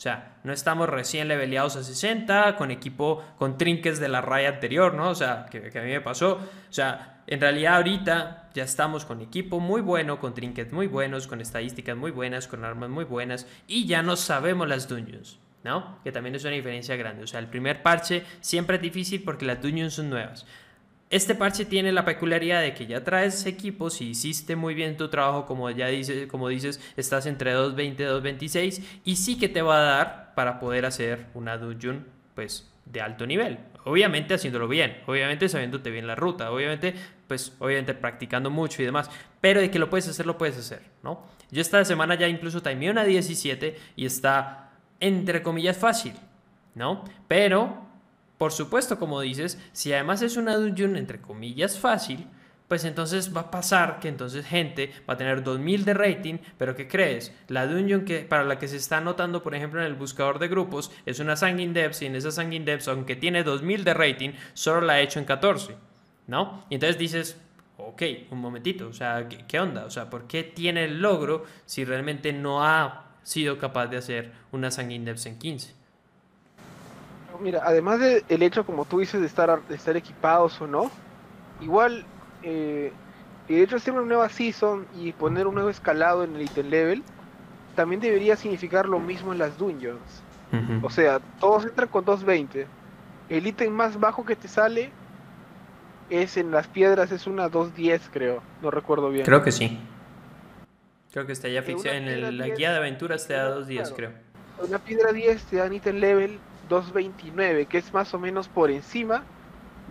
O 0.00 0.02
sea, 0.02 0.38
no 0.44 0.54
estamos 0.54 0.88
recién 0.88 1.28
leveleados 1.28 1.76
a 1.76 1.84
60 1.84 2.56
con 2.56 2.70
equipo 2.70 3.22
con 3.36 3.58
trinques 3.58 4.00
de 4.00 4.08
la 4.08 4.22
raya 4.22 4.48
anterior, 4.48 4.94
¿no? 4.94 5.10
O 5.10 5.14
sea, 5.14 5.44
que, 5.50 5.58
a 5.58 5.82
mí 5.82 5.90
me 5.90 6.00
pasó. 6.00 6.36
O 6.36 6.72
sea, 6.72 7.22
en 7.26 7.38
realidad 7.38 7.76
ahorita 7.76 8.48
ya 8.54 8.64
estamos 8.64 9.04
con 9.04 9.20
equipo 9.20 9.60
muy 9.60 9.82
bueno, 9.82 10.18
con 10.18 10.32
trinkets 10.32 10.72
muy 10.72 10.86
buenos, 10.86 11.26
con 11.26 11.42
estadísticas 11.42 11.98
muy 11.98 12.12
buenas, 12.12 12.48
con 12.48 12.64
armas 12.64 12.88
muy 12.88 13.04
buenas 13.04 13.46
y 13.66 13.86
ya 13.86 14.02
no 14.02 14.16
sabemos 14.16 14.66
las 14.66 14.88
dungeons, 14.88 15.38
¿no? 15.64 15.98
Que 16.02 16.12
también 16.12 16.34
es 16.34 16.44
una 16.44 16.54
diferencia 16.54 16.96
grande. 16.96 17.24
O 17.24 17.26
sea, 17.26 17.38
el 17.38 17.48
primer 17.48 17.82
parche 17.82 18.24
siempre 18.40 18.76
es 18.76 18.82
difícil 18.82 19.22
porque 19.22 19.44
las 19.44 19.60
dungeons 19.60 19.92
son 19.92 20.08
nuevas. 20.08 20.46
Este 21.10 21.34
parche 21.34 21.64
tiene 21.64 21.90
la 21.90 22.04
peculiaridad 22.04 22.62
de 22.62 22.72
que 22.72 22.86
ya 22.86 23.02
traes 23.02 23.44
equipos 23.44 24.00
y 24.00 24.10
hiciste 24.10 24.54
muy 24.54 24.74
bien 24.74 24.96
tu 24.96 25.08
trabajo, 25.08 25.44
como 25.44 25.68
ya 25.68 25.88
dices, 25.88 26.28
como 26.28 26.48
dices, 26.48 26.80
estás 26.96 27.26
entre 27.26 27.52
2.20 27.52 27.94
y 27.94 28.38
2.26 28.38 28.84
y 29.04 29.16
sí 29.16 29.36
que 29.36 29.48
te 29.48 29.60
va 29.60 29.78
a 29.78 29.82
dar 29.82 30.34
para 30.36 30.60
poder 30.60 30.86
hacer 30.86 31.26
una 31.34 31.58
dungeon 31.58 32.06
pues 32.36 32.72
de 32.84 33.00
alto 33.00 33.26
nivel. 33.26 33.58
Obviamente 33.84 34.34
haciéndolo 34.34 34.68
bien, 34.68 34.98
obviamente 35.06 35.48
sabiéndote 35.48 35.90
bien 35.90 36.06
la 36.06 36.14
ruta, 36.14 36.52
obviamente 36.52 36.94
pues 37.26 37.56
obviamente 37.58 37.94
practicando 37.94 38.48
mucho 38.48 38.80
y 38.80 38.84
demás, 38.84 39.10
pero 39.40 39.60
de 39.60 39.68
que 39.68 39.80
lo 39.80 39.90
puedes 39.90 40.06
hacer, 40.06 40.26
lo 40.26 40.38
puedes 40.38 40.58
hacer, 40.58 40.82
¿no? 41.02 41.26
Yo 41.50 41.60
esta 41.60 41.84
semana 41.84 42.14
ya 42.14 42.28
incluso 42.28 42.62
timeé 42.62 42.88
una 42.88 43.02
17 43.02 43.76
y 43.96 44.06
está 44.06 44.70
entre 45.00 45.42
comillas 45.42 45.76
fácil, 45.76 46.12
¿no? 46.76 47.02
Pero 47.26 47.89
por 48.40 48.52
supuesto, 48.52 48.98
como 48.98 49.20
dices, 49.20 49.60
si 49.72 49.92
además 49.92 50.22
es 50.22 50.38
una 50.38 50.56
dungeon 50.56 50.96
entre 50.96 51.20
comillas 51.20 51.78
fácil, 51.78 52.26
pues 52.68 52.86
entonces 52.86 53.36
va 53.36 53.42
a 53.42 53.50
pasar 53.50 54.00
que 54.00 54.08
entonces 54.08 54.46
gente 54.46 54.94
va 55.06 55.12
a 55.12 55.16
tener 55.18 55.44
2000 55.44 55.84
de 55.84 55.92
rating, 55.92 56.38
pero 56.56 56.74
¿qué 56.74 56.88
crees? 56.88 57.34
La 57.48 57.66
dungeon 57.66 58.06
que, 58.06 58.20
para 58.20 58.44
la 58.44 58.58
que 58.58 58.66
se 58.66 58.78
está 58.78 58.96
anotando, 58.96 59.42
por 59.42 59.54
ejemplo, 59.54 59.78
en 59.78 59.86
el 59.86 59.94
buscador 59.94 60.38
de 60.38 60.48
grupos, 60.48 60.90
es 61.04 61.20
una 61.20 61.36
Sanguine 61.36 61.74
Depths 61.74 62.00
y 62.00 62.06
en 62.06 62.16
esa 62.16 62.30
Sanguine 62.30 62.64
Depths, 62.64 62.88
aunque 62.88 63.14
tiene 63.14 63.44
2000 63.44 63.84
de 63.84 63.92
rating, 63.92 64.30
solo 64.54 64.80
la 64.80 64.94
ha 64.94 65.00
hecho 65.02 65.18
en 65.18 65.26
14, 65.26 65.76
¿no? 66.26 66.64
Y 66.70 66.76
entonces 66.76 66.96
dices, 66.96 67.38
ok, 67.76 68.02
un 68.30 68.40
momentito, 68.40 68.88
o 68.88 68.94
sea, 68.94 69.28
¿qué, 69.28 69.44
¿qué, 69.46 69.60
onda? 69.60 69.84
O 69.84 69.90
sea, 69.90 70.08
¿por 70.08 70.26
qué 70.26 70.44
tiene 70.44 70.84
el 70.84 71.02
logro 71.02 71.44
si 71.66 71.84
realmente 71.84 72.32
no 72.32 72.64
ha 72.64 73.18
sido 73.22 73.58
capaz 73.58 73.88
de 73.88 73.98
hacer 73.98 74.32
una 74.50 74.70
Sanguine 74.70 75.04
Depths 75.04 75.26
en 75.26 75.38
15? 75.38 75.79
Mira, 77.40 77.62
además 77.64 78.00
del 78.00 78.42
hecho, 78.42 78.64
como 78.64 78.84
tú 78.84 79.00
dices, 79.00 79.20
de 79.20 79.26
estar, 79.26 79.62
de 79.66 79.74
estar 79.74 79.96
equipados 79.96 80.60
o 80.60 80.66
no, 80.66 80.90
igual 81.60 82.04
eh, 82.42 82.92
el 83.48 83.62
hecho 83.62 83.76
de 83.76 83.76
hacer 83.76 83.94
una 83.94 84.02
nueva 84.02 84.28
season 84.28 84.86
y 84.96 85.12
poner 85.12 85.46
un 85.46 85.54
nuevo 85.54 85.70
escalado 85.70 86.24
en 86.24 86.36
el 86.36 86.42
item 86.42 86.68
level, 86.68 87.02
también 87.74 88.00
debería 88.00 88.36
significar 88.36 88.88
lo 88.88 89.00
mismo 89.00 89.32
en 89.32 89.38
las 89.38 89.58
dungeons. 89.58 90.22
O 90.82 90.90
sea, 90.90 91.20
todos 91.38 91.64
entran 91.64 91.88
con 91.88 92.04
220. 92.04 92.66
El 93.28 93.46
ítem 93.46 93.72
más 93.72 94.00
bajo 94.00 94.24
que 94.24 94.34
te 94.34 94.48
sale 94.48 94.90
es 96.10 96.36
en 96.36 96.50
las 96.50 96.66
piedras, 96.66 97.12
es 97.12 97.28
una 97.28 97.48
210, 97.48 98.10
creo. 98.12 98.42
No 98.60 98.72
recuerdo 98.72 99.10
bien. 99.10 99.24
Creo 99.24 99.44
que 99.44 99.52
sí. 99.52 99.78
Creo 101.12 101.24
que 101.24 101.32
está 101.32 101.48
ya 101.48 101.62
fixado. 101.62 101.94
En 101.94 102.36
la 102.36 102.48
guía 102.48 102.72
de 102.72 102.78
aventuras 102.78 103.28
te 103.28 103.34
da 103.34 103.44
210, 103.50 103.92
creo. 103.92 104.10
Una 104.66 104.80
piedra 104.80 105.12
10 105.12 105.42
te 105.44 105.56
da 105.56 105.72
ítem 105.72 105.96
level 105.96 106.38
229, 106.70 107.66
que 107.66 107.76
es 107.76 107.92
más 107.92 108.14
o 108.14 108.18
menos 108.18 108.48
por 108.48 108.70
encima 108.70 109.22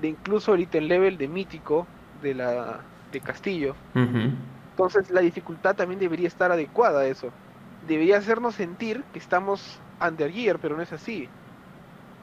de 0.01 0.07
incluso 0.07 0.55
el 0.55 0.61
ítem 0.61 0.85
level 0.85 1.17
de 1.17 1.27
mítico 1.27 1.85
de 2.23 2.33
la 2.33 2.79
de 3.11 3.21
Castillo. 3.21 3.75
Entonces 3.93 5.11
la 5.11 5.21
dificultad 5.21 5.75
también 5.75 5.99
debería 5.99 6.27
estar 6.27 6.51
adecuada 6.51 7.01
a 7.01 7.05
eso. 7.05 7.31
Debería 7.87 8.17
hacernos 8.17 8.55
sentir 8.55 9.03
que 9.13 9.19
estamos 9.19 9.79
under 10.01 10.31
gear, 10.31 10.57
pero 10.59 10.75
no 10.75 10.81
es 10.81 10.91
así. 10.93 11.27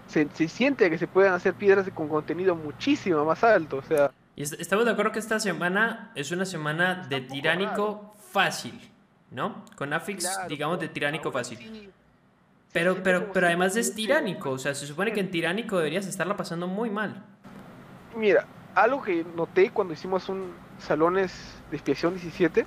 Se, 0.08 0.28
siente 0.48 0.88
que 0.88 0.98
se 0.98 1.06
pueden 1.06 1.32
hacer 1.32 1.54
piedras 1.54 1.88
con 1.94 2.08
contenido 2.08 2.54
muchísimo 2.54 3.24
más 3.24 3.44
alto, 3.44 3.78
o 3.78 3.82
sea... 3.82 4.10
Y 4.36 4.42
estamos 4.42 4.84
de 4.84 4.90
acuerdo 4.90 5.12
que 5.12 5.18
esta 5.18 5.40
semana 5.40 6.12
es 6.14 6.30
una 6.30 6.44
semana 6.44 7.06
de 7.08 7.22
tiránico 7.22 8.14
fácil, 8.30 8.78
¿no? 9.30 9.64
Con 9.76 9.92
Afix, 9.92 10.28
digamos, 10.48 10.78
de 10.78 10.88
tiránico 10.88 11.32
fácil. 11.32 11.90
Pero, 12.72 13.02
pero, 13.02 13.32
pero 13.32 13.46
además 13.46 13.76
es 13.76 13.94
tiránico, 13.94 14.50
o 14.50 14.58
sea, 14.58 14.74
se 14.74 14.86
supone 14.86 15.12
que 15.12 15.20
en 15.20 15.30
tiránico 15.30 15.78
deberías 15.78 16.06
estarla 16.06 16.36
pasando 16.36 16.66
muy 16.66 16.90
mal. 16.90 17.24
Mira, 18.16 18.46
algo 18.74 19.02
que 19.02 19.24
noté 19.34 19.70
cuando 19.70 19.94
hicimos 19.94 20.28
un 20.28 20.52
salones 20.78 21.32
de 21.70 21.76
expiación 21.76 22.14
17 22.14 22.66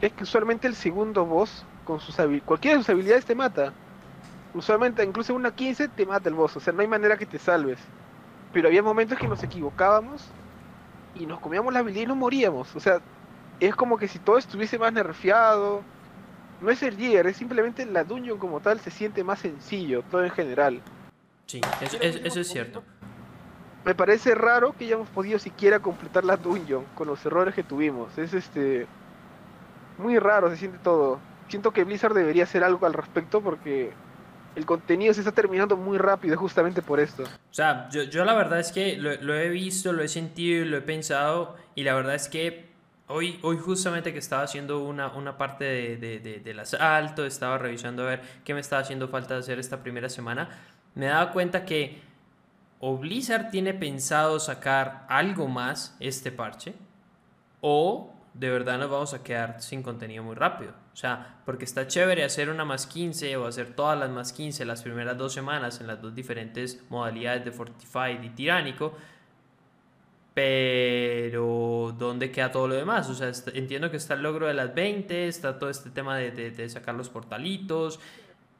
es 0.00 0.12
que 0.12 0.22
usualmente 0.22 0.66
el 0.66 0.74
segundo 0.74 1.26
boss 1.26 1.64
con 1.84 2.00
sus 2.00 2.16
cualquiera 2.44 2.76
de 2.76 2.82
sus 2.82 2.90
habilidades 2.90 3.24
te 3.24 3.34
mata. 3.34 3.72
Usualmente 4.54 5.04
incluso 5.04 5.34
una 5.34 5.54
15 5.54 5.88
te 5.88 6.06
mata 6.06 6.28
el 6.28 6.34
boss, 6.34 6.56
o 6.56 6.60
sea, 6.60 6.72
no 6.72 6.80
hay 6.80 6.88
manera 6.88 7.16
que 7.16 7.26
te 7.26 7.38
salves. 7.38 7.78
Pero 8.52 8.68
había 8.68 8.82
momentos 8.82 9.18
que 9.18 9.28
nos 9.28 9.42
equivocábamos 9.42 10.24
y 11.14 11.26
nos 11.26 11.40
comíamos 11.40 11.72
la 11.72 11.80
habilidad 11.80 12.04
y 12.04 12.06
no 12.06 12.16
moríamos. 12.16 12.74
O 12.74 12.80
sea, 12.80 13.00
es 13.60 13.74
como 13.74 13.96
que 13.96 14.08
si 14.08 14.18
todo 14.18 14.38
estuviese 14.38 14.78
más 14.78 14.92
nerfeado, 14.92 15.82
no 16.60 16.70
es 16.70 16.82
el 16.82 16.96
Gear, 16.96 17.26
es 17.26 17.36
simplemente 17.36 17.86
la 17.86 18.04
dungeon 18.04 18.38
como 18.38 18.60
tal 18.60 18.80
se 18.80 18.90
siente 18.90 19.24
más 19.24 19.38
sencillo, 19.38 20.02
todo 20.10 20.24
en 20.24 20.30
general. 20.30 20.80
Sí, 21.46 21.60
eso, 21.80 22.40
es 22.40 22.48
cierto. 22.48 22.82
Me 23.84 23.94
parece 23.94 24.34
raro 24.34 24.74
que 24.76 24.84
hayamos 24.84 25.08
podido 25.08 25.38
siquiera 25.38 25.80
completar 25.80 26.24
la 26.24 26.36
dungeon 26.36 26.84
con 26.94 27.08
los 27.08 27.24
errores 27.24 27.54
que 27.54 27.62
tuvimos. 27.62 28.16
Es 28.18 28.34
este 28.34 28.86
muy 29.98 30.18
raro, 30.18 30.50
se 30.50 30.56
siente 30.56 30.78
todo. 30.78 31.18
Siento 31.48 31.72
que 31.72 31.84
Blizzard 31.84 32.14
debería 32.14 32.44
hacer 32.44 32.62
algo 32.62 32.86
al 32.86 32.92
respecto 32.92 33.40
porque 33.40 33.92
el 34.54 34.66
contenido 34.66 35.14
se 35.14 35.20
está 35.20 35.32
terminando 35.32 35.76
muy 35.76 35.98
rápido 35.98 36.36
justamente 36.36 36.82
por 36.82 37.00
esto. 37.00 37.22
O 37.22 37.54
sea, 37.54 37.88
yo, 37.90 38.02
yo 38.04 38.24
la 38.24 38.34
verdad 38.34 38.60
es 38.60 38.70
que 38.70 38.96
lo, 38.96 39.14
lo 39.16 39.34
he 39.34 39.48
visto, 39.48 39.92
lo 39.92 40.02
he 40.02 40.08
sentido 40.08 40.64
y 40.64 40.68
lo 40.68 40.76
he 40.76 40.82
pensado 40.82 41.56
y 41.74 41.84
la 41.84 41.94
verdad 41.94 42.14
es 42.14 42.28
que 42.28 42.69
Hoy, 43.12 43.40
hoy 43.42 43.58
justamente 43.58 44.12
que 44.12 44.20
estaba 44.20 44.44
haciendo 44.44 44.84
una, 44.84 45.08
una 45.08 45.36
parte 45.36 45.64
de, 45.64 46.20
de, 46.20 46.38
del 46.38 46.60
asalto, 46.60 47.26
estaba 47.26 47.58
revisando 47.58 48.04
a 48.04 48.06
ver 48.06 48.22
qué 48.44 48.54
me 48.54 48.60
estaba 48.60 48.82
haciendo 48.82 49.08
falta 49.08 49.36
hacer 49.36 49.58
esta 49.58 49.82
primera 49.82 50.08
semana, 50.08 50.48
me 50.94 51.06
daba 51.06 51.32
cuenta 51.32 51.64
que 51.64 52.00
o 52.78 52.96
Blizzard 52.98 53.50
tiene 53.50 53.74
pensado 53.74 54.38
sacar 54.38 55.06
algo 55.08 55.48
más 55.48 55.96
este 55.98 56.30
parche, 56.30 56.74
o 57.60 58.14
de 58.32 58.48
verdad 58.48 58.78
nos 58.78 58.90
vamos 58.90 59.12
a 59.12 59.24
quedar 59.24 59.60
sin 59.60 59.82
contenido 59.82 60.22
muy 60.22 60.36
rápido. 60.36 60.72
O 60.92 60.96
sea, 60.96 61.40
porque 61.44 61.64
está 61.64 61.88
chévere 61.88 62.22
hacer 62.22 62.48
una 62.48 62.64
más 62.64 62.86
15 62.86 63.36
o 63.38 63.46
hacer 63.46 63.74
todas 63.74 63.98
las 63.98 64.10
más 64.10 64.32
15 64.32 64.64
las 64.64 64.82
primeras 64.82 65.18
dos 65.18 65.32
semanas 65.32 65.80
en 65.80 65.88
las 65.88 66.00
dos 66.00 66.14
diferentes 66.14 66.80
modalidades 66.88 67.44
de 67.44 67.50
Fortified 67.50 68.22
y 68.22 68.30
Tiránico, 68.30 68.94
pero, 70.34 71.94
¿dónde 71.98 72.30
queda 72.30 72.52
todo 72.52 72.68
lo 72.68 72.74
demás? 72.74 73.08
O 73.10 73.14
sea, 73.14 73.32
entiendo 73.52 73.90
que 73.90 73.96
está 73.96 74.14
el 74.14 74.22
logro 74.22 74.46
de 74.46 74.54
las 74.54 74.74
20, 74.74 75.26
está 75.26 75.58
todo 75.58 75.70
este 75.70 75.90
tema 75.90 76.16
de, 76.16 76.30
de, 76.30 76.68
sacar 76.68 76.94
los 76.94 77.08
portalitos. 77.08 77.98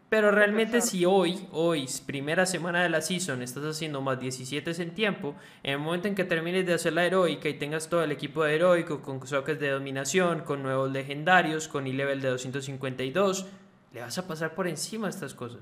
Pero 0.09 0.33
realmente 0.33 0.81
si 0.81 1.05
hoy, 1.05 1.47
hoy, 1.53 1.87
primera 2.05 2.45
semana 2.45 2.83
de 2.83 2.89
la 2.89 3.01
season, 3.01 3.43
estás 3.43 3.63
haciendo 3.65 4.01
más 4.01 4.19
17 4.19 4.83
en 4.83 4.93
tiempo, 4.93 5.37
en 5.63 5.75
el 5.75 5.79
momento 5.79 6.09
en 6.09 6.17
que 6.17 6.25
termines 6.25 6.67
de 6.67 6.75
hacer 6.75 6.95
la 6.95 7.07
heroica 7.07 7.49
y 7.49 7.55
tengas 7.55 7.89
todo 7.89 8.03
el 8.03 8.11
equipo 8.11 8.43
de 8.43 8.57
heroico 8.57 9.01
con 9.03 9.25
soques 9.25 9.61
de 9.61 9.71
dominación, 9.71 10.41
con 10.41 10.65
nuevos 10.65 10.91
legendarios, 10.91 11.69
con 11.69 11.87
e-level 11.87 12.21
de 12.21 12.31
252, 12.31 13.47
le 13.93 14.01
vas 14.01 14.19
a 14.19 14.27
pasar 14.27 14.57
por 14.57 14.67
encima 14.67 15.07
a 15.07 15.11
estas 15.11 15.33
cosas. 15.33 15.61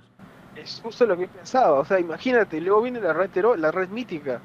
Es 0.56 0.80
justo 0.82 1.04
lo 1.04 1.18
que 1.18 1.24
he 1.24 1.28
pensado, 1.28 1.80
o 1.80 1.84
sea, 1.84 2.00
imagínate, 2.00 2.58
luego 2.62 2.80
viene 2.80 3.02
la 3.02 3.12
red, 3.12 3.30
la 3.58 3.70
red 3.70 3.90
mítica 3.90 4.40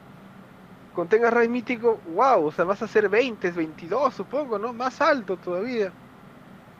Con 0.93 1.07
tengas 1.07 1.33
raid 1.33 1.49
mítico, 1.49 1.99
wow, 2.13 2.45
o 2.45 2.51
sea, 2.51 2.65
vas 2.65 2.81
a 2.81 2.85
hacer 2.85 3.09
20, 3.09 3.51
22 3.51 4.13
supongo, 4.13 4.59
¿no? 4.59 4.73
Más 4.73 5.01
alto 5.01 5.37
todavía. 5.37 5.91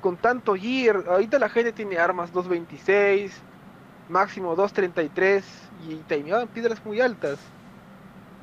Con 0.01 0.17
tanto 0.17 0.55
gear, 0.55 1.03
ahorita 1.07 1.39
la 1.39 1.49
gente 1.49 1.71
tiene 1.71 1.97
armas 1.97 2.31
226, 2.31 3.33
máximo 4.09 4.55
233 4.55 5.45
y 5.89 5.95
timeaban 6.07 6.47
piedras 6.47 6.85
muy 6.85 7.01
altas. 7.01 7.39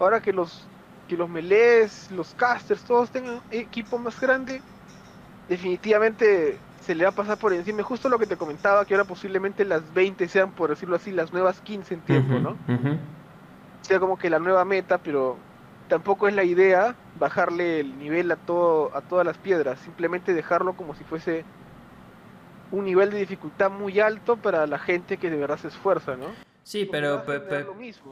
Ahora 0.00 0.20
que 0.20 0.32
los 0.32 0.66
que 1.06 1.16
los 1.16 1.28
melees, 1.28 2.10
los 2.12 2.34
casters, 2.34 2.82
todos 2.84 3.10
tengan 3.10 3.40
equipo 3.50 3.98
más 3.98 4.20
grande, 4.20 4.62
definitivamente 5.48 6.58
se 6.80 6.94
le 6.94 7.04
va 7.04 7.10
a 7.10 7.14
pasar 7.14 7.36
por 7.36 7.52
encima. 7.52 7.82
Justo 7.82 8.08
lo 8.08 8.18
que 8.18 8.26
te 8.26 8.36
comentaba, 8.36 8.84
que 8.84 8.94
ahora 8.94 9.04
posiblemente 9.04 9.64
las 9.64 9.92
20 9.92 10.28
sean, 10.28 10.52
por 10.52 10.70
decirlo 10.70 10.96
así, 10.96 11.10
las 11.10 11.32
nuevas 11.32 11.60
15 11.60 11.94
en 11.94 12.00
tiempo, 12.00 12.38
¿no? 12.38 12.56
Sea 13.82 13.98
como 13.98 14.16
que 14.16 14.30
la 14.30 14.38
nueva 14.38 14.64
meta, 14.64 14.98
pero 14.98 15.36
tampoco 15.90 16.28
es 16.28 16.34
la 16.34 16.44
idea 16.44 16.94
bajarle 17.18 17.80
el 17.80 17.98
nivel 17.98 18.30
a 18.30 18.36
todo 18.36 18.96
a 18.96 19.02
todas 19.02 19.26
las 19.26 19.36
piedras, 19.36 19.78
simplemente 19.80 20.32
dejarlo 20.32 20.72
como 20.74 20.94
si 20.94 21.04
fuese 21.04 21.44
un 22.70 22.84
nivel 22.84 23.10
de 23.10 23.18
dificultad 23.18 23.70
muy 23.70 24.00
alto 24.00 24.36
para 24.36 24.66
la 24.66 24.78
gente 24.78 25.18
que 25.18 25.28
de 25.28 25.36
verdad 25.36 25.58
se 25.58 25.68
esfuerza, 25.68 26.16
¿no? 26.16 26.26
Sí, 26.62 26.88
pero, 26.90 27.24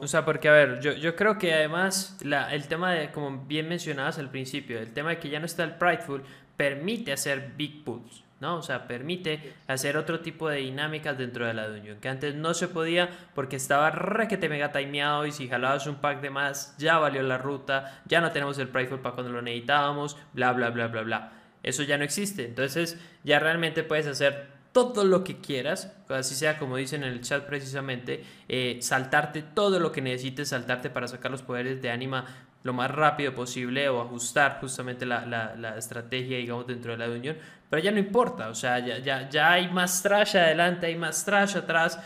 o 0.01 0.07
sea, 0.07 0.25
porque 0.25 0.49
a 0.49 0.51
ver, 0.51 0.81
yo, 0.81 0.91
yo 0.91 1.15
creo 1.15 1.37
que 1.37 1.53
además 1.53 2.17
la, 2.21 2.53
el 2.53 2.67
tema 2.67 2.91
de, 2.91 3.09
como 3.11 3.45
bien 3.45 3.69
mencionabas 3.69 4.19
al 4.19 4.29
principio, 4.29 4.79
el 4.79 4.91
tema 4.91 5.11
de 5.11 5.19
que 5.19 5.29
ya 5.29 5.39
no 5.39 5.45
está 5.45 5.63
el 5.63 5.75
Prideful 5.75 6.23
permite 6.57 7.13
hacer 7.13 7.53
big 7.55 7.85
pulls, 7.85 8.23
¿no? 8.39 8.57
O 8.57 8.61
sea, 8.61 8.87
permite 8.87 9.53
hacer 9.67 9.97
otro 9.97 10.21
tipo 10.21 10.49
de 10.49 10.57
dinámicas 10.57 11.17
dentro 11.17 11.45
de 11.45 11.53
la 11.53 11.67
dungeon, 11.67 11.99
que 11.99 12.09
antes 12.09 12.35
no 12.35 12.53
se 12.53 12.67
podía 12.67 13.09
porque 13.35 13.55
estaba 13.55 13.91
requete 13.91 14.49
mega 14.49 14.71
timeado 14.71 15.25
y 15.25 15.31
si 15.31 15.47
jalabas 15.47 15.87
un 15.87 15.95
pack 15.95 16.21
de 16.21 16.29
más 16.29 16.75
ya 16.77 16.97
valió 16.97 17.21
la 17.23 17.37
ruta, 17.37 18.01
ya 18.05 18.21
no 18.21 18.31
tenemos 18.31 18.57
el 18.59 18.69
Prideful 18.69 18.99
para 18.99 19.15
cuando 19.15 19.33
lo 19.33 19.41
necesitábamos, 19.41 20.17
bla, 20.33 20.53
bla, 20.53 20.69
bla, 20.69 20.87
bla, 20.87 21.01
bla. 21.01 21.31
Eso 21.63 21.83
ya 21.83 21.97
no 21.97 22.03
existe, 22.03 22.45
entonces 22.45 22.97
ya 23.23 23.39
realmente 23.39 23.83
puedes 23.83 24.07
hacer 24.07 24.59
todo 24.71 25.03
lo 25.03 25.23
que 25.23 25.39
quieras, 25.39 25.91
así 26.09 26.35
sea 26.35 26.57
como 26.59 26.77
dicen 26.77 27.03
en 27.03 27.11
el 27.11 27.21
chat 27.21 27.45
precisamente, 27.45 28.23
eh, 28.47 28.77
saltarte 28.81 29.41
todo 29.41 29.79
lo 29.79 29.91
que 29.91 30.01
necesites, 30.01 30.49
saltarte 30.49 30.89
para 30.89 31.07
sacar 31.07 31.31
los 31.31 31.41
poderes 31.41 31.81
de 31.81 31.89
anima 31.89 32.25
lo 32.63 32.73
más 32.73 32.91
rápido 32.91 33.33
posible 33.33 33.87
o 33.89 34.01
ajustar 34.01 34.59
justamente 34.59 35.05
la, 35.05 35.25
la, 35.25 35.77
estrategia, 35.77 36.37
digamos, 36.37 36.67
dentro 36.67 36.91
de 36.91 36.97
la 36.97 37.13
unión, 37.13 37.37
pero 37.69 37.81
ya 37.81 37.91
no 37.91 37.99
importa, 37.99 38.49
o 38.49 38.55
sea, 38.55 38.79
ya, 38.79 38.99
ya, 38.99 39.29
ya 39.29 39.51
hay 39.53 39.69
más 39.69 40.01
trash 40.03 40.35
adelante, 40.35 40.87
hay 40.87 40.97
más 40.97 41.23
trash 41.23 41.55
atrás, 41.55 41.99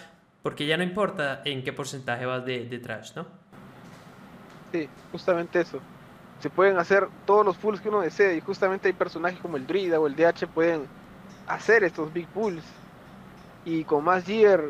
porque 0.44 0.66
ya 0.68 0.78
no 0.78 0.84
importa 0.84 1.42
en 1.46 1.64
qué 1.64 1.74
porcentaje 1.74 2.26
vas 2.26 2.46
de, 2.46 2.66
de 2.66 2.80
trash, 2.80 3.14
¿no? 3.16 3.26
Sí, 4.72 4.88
justamente 5.12 5.62
eso. 5.62 5.80
Se 6.40 6.50
pueden 6.50 6.78
hacer 6.78 7.08
todos 7.26 7.46
los 7.46 7.56
pulls 7.58 7.80
que 7.80 7.90
uno 7.90 8.02
desee 8.02 8.36
y 8.36 8.42
justamente 8.42 8.88
hay 8.90 8.94
personajes 8.94 9.40
como 9.40 9.56
el 9.56 9.66
Druida 9.66 10.00
o 10.00 10.08
el 10.08 10.16
DH 10.16 10.48
pueden 10.54 10.88
hacer 11.48 11.84
estos 11.84 12.12
big 12.12 12.28
pulls 12.28 12.64
y 13.66 13.84
con 13.86 14.04
más 14.04 14.26
gear 14.26 14.66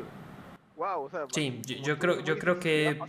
wow 0.83 1.03
o 1.03 1.09
sea, 1.09 1.25
sí 1.31 1.61
yo, 1.63 1.97
creo 1.97 2.19
yo 2.21 2.37
creo 2.37 2.59
que 2.59 2.99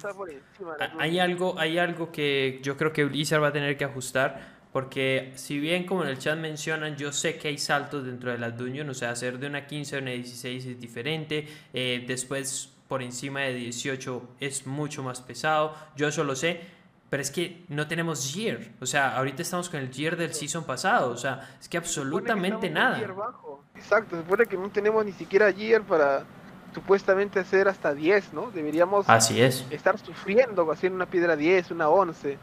hay 0.99 1.19
algo 1.19 1.59
hay 1.59 1.79
algo 1.79 2.13
que 2.13 2.61
yo 2.63 2.77
creo 2.77 2.93
que 2.93 3.05
Blizzard 3.05 3.43
va 3.43 3.49
a 3.49 3.53
tener 3.53 3.77
que 3.77 3.85
ajustar 3.85 4.55
porque 4.73 5.33
si 5.37 5.61
bien 5.61 5.87
como 5.87 6.03
en 6.03 6.09
el 6.09 6.19
chat 6.19 6.37
mencionan, 6.37 6.97
yo 6.97 7.13
sé 7.13 7.39
que 7.39 7.47
hay 7.47 7.59
saltos 7.59 8.05
dentro 8.05 8.33
de 8.33 8.39
las 8.39 8.59
dungeons, 8.59 8.91
o 8.91 8.95
sea, 8.95 9.11
hacer 9.11 9.39
de 9.39 9.47
una 9.47 9.69
15 9.69 9.95
a 9.95 9.99
una 10.01 10.11
16 10.11 10.67
es 10.67 10.81
diferente, 10.81 11.47
eh, 11.73 12.05
después 12.09 12.75
por 12.89 13.01
encima 13.01 13.43
de 13.43 13.55
18 13.55 14.31
es 14.41 14.67
mucho 14.67 15.05
más 15.05 15.21
pesado, 15.21 15.77
yo 15.95 16.09
eso 16.09 16.25
lo 16.25 16.35
sé, 16.35 16.61
pero 17.09 17.23
es 17.23 17.31
que 17.31 17.65
no 17.69 17.87
tenemos 17.87 18.35
year. 18.35 18.73
O 18.81 18.87
sea, 18.87 19.17
ahorita 19.17 19.43
estamos 19.43 19.69
con 19.69 19.79
el 19.79 19.93
year 19.93 20.17
del 20.17 20.35
season 20.35 20.65
pasado. 20.65 21.13
O 21.13 21.17
sea, 21.17 21.57
es 21.61 21.69
que 21.69 21.77
absolutamente 21.77 22.69
nada. 22.69 22.99
Exacto, 23.77 24.17
se 24.17 24.23
supone 24.23 24.47
que 24.47 24.57
no 24.57 24.69
tenemos 24.71 25.05
ni 25.05 25.13
siquiera 25.13 25.49
year 25.53 25.83
para 25.83 26.25
supuestamente 26.75 27.39
hacer 27.39 27.69
hasta 27.69 27.95
10, 27.95 28.33
¿no? 28.33 28.51
Deberíamos 28.51 29.09
Así 29.09 29.41
es. 29.41 29.67
estar 29.71 29.99
sufriendo 29.99 30.71
haciendo 30.71 30.97
una 30.97 31.07
piedra 31.07 31.37
10, 31.37 31.71
una 31.71 31.89
11. 31.89 32.39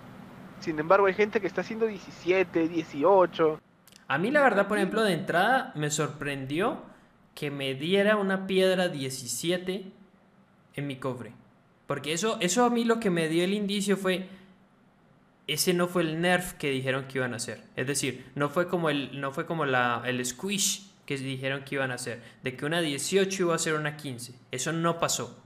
Sin 0.60 0.80
embargo, 0.80 1.08
hay 1.08 1.14
gente 1.14 1.42
que 1.42 1.48
está 1.48 1.62
haciendo 1.62 1.88
17, 1.88 2.68
18. 2.68 3.60
A 4.08 4.18
mí 4.18 4.32
la 4.32 4.42
verdad, 4.42 4.68
por 4.68 4.78
ejemplo, 4.78 5.04
de 5.04 5.14
entrada 5.14 5.72
me 5.76 5.90
sorprendió 5.90 6.84
que 7.36 7.52
me 7.52 7.74
diera 7.76 8.18
una 8.18 8.48
piedra 8.48 8.88
17 8.88 9.92
en 10.76 10.88
mi 10.88 10.98
cofre. 10.98 11.34
Porque 11.88 12.14
eso, 12.14 12.38
eso 12.40 12.64
a 12.64 12.70
mí 12.70 12.84
lo 12.86 13.00
que 13.00 13.10
me 13.10 13.28
dio 13.28 13.44
el 13.44 13.54
indicio 13.54 13.98
fue, 13.98 14.28
ese 15.48 15.74
no 15.74 15.88
fue 15.88 16.04
el 16.04 16.22
nerf 16.22 16.54
que 16.54 16.70
dijeron 16.70 17.06
que 17.06 17.18
iban 17.18 17.34
a 17.34 17.38
hacer. 17.38 17.64
Es 17.76 17.88
decir, 17.88 18.32
no 18.36 18.50
fue 18.50 18.68
como 18.68 18.90
el, 18.90 19.20
no 19.20 19.32
fue 19.32 19.46
como 19.46 19.66
la, 19.66 20.04
el 20.06 20.26
squish 20.26 20.91
que 21.18 21.24
dijeron 21.26 21.64
que 21.64 21.76
iban 21.76 21.92
a 21.92 21.96
hacer. 21.96 22.22
De 22.44 22.56
que 22.56 22.66
una 22.66 22.82
18 22.82 23.44
iba 23.44 23.56
a 23.56 23.60
ser 23.60 23.74
una 23.74 23.98
15. 23.98 24.34
Eso 24.52 24.72
no 24.72 25.00
pasó. 25.00 25.38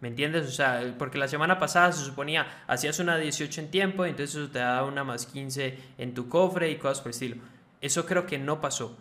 ¿Me 0.00 0.08
entiendes? 0.08 0.46
O 0.46 0.50
sea, 0.50 0.94
porque 0.98 1.16
la 1.16 1.26
semana 1.26 1.58
pasada 1.58 1.90
se 1.92 2.04
suponía, 2.04 2.46
hacías 2.66 2.98
una 2.98 3.16
18 3.16 3.62
en 3.62 3.70
tiempo, 3.70 4.04
entonces 4.04 4.36
eso 4.36 4.50
te 4.50 4.58
daba 4.58 4.86
una 4.86 5.04
más 5.04 5.24
15 5.24 5.78
en 5.96 6.12
tu 6.12 6.28
cofre 6.28 6.70
y 6.70 6.76
cosas 6.76 7.00
por 7.00 7.08
el 7.08 7.14
estilo. 7.14 7.36
Eso 7.80 8.04
creo 8.04 8.26
que 8.26 8.38
no 8.38 8.60
pasó. 8.60 8.96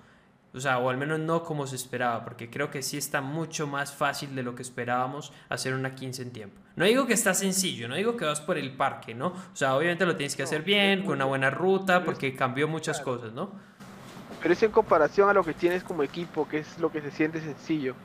O 0.53 0.59
sea, 0.61 0.77
o 0.77 0.89
al 0.89 0.95
menos 0.95 1.19
no 1.19 1.43
como 1.43 1.67
se 1.67 1.75
esperaba, 1.75 2.23
porque 2.23 2.49
creo 2.49 2.71
que 2.71 2.81
sí 2.81 2.97
está 2.97 3.19
mucho 3.19 3.67
más 3.67 3.93
fácil 3.93 4.33
de 4.35 4.43
lo 4.43 4.55
que 4.55 4.61
esperábamos 4.61 5.33
hacer 5.49 5.73
una 5.73 5.95
15 5.95 6.21
en 6.21 6.31
tiempo. 6.31 6.61
No 6.77 6.85
digo 6.85 7.05
que 7.05 7.13
está 7.13 7.33
sencillo, 7.33 7.89
no 7.89 7.95
digo 7.95 8.15
que 8.15 8.23
vas 8.23 8.39
por 8.39 8.57
el 8.57 8.71
parque, 8.71 9.13
¿no? 9.13 9.27
O 9.27 9.55
sea, 9.55 9.75
obviamente 9.75 10.05
lo 10.05 10.15
tienes 10.15 10.37
que 10.37 10.43
hacer 10.43 10.61
bien, 10.61 11.03
con 11.03 11.15
una 11.15 11.25
buena 11.25 11.49
ruta, 11.49 12.05
porque 12.05 12.37
cambió 12.37 12.69
muchas 12.69 13.01
cosas, 13.01 13.33
¿no? 13.33 13.74
Pero 14.45 14.53
es 14.53 14.61
en 14.61 14.69
comparación 14.69 15.27
a 15.27 15.33
lo 15.33 15.43
que 15.43 15.55
tienes 15.55 15.83
como 15.83 16.03
equipo, 16.03 16.47
que 16.47 16.59
es 16.59 16.77
lo 16.77 16.91
que 16.91 17.01
se 17.01 17.09
siente 17.09 17.41
sencillo. 17.41 17.95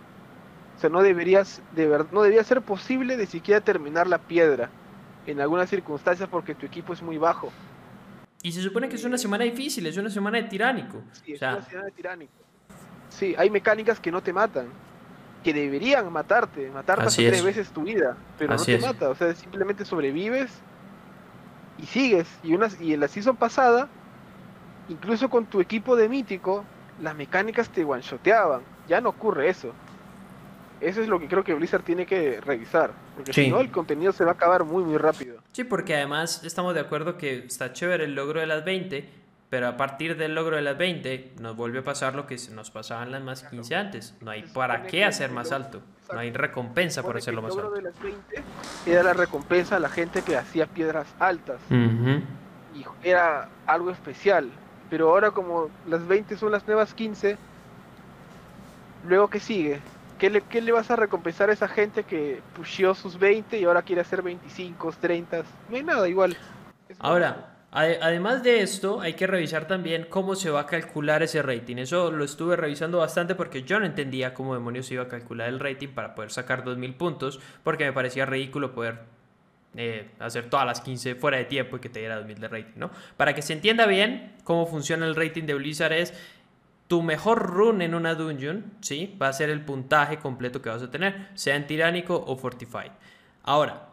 O 0.75 0.81
sea, 0.81 0.89
no 0.89 1.03
deberías, 1.03 1.61
de 1.77 1.87
verdad, 1.87 2.07
no 2.13 2.23
debería 2.23 2.43
ser 2.45 2.63
posible 2.63 3.19
de 3.19 3.27
siquiera 3.27 3.61
terminar 3.61 4.07
la 4.07 4.17
piedra 4.17 4.71
en 5.27 5.39
algunas 5.43 5.69
circunstancias 5.69 6.31
porque 6.31 6.55
tu 6.55 6.65
equipo 6.65 6.95
es 6.95 7.03
muy 7.03 7.19
bajo. 7.19 7.53
Y 8.43 8.53
se 8.53 8.63
supone 8.63 8.89
que 8.89 8.97
es 8.97 9.05
una 9.05 9.19
semana 9.19 9.45
difícil, 9.45 9.87
es 9.87 9.99
una 9.99 10.09
semana 10.09 10.39
de 10.39 10.45
tiránico. 10.45 11.03
Sí, 11.13 11.35
es 11.35 11.43
una 11.43 11.61
semana 11.61 11.85
de 11.85 11.93
tiránico. 11.93 12.33
Sí, 13.11 13.35
hay 13.37 13.51
mecánicas 13.51 14.01
que 14.01 14.11
no 14.11 14.23
te 14.23 14.33
matan, 14.33 14.69
que 15.45 15.53
deberían 15.53 16.11
matarte, 16.11 16.71
matarte 16.71 17.05
hasta 17.05 17.21
tres 17.21 17.45
veces 17.45 17.69
tu 17.69 17.83
vida, 17.83 18.17
pero 18.39 18.57
no 18.57 18.65
te 18.65 18.79
mata, 18.79 19.11
o 19.11 19.15
sea, 19.15 19.35
simplemente 19.35 19.85
sobrevives 19.85 20.51
y 21.77 21.85
sigues. 21.85 22.29
Y, 22.43 22.55
unas, 22.55 22.81
y 22.81 22.95
en 22.95 23.01
la 23.01 23.09
season 23.09 23.37
pasada, 23.37 23.91
incluso 24.91 25.31
con 25.31 25.47
tu 25.47 25.61
equipo 25.61 25.97
de 25.97 26.09
mítico, 26.09 26.65
las 27.01 27.15
mecánicas 27.15 27.71
te 27.71 27.85
one-shoteaban. 27.85 28.61
Ya 28.89 29.01
no 29.01 29.09
ocurre 29.11 29.49
eso. 29.49 29.73
Eso 30.81 31.01
es 31.03 31.09
lo 31.09 31.21
que 31.21 31.29
creo 31.29 31.45
que 31.45 31.55
Blizzard 31.55 31.83
tiene 31.83 32.07
que 32.07 32.41
revisar. 32.41 32.93
Porque 33.15 33.33
si 33.33 33.51
no, 33.51 33.61
el 33.61 33.71
contenido 33.71 34.13
se 34.13 34.25
va 34.25 34.33
a 34.33 34.35
acabar 34.35 34.65
muy, 34.65 34.83
muy 34.83 34.97
rápido. 34.97 35.39
Sí, 35.53 35.65
porque 35.65 35.95
además 35.95 36.43
estamos 36.45 36.75
de 36.75 36.81
acuerdo 36.81 37.17
que 37.19 37.45
está 37.45 37.73
chévere 37.73 38.05
el 38.05 38.15
logro 38.15 38.41
de 38.41 38.47
las 38.47 38.65
20, 38.65 39.09
pero 39.51 39.69
a 39.69 39.77
partir 39.77 40.17
del 40.17 40.35
logro 40.35 40.57
de 40.57 40.63
las 40.63 40.79
20 40.79 41.35
nos 41.39 41.55
vuelve 41.55 41.81
a 41.81 41.85
pasar 41.85 42.15
lo 42.15 42.27
que 42.27 42.37
nos 42.53 42.71
pasaban 42.71 43.13
las 43.13 43.23
más 43.23 43.43
15 43.45 43.77
antes. 43.77 44.15
No 44.21 44.31
hay 44.31 44.43
para 44.43 44.85
qué 44.85 45.05
hacer 45.05 45.31
más 45.31 45.53
alto. 45.53 45.83
No 46.13 46.19
hay 46.19 46.33
recompensa 46.33 47.03
por 47.03 47.17
hacerlo 47.17 47.43
más 47.43 47.53
alto. 47.53 47.75
El 47.77 47.83
logro 47.83 47.83
de 47.83 47.91
las 47.91 48.03
20 48.03 48.43
era 48.87 49.03
la 49.03 49.13
recompensa 49.13 49.77
a 49.77 49.81
la 49.81 49.91
gente 49.91 50.23
que 50.23 50.37
hacía 50.37 50.67
piedras 50.67 51.07
altas. 51.19 51.61
Y 51.71 52.85
era 53.07 53.49
algo 53.67 53.91
especial. 53.91 54.51
Pero 54.91 55.09
ahora 55.09 55.31
como 55.31 55.71
las 55.89 56.07
20 56.07 56.37
son 56.37 56.53
las 56.53 56.67
nuevas 56.67 56.93
15, 56.93 57.39
luego 59.09 59.29
que 59.31 59.41
sigue, 59.41 59.81
¿Qué 60.21 60.29
le, 60.29 60.73
vas 60.73 60.91
a 60.91 60.97
recompensar 60.97 61.49
a 61.49 61.55
esa 61.55 61.67
gente 61.67 62.05
que 62.05 62.43
pushió 62.55 62.95
sus 62.95 63.19
20 63.19 63.59
y 63.59 63.65
ahora 63.65 63.81
quiere 63.81 64.03
hacer 64.03 64.21
25, 64.21 64.93
30? 65.01 65.45
No 65.71 65.77
hay 65.77 65.83
nada 65.83 66.07
igual. 66.11 66.37
ahora, 66.99 67.57
además 67.71 68.43
de 68.43 68.61
esto, 68.61 69.01
hay 69.01 69.15
que 69.15 69.27
revisar 69.27 69.67
también 69.67 70.07
cómo 70.11 70.35
se 70.35 70.51
va 70.51 70.61
a 70.61 70.67
calcular 70.67 71.23
ese 71.23 71.41
rating. 71.41 71.77
Eso 71.79 72.11
lo 72.11 72.23
estuve 72.23 72.57
revisando 72.57 72.99
bastante 72.99 73.35
porque 73.35 73.63
yo 73.63 73.81
no 73.81 73.87
entendía 73.87 74.35
cómo 74.35 74.53
demonios 74.53 74.89
se 74.89 74.95
iba 74.95 75.05
a 75.05 75.09
calcular 75.09 75.49
el 75.49 75.59
rating 75.59 75.89
para 75.89 76.15
poder 76.15 76.31
sacar 76.31 76.65
2000 76.65 76.95
puntos, 76.97 77.41
porque 77.65 77.87
me 77.87 77.95
parecía 77.95 78.27
ridículo 78.27 78.75
poder 78.75 78.99
eh, 79.77 80.11
hacer 80.19 80.51
todas 80.51 80.67
las 80.67 80.81
15 80.81 81.15
fuera 81.15 81.39
de 81.39 81.45
tiempo 81.45 81.77
y 81.77 81.81
que 81.81 81.89
te 81.89 82.01
diera 82.01 82.17
2000 82.17 82.41
de 82.41 82.49
rating, 82.49 82.73
¿no? 82.77 82.91
Para 83.17 83.35
que 83.35 83.43
se 83.43 83.53
entienda 83.53 83.87
bien 83.87 84.33
cómo 84.45 84.67
funciona 84.67 85.07
el 85.07 85.15
rating 85.15 85.45
de 85.45 85.55
Blizzard 85.55 85.93
es 85.93 86.15
tu 86.89 87.03
mejor 87.03 87.47
run 87.47 87.83
en 87.83 87.95
una 87.95 88.17
dungeon, 88.17 88.73
¿sí? 88.81 89.17
Va 89.23 89.29
a 89.29 89.33
ser 89.33 89.49
el 89.49 89.65
puntaje 89.65 90.19
completo 90.19 90.61
que 90.61 90.71
vas 90.71 90.83
a 90.83 90.91
tener, 90.91 91.29
sea 91.35 91.55
en 91.55 91.69
tiránico 91.69 92.25
o 92.27 92.37
fortified. 92.37 92.91
Ahora, 93.45 93.91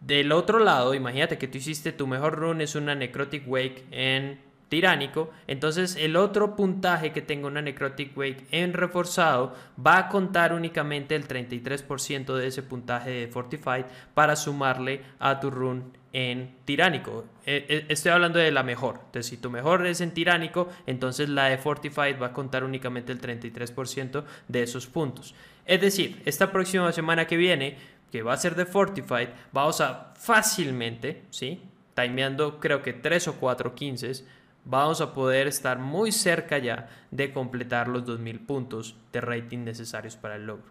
del 0.00 0.32
otro 0.32 0.58
lado, 0.58 0.94
imagínate 0.94 1.38
que 1.38 1.46
tú 1.46 1.58
hiciste 1.58 1.92
tu 1.92 2.08
mejor 2.08 2.34
run 2.34 2.60
es 2.60 2.74
una 2.74 2.96
necrotic 2.96 3.44
wake 3.46 3.86
en 3.92 4.40
tiránico, 4.74 5.30
entonces 5.46 5.94
el 5.94 6.16
otro 6.16 6.56
puntaje 6.56 7.12
que 7.12 7.22
tenga 7.22 7.46
una 7.46 7.62
necrotic 7.62 8.18
wake 8.18 8.44
en 8.50 8.72
reforzado 8.72 9.54
va 9.78 9.98
a 9.98 10.08
contar 10.08 10.52
únicamente 10.52 11.14
el 11.14 11.28
33% 11.28 12.34
de 12.34 12.48
ese 12.48 12.64
puntaje 12.64 13.10
de 13.10 13.28
fortified 13.28 13.84
para 14.14 14.34
sumarle 14.34 15.00
a 15.20 15.38
tu 15.38 15.52
run 15.52 15.92
en 16.12 16.56
tiránico. 16.64 17.24
Eh, 17.46 17.64
eh, 17.68 17.86
estoy 17.88 18.10
hablando 18.10 18.40
de 18.40 18.50
la 18.50 18.64
mejor. 18.64 18.96
Entonces, 18.96 19.26
si 19.26 19.36
tu 19.36 19.48
mejor 19.48 19.86
es 19.86 20.00
en 20.00 20.10
tiránico, 20.10 20.68
entonces 20.88 21.28
la 21.28 21.44
de 21.44 21.58
Fortified 21.58 22.20
va 22.20 22.26
a 22.26 22.32
contar 22.32 22.64
únicamente 22.64 23.12
el 23.12 23.20
33% 23.20 24.24
de 24.48 24.62
esos 24.64 24.88
puntos. 24.88 25.36
Es 25.66 25.80
decir, 25.80 26.20
esta 26.24 26.50
próxima 26.50 26.90
semana 26.90 27.28
que 27.28 27.36
viene, 27.36 27.76
que 28.10 28.22
va 28.22 28.32
a 28.32 28.38
ser 28.38 28.56
de 28.56 28.66
Fortified, 28.66 29.28
vamos 29.52 29.80
a 29.80 30.14
fácilmente, 30.16 31.22
¿sí? 31.30 31.60
Timeando 31.94 32.58
creo 32.58 32.82
que 32.82 32.92
3 32.92 33.28
o 33.28 33.34
4 33.34 33.72
15 33.76 34.24
vamos 34.64 35.00
a 35.00 35.12
poder 35.12 35.46
estar 35.46 35.78
muy 35.78 36.12
cerca 36.12 36.58
ya 36.58 36.88
de 37.10 37.32
completar 37.32 37.88
los 37.88 38.04
2000 38.04 38.40
puntos 38.40 38.96
de 39.12 39.20
rating 39.20 39.64
necesarios 39.64 40.16
para 40.16 40.36
el 40.36 40.46
logro. 40.46 40.66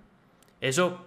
Eso 0.62 1.06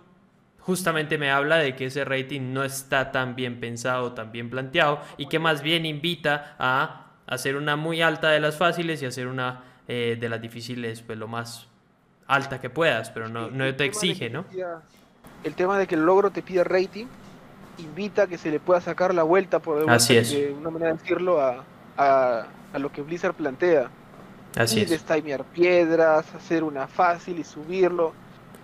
justamente 0.60 1.18
me 1.18 1.30
habla 1.30 1.58
de 1.58 1.76
que 1.76 1.86
ese 1.86 2.04
rating 2.04 2.52
no 2.52 2.64
está 2.64 3.12
tan 3.12 3.36
bien 3.36 3.60
pensado, 3.60 4.12
tan 4.12 4.32
bien 4.32 4.50
planteado 4.50 5.00
y 5.16 5.28
que 5.28 5.38
más 5.38 5.62
bien 5.62 5.86
invita 5.86 6.56
a 6.58 7.12
hacer 7.26 7.56
una 7.56 7.76
muy 7.76 8.02
alta 8.02 8.30
de 8.30 8.40
las 8.40 8.56
fáciles 8.56 9.02
y 9.02 9.06
hacer 9.06 9.28
una 9.28 9.62
eh, 9.88 10.16
de 10.18 10.28
las 10.28 10.40
difíciles 10.40 11.02
pues 11.02 11.18
lo 11.18 11.28
más 11.28 11.68
alta 12.26 12.60
que 12.60 12.70
puedas, 12.70 13.10
pero 13.10 13.28
no, 13.28 13.50
no 13.50 13.74
te 13.76 13.84
exige, 13.84 14.30
¿no? 14.30 14.44
el 15.44 15.54
tema 15.54 15.78
de 15.78 15.86
que 15.86 15.94
el 15.94 16.04
logro 16.04 16.30
te 16.30 16.42
pide 16.42 16.64
rating 16.64 17.06
invita 17.78 18.22
a 18.22 18.26
que 18.26 18.38
se 18.38 18.50
le 18.50 18.58
pueda 18.58 18.80
sacar 18.80 19.14
la 19.14 19.22
vuelta, 19.22 19.60
por 19.60 19.88
Así 19.90 20.14
de 20.14 20.54
una 20.58 20.70
manera 20.70 20.92
de 20.92 20.98
decirlo, 20.98 21.40
a, 21.40 21.64
a, 21.96 22.46
a, 22.72 22.78
lo 22.78 22.90
que 22.92 23.02
Blizzard 23.02 23.34
plantea. 23.34 23.90
Así 24.56 24.80
y 24.80 24.82
es. 24.82 25.04
piedras, 25.52 26.34
hacer 26.34 26.64
una 26.64 26.86
fácil 26.86 27.38
y 27.38 27.44
subirlo. 27.44 28.12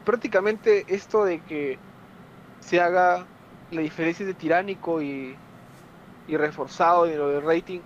Prácticamente 0.05 0.85
esto 0.89 1.25
de 1.25 1.41
que 1.41 1.79
se 2.61 2.81
haga 2.81 3.27
la 3.71 3.81
diferencia 3.81 4.25
de 4.25 4.35
tiránico 4.35 5.03
y, 5.03 5.37
y 6.29 6.37
reforzado 6.37 7.05
de 7.05 7.17
lo 7.17 7.29
de 7.29 7.41
rating, 7.41 7.81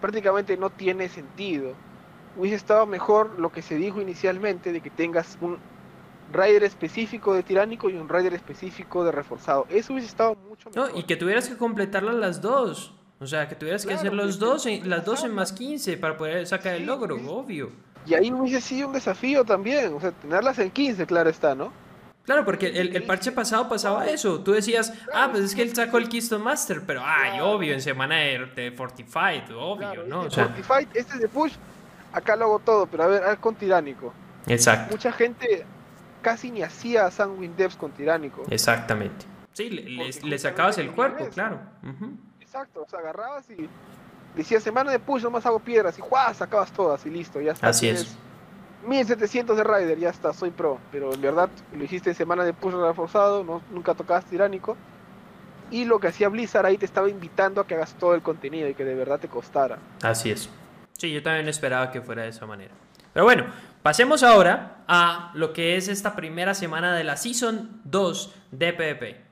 prácticamente 0.00 0.56
no 0.56 0.70
tiene 0.70 1.08
sentido. 1.08 1.72
Hubiese 2.36 2.56
estado 2.56 2.86
mejor 2.86 3.38
lo 3.38 3.52
que 3.52 3.62
se 3.62 3.76
dijo 3.76 4.00
inicialmente 4.00 4.72
de 4.72 4.80
que 4.80 4.90
tengas 4.90 5.38
un 5.40 5.58
rider 6.32 6.64
específico 6.64 7.34
de 7.34 7.42
tiránico 7.42 7.90
y 7.90 7.94
un 7.96 8.08
rider 8.08 8.34
específico 8.34 9.04
de 9.04 9.12
reforzado. 9.12 9.66
Eso 9.70 9.92
hubiese 9.92 10.08
estado 10.08 10.34
mucho 10.48 10.70
mejor. 10.70 10.92
No, 10.92 10.98
y 10.98 11.04
que 11.04 11.16
tuvieras 11.16 11.48
que 11.48 11.56
completarlas 11.56 12.14
las 12.16 12.40
dos. 12.40 12.94
O 13.24 13.26
sea, 13.26 13.48
que 13.48 13.54
tuvieras 13.54 13.86
que 13.86 13.94
hacer 13.94 14.12
los 14.12 14.38
dos 14.38 14.66
las 14.84 15.02
dos 15.02 15.24
en 15.24 15.34
más 15.34 15.50
15 15.50 15.96
para 15.96 16.14
poder 16.18 16.46
sacar 16.46 16.74
el 16.74 16.84
logro, 16.84 17.16
obvio. 17.32 17.72
Y 18.04 18.12
ahí 18.12 18.30
hubiese 18.30 18.60
sido 18.60 18.88
un 18.88 18.92
desafío 18.92 19.46
también, 19.46 19.94
o 19.94 20.00
sea, 20.00 20.12
tenerlas 20.12 20.58
en 20.58 20.70
15, 20.70 21.06
claro 21.06 21.30
está, 21.30 21.54
¿no? 21.54 21.72
Claro, 22.26 22.44
porque 22.44 22.66
el, 22.66 23.02
parche 23.04 23.32
pasado 23.32 23.66
pasaba 23.66 24.06
eso. 24.06 24.40
Tú 24.40 24.52
decías, 24.52 24.92
ah, 25.14 25.28
pues 25.30 25.44
es 25.44 25.54
que 25.54 25.62
él 25.62 25.74
sacó 25.74 25.96
el 25.96 26.10
Keystone 26.10 26.44
Master, 26.44 26.82
pero 26.86 27.00
ay, 27.02 27.40
obvio, 27.40 27.72
en 27.72 27.80
semana 27.80 28.16
de, 28.16 28.72
Fortified, 28.76 29.54
obvio, 29.56 30.04
¿no? 30.06 30.26
Este 30.26 30.42
Fortified, 30.42 30.88
este 30.92 31.14
es 31.14 31.20
de 31.20 31.28
push, 31.28 31.54
acá 32.12 32.36
lo 32.36 32.44
hago 32.44 32.58
todo, 32.58 32.86
pero 32.86 33.04
a 33.04 33.06
ver, 33.06 33.22
al 33.22 33.38
con 33.38 33.54
Tiránico. 33.54 34.12
Exacto. 34.46 34.92
Mucha 34.94 35.12
gente 35.12 35.64
casi 36.20 36.50
ni 36.50 36.60
hacía 36.60 37.10
Sanguine 37.10 37.54
Depths 37.56 37.76
con 37.76 37.90
Tiránico. 37.90 38.42
Exactamente. 38.50 39.24
Sí, 39.54 39.70
le, 39.70 40.38
sacabas 40.38 40.76
el 40.76 40.90
cuerpo, 40.90 41.26
claro. 41.30 41.60
Exacto, 42.54 42.82
o 42.82 42.88
sea, 42.88 43.00
agarrabas 43.00 43.50
y 43.50 43.68
decías 44.36 44.62
semana 44.62 44.92
de 44.92 45.00
push, 45.00 45.24
nomás 45.24 45.44
hago 45.44 45.58
piedras 45.58 45.98
y 45.98 46.02
¡juá! 46.02 46.32
sacabas 46.32 46.70
todas 46.70 47.04
y 47.04 47.10
listo, 47.10 47.40
ya 47.40 47.50
está. 47.50 47.66
Así 47.66 47.88
es 47.88 48.16
1700 48.86 49.56
de 49.56 49.64
Rider, 49.64 49.98
ya 49.98 50.10
está, 50.10 50.32
soy 50.32 50.50
pro. 50.50 50.78
Pero 50.92 51.12
en 51.12 51.20
verdad 51.20 51.48
lo 51.76 51.82
hiciste 51.82 52.10
en 52.10 52.14
semana 52.14 52.44
de 52.44 52.52
push 52.52 52.74
reforzado, 52.74 53.42
no, 53.42 53.60
nunca 53.72 53.94
tocabas 53.94 54.24
tiránico. 54.26 54.76
Y 55.72 55.84
lo 55.84 55.98
que 55.98 56.06
hacía 56.06 56.28
Blizzard 56.28 56.64
ahí 56.66 56.78
te 56.78 56.84
estaba 56.84 57.08
invitando 57.08 57.60
a 57.60 57.66
que 57.66 57.74
hagas 57.74 57.94
todo 57.94 58.14
el 58.14 58.22
contenido 58.22 58.68
y 58.68 58.74
que 58.74 58.84
de 58.84 58.94
verdad 58.94 59.18
te 59.18 59.26
costara. 59.26 59.80
Así 60.02 60.30
es. 60.30 60.48
Sí, 60.92 61.12
yo 61.12 61.24
también 61.24 61.48
esperaba 61.48 61.90
que 61.90 62.02
fuera 62.02 62.22
de 62.22 62.28
esa 62.28 62.46
manera. 62.46 62.74
Pero 63.12 63.24
bueno, 63.24 63.46
pasemos 63.82 64.22
ahora 64.22 64.84
a 64.86 65.32
lo 65.34 65.52
que 65.52 65.76
es 65.76 65.88
esta 65.88 66.14
primera 66.14 66.54
semana 66.54 66.94
de 66.94 67.02
la 67.02 67.16
Season 67.16 67.80
2 67.82 68.34
de 68.52 68.72
PvP. 68.72 69.23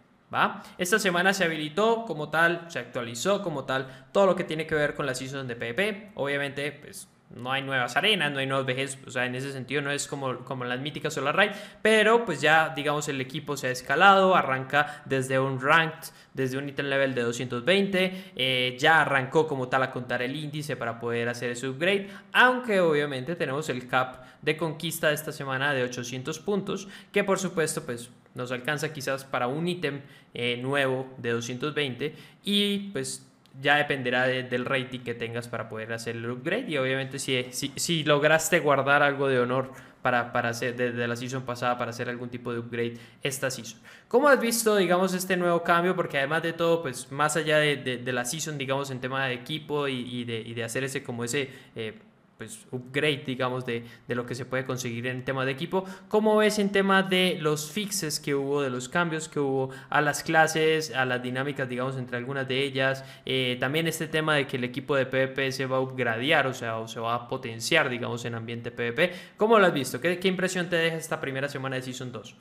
Esta 0.78 0.98
semana 0.98 1.34
se 1.34 1.44
habilitó 1.44 2.04
como 2.06 2.30
tal, 2.30 2.66
se 2.68 2.78
actualizó 2.78 3.42
como 3.42 3.64
tal 3.64 4.06
todo 4.12 4.26
lo 4.26 4.36
que 4.36 4.44
tiene 4.44 4.66
que 4.66 4.74
ver 4.74 4.94
con 4.94 5.06
la 5.06 5.14
season 5.14 5.46
de 5.46 5.56
PvP. 5.56 6.12
Obviamente, 6.14 6.72
pues 6.72 7.08
no 7.34 7.52
hay 7.52 7.62
nuevas 7.62 7.96
arenas, 7.96 8.30
no 8.32 8.38
hay 8.38 8.46
nuevos 8.46 8.66
vejes, 8.66 8.98
o 9.06 9.10
sea, 9.10 9.26
en 9.26 9.34
ese 9.34 9.52
sentido 9.52 9.82
no 9.82 9.90
es 9.90 10.06
como, 10.06 10.38
como 10.40 10.64
las 10.64 10.80
míticas 10.80 11.14
Solar 11.14 11.36
Raid, 11.36 11.52
pero 11.80 12.24
pues 12.24 12.40
ya 12.40 12.72
digamos 12.74 13.08
el 13.08 13.20
equipo 13.20 13.56
se 13.56 13.68
ha 13.68 13.70
escalado, 13.70 14.34
arranca 14.34 15.02
desde 15.04 15.38
un 15.38 15.60
ranked, 15.60 16.08
desde 16.34 16.58
un 16.58 16.68
item 16.68 16.86
level 16.86 17.14
de 17.14 17.22
220, 17.22 18.32
eh, 18.36 18.76
ya 18.78 19.00
arrancó 19.00 19.46
como 19.46 19.68
tal 19.68 19.82
a 19.82 19.90
contar 19.90 20.22
el 20.22 20.36
índice 20.36 20.76
para 20.76 20.98
poder 21.00 21.28
hacer 21.28 21.50
ese 21.50 21.68
upgrade, 21.68 22.08
aunque 22.32 22.80
obviamente 22.80 23.36
tenemos 23.36 23.68
el 23.68 23.88
cap 23.88 24.24
de 24.42 24.56
conquista 24.56 25.08
de 25.08 25.14
esta 25.14 25.32
semana 25.32 25.72
de 25.72 25.84
800 25.84 26.38
puntos, 26.40 26.88
que 27.12 27.24
por 27.24 27.38
supuesto 27.38 27.84
pues 27.84 28.10
nos 28.34 28.52
alcanza 28.52 28.92
quizás 28.92 29.24
para 29.24 29.46
un 29.46 29.68
ítem 29.68 30.00
eh, 30.34 30.58
nuevo 30.60 31.12
de 31.18 31.30
220 31.30 32.14
y 32.44 32.90
pues 32.90 33.26
ya 33.60 33.76
dependerá 33.76 34.26
del 34.26 34.64
rating 34.64 35.00
que 35.00 35.14
tengas 35.14 35.48
para 35.48 35.68
poder 35.68 35.92
hacer 35.92 36.16
el 36.16 36.30
upgrade. 36.30 36.70
Y 36.70 36.78
obviamente 36.78 37.18
si, 37.18 37.46
si, 37.52 38.04
lograste 38.04 38.60
guardar 38.60 39.02
algo 39.02 39.28
de 39.28 39.40
honor 39.40 39.72
para, 40.00 40.32
para 40.32 40.50
hacer 40.50 40.74
desde 40.74 41.06
la 41.06 41.16
season 41.16 41.42
pasada 41.42 41.76
para 41.78 41.90
hacer 41.90 42.08
algún 42.08 42.28
tipo 42.28 42.52
de 42.52 42.60
upgrade 42.60 42.94
esta 43.22 43.50
season. 43.50 43.78
¿Cómo 44.08 44.28
has 44.28 44.40
visto, 44.40 44.76
digamos, 44.76 45.14
este 45.14 45.36
nuevo 45.36 45.62
cambio? 45.62 45.94
Porque 45.94 46.18
además 46.18 46.42
de 46.42 46.52
todo, 46.54 46.82
pues 46.82 47.12
más 47.12 47.36
allá 47.36 47.58
de, 47.58 47.76
de, 47.76 48.12
la 48.12 48.24
season, 48.24 48.58
digamos, 48.58 48.90
en 48.90 49.00
tema 49.00 49.26
de 49.26 49.34
equipo 49.34 49.86
y, 49.86 50.00
y, 50.00 50.24
de, 50.24 50.40
y 50.40 50.54
de, 50.54 50.64
hacer 50.64 50.84
ese 50.84 51.02
como 51.02 51.24
ese... 51.24 51.50
Eh, 51.76 51.98
pues, 52.42 52.66
upgrade, 52.72 53.22
digamos, 53.24 53.64
de, 53.64 53.84
lo 54.08 54.26
que 54.26 54.34
se 54.34 54.44
puede 54.44 54.64
conseguir 54.64 55.06
en 55.06 55.24
tema 55.24 55.44
de 55.44 55.52
equipo. 55.52 55.84
¿Cómo 56.08 56.36
ves 56.38 56.58
en 56.58 56.72
tema 56.72 57.04
de 57.04 57.38
los 57.40 57.70
fixes 57.70 58.18
que 58.18 58.34
hubo, 58.34 58.62
de 58.62 58.68
los 58.68 58.88
cambios 58.88 59.28
que 59.28 59.38
hubo 59.38 59.70
a 59.90 60.00
las 60.00 60.24
clases, 60.24 60.92
a 60.92 61.04
las 61.04 61.22
dinámicas, 61.22 61.68
digamos, 61.68 61.96
entre 61.96 62.16
algunas 62.16 62.48
de 62.48 62.64
ellas? 62.64 63.04
Eh, 63.24 63.56
también 63.60 63.86
este 63.86 64.08
tema 64.08 64.34
de 64.34 64.48
que 64.48 64.56
el 64.56 64.64
equipo 64.64 64.96
de 64.96 65.06
PvP 65.06 65.52
se 65.52 65.66
va 65.66 65.76
a 65.76 65.80
upgradear, 65.80 66.48
o 66.48 66.52
sea, 66.52 66.78
o 66.78 66.88
se 66.88 66.98
va 66.98 67.14
a 67.14 67.28
potenciar, 67.28 67.88
digamos, 67.88 68.24
en 68.24 68.34
ambiente 68.34 68.72
PvP. 68.72 69.12
¿Cómo 69.36 69.56
lo 69.60 69.66
has 69.66 69.72
visto? 69.72 70.00
¿Qué, 70.00 70.18
qué 70.18 70.26
impresión 70.26 70.68
te 70.68 70.74
deja 70.74 70.96
esta 70.96 71.20
primera 71.20 71.48
semana 71.48 71.76
de 71.76 71.82
Season 71.82 72.10
2? 72.10 72.34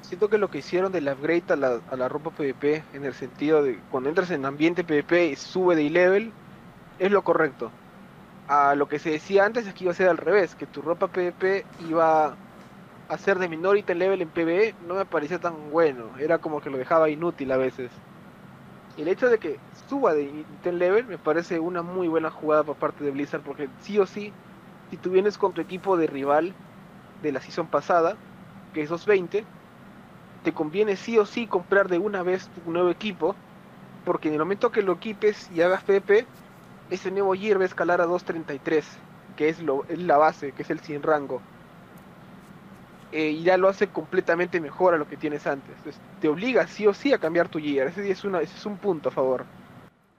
Siento 0.00 0.30
que 0.30 0.38
lo 0.38 0.48
que 0.48 0.58
hicieron 0.58 0.90
del 0.90 1.06
upgrade 1.06 1.44
a 1.50 1.56
la, 1.56 1.80
a 1.90 1.96
la 1.96 2.08
ropa 2.08 2.30
PvP, 2.30 2.82
en 2.94 3.04
el 3.04 3.12
sentido 3.12 3.62
de 3.62 3.78
cuando 3.90 4.08
entras 4.08 4.30
en 4.30 4.46
ambiente 4.46 4.84
PvP 4.84 5.26
y 5.26 5.36
sube 5.36 5.76
de 5.76 5.90
level, 5.90 6.32
es 6.98 7.10
lo 7.10 7.22
correcto 7.22 7.70
a 8.46 8.74
lo 8.74 8.88
que 8.88 8.98
se 8.98 9.10
decía 9.10 9.44
antes 9.44 9.66
es 9.66 9.74
que 9.74 9.84
iba 9.84 9.92
a 9.92 9.94
ser 9.94 10.08
al 10.08 10.18
revés, 10.18 10.56
que 10.56 10.66
tu 10.66 10.82
ropa 10.82 11.08
PvP 11.10 11.70
iba 11.76 12.40
a 13.08 13.18
ser 13.18 13.38
de 13.40 13.48
minority 13.48 13.94
level 13.94 14.22
en 14.22 14.32
PvE, 14.32 14.76
no 14.80 14.96
me 14.96 15.06
parecía 15.06 15.40
tan 15.40 15.70
bueno, 15.70 16.16
era 16.18 16.40
como 16.40 16.60
que 16.60 16.70
lo 16.70 16.78
dejaba 16.78 17.10
inútil 17.10 17.52
a 17.52 17.56
veces. 17.58 18.02
El 18.96 19.08
hecho 19.08 19.28
de 19.30 19.38
que 19.38 19.64
suba 19.72 20.14
de 20.14 20.24
item 20.24 20.76
level 20.76 21.06
me 21.06 21.18
parece 21.18 21.60
una 21.60 21.82
muy 21.82 22.08
buena 22.08 22.30
jugada 22.30 22.64
por 22.64 22.78
parte 22.78 23.04
de 23.04 23.10
Blizzard, 23.10 23.42
porque 23.42 23.72
sí 23.78 23.98
o 23.98 24.06
sí, 24.06 24.36
si 24.90 24.98
tú 24.98 25.10
vienes 25.10 25.38
con 25.38 25.54
tu 25.54 25.60
equipo 25.62 25.96
de 25.96 26.06
rival 26.06 26.58
de 27.20 27.32
la 27.32 27.40
season 27.40 27.68
pasada, 27.70 28.20
que 28.72 28.82
es 28.82 28.90
220, 28.90 29.50
te 30.42 30.54
conviene 30.54 30.96
sí 30.96 31.18
o 31.18 31.26
sí 31.26 31.48
comprar 31.48 31.88
de 31.88 31.98
una 31.98 32.22
vez 32.22 32.50
tu 32.50 32.62
nuevo 32.72 32.90
equipo, 32.90 33.40
porque 34.04 34.28
en 34.28 34.34
el 34.34 34.40
momento 34.40 34.70
que 34.72 34.82
lo 34.82 34.92
equipes 34.94 35.50
y 35.50 35.62
hagas 35.62 35.84
PvP, 35.84 36.30
ese 36.92 37.10
nuevo 37.10 37.34
Gear 37.34 37.58
va 37.58 37.62
a 37.62 37.66
escalar 37.66 38.00
a 38.00 38.06
2.33, 38.06 38.82
que 39.36 39.48
es, 39.48 39.60
lo, 39.60 39.84
es 39.88 39.98
la 39.98 40.18
base, 40.18 40.52
que 40.52 40.62
es 40.62 40.70
el 40.70 40.80
sin 40.80 41.02
rango. 41.02 41.40
Eh, 43.12 43.30
y 43.30 43.42
ya 43.42 43.56
lo 43.56 43.68
hace 43.68 43.88
completamente 43.88 44.60
mejor 44.60 44.94
a 44.94 44.96
lo 44.96 45.08
que 45.08 45.16
tienes 45.16 45.46
antes. 45.46 45.74
te 46.20 46.28
obliga 46.28 46.66
sí 46.66 46.86
o 46.86 46.94
sí 46.94 47.12
a 47.12 47.18
cambiar 47.18 47.48
tu 47.48 47.58
Gear. 47.58 47.88
Ese 47.88 48.10
es, 48.10 48.24
una, 48.24 48.40
ese 48.40 48.56
es 48.56 48.66
un 48.66 48.78
punto 48.78 49.08
a 49.08 49.12
favor. 49.12 49.44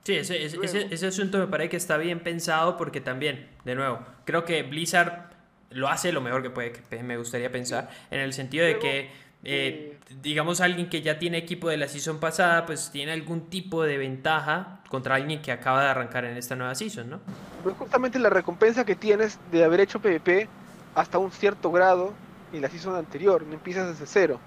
Sí, 0.03 0.15
ese, 0.15 0.43
ese, 0.43 0.87
ese, 0.91 1.07
asunto 1.07 1.37
me 1.37 1.47
parece 1.47 1.69
que 1.69 1.77
está 1.77 1.97
bien 1.97 2.19
pensado 2.19 2.75
porque 2.75 2.99
también, 3.01 3.49
de 3.63 3.75
nuevo, 3.75 3.99
creo 4.25 4.43
que 4.43 4.61
Blizzard 4.63 5.31
lo 5.69 5.87
hace 5.87 6.11
lo 6.11 6.21
mejor 6.21 6.43
que 6.43 6.49
puede, 6.49 6.73
que 6.73 7.03
me 7.03 7.17
gustaría 7.17 7.51
pensar, 7.51 7.89
en 8.11 8.19
el 8.19 8.33
sentido 8.33 8.65
de 8.65 8.79
que 8.79 9.09
eh, 9.45 9.99
digamos 10.21 10.61
alguien 10.61 10.89
que 10.89 11.01
ya 11.01 11.19
tiene 11.19 11.37
equipo 11.37 11.67
de 11.69 11.75
la 11.77 11.87
season 11.87 12.19
pasada, 12.19 12.65
pues 12.65 12.91
tiene 12.91 13.11
algún 13.11 13.49
tipo 13.49 13.83
de 13.83 13.97
ventaja 13.97 14.79
contra 14.89 15.15
alguien 15.15 15.41
que 15.41 15.51
acaba 15.51 15.83
de 15.83 15.89
arrancar 15.89 16.23
en 16.25 16.37
esta 16.37 16.55
nueva 16.55 16.75
season, 16.75 17.09
¿no? 17.09 17.19
Pues 17.61 17.75
justamente 17.75 18.19
la 18.19 18.29
recompensa 18.29 18.85
que 18.85 18.95
tienes 18.95 19.39
de 19.51 19.63
haber 19.65 19.81
hecho 19.81 19.99
PvP 19.99 20.47
hasta 20.95 21.17
un 21.17 21.31
cierto 21.31 21.71
grado 21.71 22.13
en 22.53 22.61
la 22.61 22.69
season 22.69 22.95
anterior, 22.95 23.43
no 23.43 23.53
empiezas 23.53 23.87
desde 23.87 24.05
cero. 24.05 24.39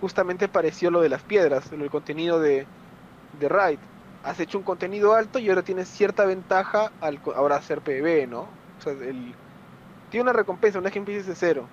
Justamente 0.00 0.48
pareció 0.48 0.90
lo 0.90 1.02
de 1.02 1.10
las 1.10 1.22
piedras, 1.22 1.70
el 1.72 1.90
contenido 1.90 2.40
de, 2.40 2.66
de 3.38 3.48
Raid. 3.48 3.78
Has 4.24 4.40
hecho 4.40 4.56
un 4.56 4.64
contenido 4.64 5.14
alto 5.14 5.38
y 5.38 5.50
ahora 5.50 5.62
tienes 5.62 5.88
cierta 5.88 6.24
ventaja 6.24 6.92
al 7.00 7.20
ahora 7.36 7.56
hacer 7.56 7.80
PvP, 7.80 8.26
¿no? 8.26 8.48
O 8.78 8.82
sea, 8.82 8.92
el, 8.92 9.34
tiene 10.10 10.22
una 10.22 10.32
recompensa, 10.32 10.80
no 10.80 10.86
es 10.86 10.92
que 10.92 10.98
empieces 10.98 11.26
de 11.26 11.34
cero 11.34 11.68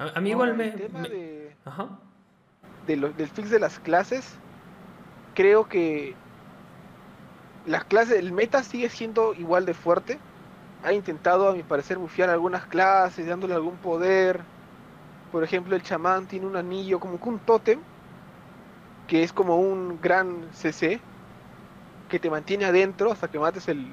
a, 0.00 0.20
mí 0.20 0.30
igual 0.30 0.56
me... 0.56 0.70
tema 0.70 1.02
De, 1.02 1.54
del 2.86 3.28
fix 3.28 3.50
de 3.50 3.60
las 3.60 3.78
clases, 3.78 4.34
creo 5.34 5.68
que 5.68 6.14
las 7.66 7.84
clases, 7.84 8.18
el 8.18 8.32
meta 8.32 8.62
sigue 8.62 8.88
siendo 8.88 9.34
igual 9.34 9.66
de 9.66 9.74
fuerte. 9.74 10.18
Ha 10.82 10.92
intentado, 10.92 11.48
a 11.48 11.52
mi 11.52 11.62
parecer, 11.62 11.98
bufiar 11.98 12.30
algunas 12.30 12.64
clases, 12.66 13.26
dándole 13.26 13.54
algún 13.54 13.76
poder. 13.76 14.40
Por 15.30 15.44
ejemplo, 15.44 15.76
el 15.76 15.82
chamán 15.82 16.26
tiene 16.26 16.46
un 16.46 16.56
anillo, 16.56 16.98
como 16.98 17.20
que 17.20 17.28
un 17.28 17.38
tótem, 17.38 17.80
que 19.06 19.22
es 19.22 19.32
como 19.32 19.56
un 19.56 20.00
gran 20.00 20.48
CC, 20.54 21.00
que 22.08 22.18
te 22.18 22.30
mantiene 22.30 22.64
adentro 22.64 23.12
hasta 23.12 23.28
que 23.28 23.38
mates 23.38 23.68
el, 23.68 23.86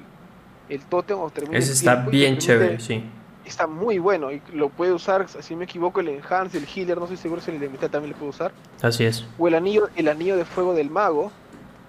el 0.68 0.80
tótem 0.86 1.18
o 1.18 1.30
termines. 1.30 1.64
Ese 1.64 1.74
está 1.74 1.96
bien 1.96 2.38
chévere, 2.38 2.80
sí. 2.80 3.04
Está 3.48 3.66
muy 3.66 3.98
bueno 3.98 4.30
y 4.30 4.42
lo 4.52 4.68
puede 4.68 4.92
usar, 4.92 5.26
si 5.28 5.56
me 5.56 5.64
equivoco, 5.64 6.00
el 6.00 6.08
Enhance, 6.08 6.58
el 6.58 6.66
Healer, 6.66 6.98
no 6.98 7.04
estoy 7.04 7.16
seguro 7.16 7.40
si 7.40 7.50
el 7.50 7.58
de 7.58 7.70
mitad 7.70 7.88
también 7.88 8.12
lo 8.12 8.18
puede 8.18 8.30
usar. 8.30 8.52
Así 8.82 9.04
es. 9.04 9.24
O 9.38 9.48
el 9.48 9.54
anillo, 9.54 9.88
el 9.96 10.08
anillo 10.08 10.36
de 10.36 10.44
fuego 10.44 10.74
del 10.74 10.90
mago, 10.90 11.32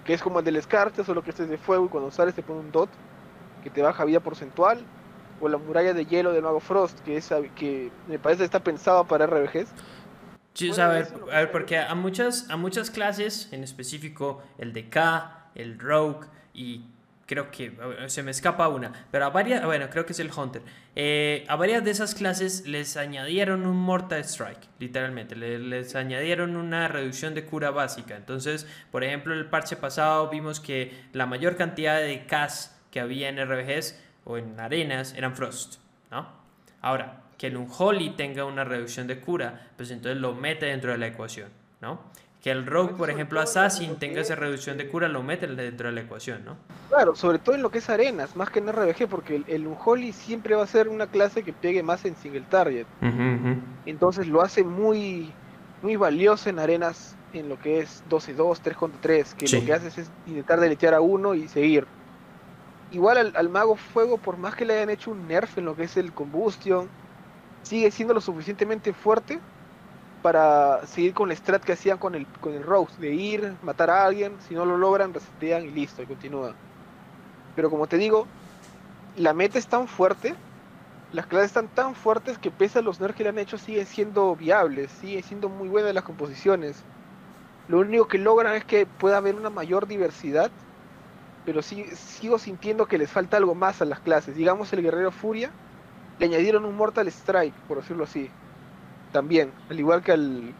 que 0.04 0.14
es 0.14 0.22
como 0.22 0.38
el 0.38 0.44
del 0.44 0.56
Escarte, 0.56 1.04
solo 1.04 1.22
que 1.22 1.30
este 1.30 1.42
es 1.42 1.50
de 1.50 1.58
fuego 1.58 1.84
y 1.84 1.88
cuando 1.88 2.10
sales 2.10 2.34
te 2.34 2.42
pone 2.42 2.60
un 2.60 2.72
dot 2.72 2.88
que 3.62 3.68
te 3.68 3.82
baja 3.82 4.04
vida 4.06 4.20
porcentual. 4.20 4.80
O 5.42 5.48
la 5.48 5.58
muralla 5.58 5.94
de 5.94 6.04
hielo 6.06 6.32
del 6.32 6.42
mago 6.42 6.60
Frost, 6.60 6.98
que 7.00 7.16
es 7.16 7.30
que 7.56 7.90
me 8.08 8.18
parece 8.18 8.38
que 8.38 8.44
está 8.44 8.60
pensado 8.60 9.04
para 9.04 9.26
RBGs. 9.26 9.68
Sí, 10.54 10.70
a 10.80 10.88
ver, 10.88 11.08
a 11.30 11.36
ver, 11.36 11.50
porque 11.50 11.78
a 11.78 11.94
muchas, 11.94 12.48
a 12.50 12.56
muchas 12.56 12.90
clases, 12.90 13.48
en 13.52 13.62
específico 13.64 14.42
el 14.58 14.72
de 14.72 14.88
K, 14.88 15.50
el 15.54 15.78
Rogue 15.78 16.26
y 16.52 16.86
creo 17.30 17.48
que 17.52 17.72
se 18.08 18.24
me 18.24 18.32
escapa 18.32 18.66
una, 18.66 19.06
pero 19.12 19.24
a 19.24 19.30
varias, 19.30 19.64
bueno, 19.64 19.88
creo 19.88 20.04
que 20.04 20.14
es 20.14 20.18
el 20.18 20.32
Hunter. 20.36 20.62
Eh, 20.96 21.44
a 21.46 21.54
varias 21.54 21.84
de 21.84 21.92
esas 21.92 22.16
clases 22.16 22.66
les 22.66 22.96
añadieron 22.96 23.66
un 23.66 23.76
Mortal 23.76 24.24
Strike, 24.24 24.66
literalmente, 24.80 25.36
les, 25.36 25.94
añadieron 25.94 26.56
una 26.56 26.88
reducción 26.88 27.36
de 27.36 27.44
cura 27.44 27.70
básica. 27.70 28.16
Entonces, 28.16 28.66
por 28.90 29.04
ejemplo, 29.04 29.32
el 29.32 29.46
parche 29.46 29.76
pasado 29.76 30.28
vimos 30.28 30.58
que 30.58 30.92
la 31.12 31.26
mayor 31.26 31.56
cantidad 31.56 32.00
de 32.00 32.26
CAS 32.26 32.76
que 32.90 32.98
había 32.98 33.28
en 33.28 33.38
RBGs 33.38 33.96
o 34.24 34.36
en 34.36 34.58
arenas 34.58 35.14
eran 35.14 35.36
Frost, 35.36 35.76
¿no? 36.10 36.26
Ahora, 36.80 37.22
que 37.38 37.46
el 37.46 37.56
Unholy 37.56 38.16
tenga 38.16 38.44
una 38.44 38.64
reducción 38.64 39.06
de 39.06 39.20
cura, 39.20 39.68
pues 39.76 39.92
entonces 39.92 40.20
lo 40.20 40.34
mete 40.34 40.66
dentro 40.66 40.90
de 40.90 40.98
la 40.98 41.06
ecuación, 41.06 41.50
¿no? 41.80 42.10
Que 42.42 42.50
el 42.50 42.66
Rogue, 42.66 42.94
por 42.94 43.10
ejemplo, 43.10 43.40
Assassin 43.40 43.96
tenga 43.96 44.22
esa 44.22 44.34
reducción 44.34 44.78
de 44.78 44.88
cura, 44.88 45.08
lo 45.08 45.22
mete 45.22 45.46
dentro 45.46 45.88
de 45.88 45.94
la 45.94 46.00
ecuación, 46.00 46.44
¿no? 46.44 46.56
Claro, 46.88 47.14
sobre 47.14 47.38
todo 47.38 47.54
en 47.54 47.62
lo 47.62 47.70
que 47.70 47.78
es 47.78 47.90
arenas, 47.90 48.34
más 48.34 48.48
que 48.48 48.60
en 48.60 48.72
RBG, 48.72 49.08
porque 49.08 49.36
el, 49.36 49.44
el 49.46 49.66
Unholy 49.66 50.12
siempre 50.12 50.54
va 50.54 50.62
a 50.62 50.66
ser 50.66 50.88
una 50.88 51.06
clase 51.06 51.42
que 51.42 51.52
pegue 51.52 51.82
más 51.82 52.04
en 52.06 52.16
single 52.16 52.44
target. 52.48 52.86
Entonces 53.84 54.26
lo 54.26 54.40
hace 54.40 54.64
muy, 54.64 55.32
muy 55.82 55.96
valioso 55.96 56.48
en 56.48 56.58
arenas 56.58 57.14
en 57.34 57.48
lo 57.48 57.58
que 57.60 57.80
es 57.80 58.02
12-2, 58.08 58.60
3 58.62 58.76
contra 58.76 59.00
3, 59.02 59.34
que 59.34 59.48
lo 59.48 59.64
que 59.64 59.72
haces 59.74 59.98
es 59.98 60.10
intentar 60.26 60.60
deletear 60.60 60.94
a 60.94 61.00
uno 61.00 61.34
y 61.34 61.46
seguir. 61.46 61.86
Igual 62.90 63.18
al, 63.18 63.32
al, 63.36 63.50
Mago 63.50 63.76
Fuego, 63.76 64.16
por 64.16 64.38
más 64.38 64.54
que 64.54 64.64
le 64.64 64.74
hayan 64.74 64.90
hecho 64.90 65.10
un 65.10 65.28
nerf 65.28 65.58
en 65.58 65.66
lo 65.66 65.76
que 65.76 65.84
es 65.84 65.96
el 65.96 66.12
Combustion, 66.12 66.88
sigue 67.62 67.90
siendo 67.90 68.14
lo 68.14 68.20
suficientemente 68.20 68.92
fuerte 68.94 69.38
para 70.22 70.86
seguir 70.86 71.14
con 71.14 71.28
la 71.28 71.36
strat 71.36 71.62
que 71.62 71.72
hacían 71.72 71.98
con 71.98 72.14
el, 72.14 72.26
con 72.40 72.54
el 72.54 72.62
Rose, 72.62 73.00
de 73.00 73.12
ir, 73.12 73.54
matar 73.62 73.90
a 73.90 74.04
alguien, 74.04 74.36
si 74.46 74.54
no 74.54 74.64
lo 74.64 74.76
logran, 74.76 75.14
resetean 75.14 75.64
y 75.64 75.70
listo, 75.70 76.02
y 76.02 76.06
continúa. 76.06 76.54
Pero 77.56 77.70
como 77.70 77.86
te 77.86 77.96
digo, 77.96 78.26
la 79.16 79.32
meta 79.32 79.58
es 79.58 79.66
tan 79.66 79.88
fuerte, 79.88 80.34
las 81.12 81.26
clases 81.26 81.48
están 81.48 81.68
tan 81.68 81.94
fuertes 81.94 82.38
que 82.38 82.50
pese 82.50 82.78
a 82.78 82.82
los 82.82 83.00
nerfs 83.00 83.16
que 83.16 83.24
le 83.24 83.30
han 83.30 83.38
hecho, 83.38 83.58
siguen 83.58 83.86
siendo 83.86 84.36
viables, 84.36 84.90
siguen 84.92 85.22
siendo 85.22 85.48
muy 85.48 85.68
buenas 85.68 85.94
las 85.94 86.04
composiciones. 86.04 86.76
Lo 87.68 87.80
único 87.80 88.08
que 88.08 88.18
logran 88.18 88.54
es 88.54 88.64
que 88.64 88.86
pueda 88.86 89.16
haber 89.16 89.34
una 89.34 89.50
mayor 89.50 89.86
diversidad, 89.86 90.50
pero 91.44 91.62
sí, 91.62 91.84
sigo 91.94 92.38
sintiendo 92.38 92.86
que 92.86 92.98
les 92.98 93.10
falta 93.10 93.36
algo 93.38 93.54
más 93.54 93.80
a 93.80 93.86
las 93.86 94.00
clases. 94.00 94.36
Digamos 94.36 94.72
el 94.72 94.82
Guerrero 94.82 95.10
Furia, 95.10 95.50
le 96.18 96.26
añadieron 96.26 96.64
un 96.64 96.76
Mortal 96.76 97.08
Strike, 97.08 97.54
por 97.66 97.78
decirlo 97.78 98.04
así 98.04 98.30
también, 99.12 99.52
al 99.68 99.78
igual 99.78 100.02
que 100.02 100.12
al, 100.12 100.54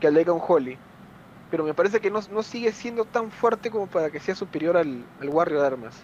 que 0.00 0.06
al 0.06 0.24
Holly. 0.26 0.78
Pero 1.50 1.64
me 1.64 1.74
parece 1.74 2.00
que 2.00 2.10
no, 2.10 2.20
no, 2.32 2.42
sigue 2.42 2.72
siendo 2.72 3.04
tan 3.04 3.30
fuerte 3.30 3.70
como 3.70 3.86
para 3.86 4.10
que 4.10 4.18
sea 4.18 4.34
superior 4.34 4.76
al, 4.76 5.04
al 5.20 5.28
Warrior 5.28 5.60
de 5.60 5.66
Armas. 5.66 6.02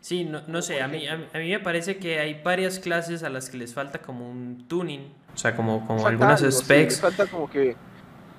Sí, 0.00 0.24
no, 0.24 0.42
no 0.46 0.62
sé, 0.62 0.80
a 0.80 0.88
mí, 0.88 1.06
a, 1.06 1.16
mí 1.16 1.50
me 1.50 1.60
parece 1.60 1.98
que 1.98 2.18
hay 2.18 2.40
varias 2.42 2.78
clases 2.78 3.22
a 3.22 3.28
las 3.28 3.50
que 3.50 3.58
les 3.58 3.74
falta 3.74 4.00
como 4.00 4.30
un 4.30 4.66
tuning, 4.66 5.12
o 5.34 5.36
sea, 5.36 5.54
como, 5.54 5.86
como 5.86 6.06
algunas 6.06 6.40
specs. 6.40 6.94
les 6.94 7.00
falta 7.00 7.26
como 7.26 7.50
que 7.50 7.76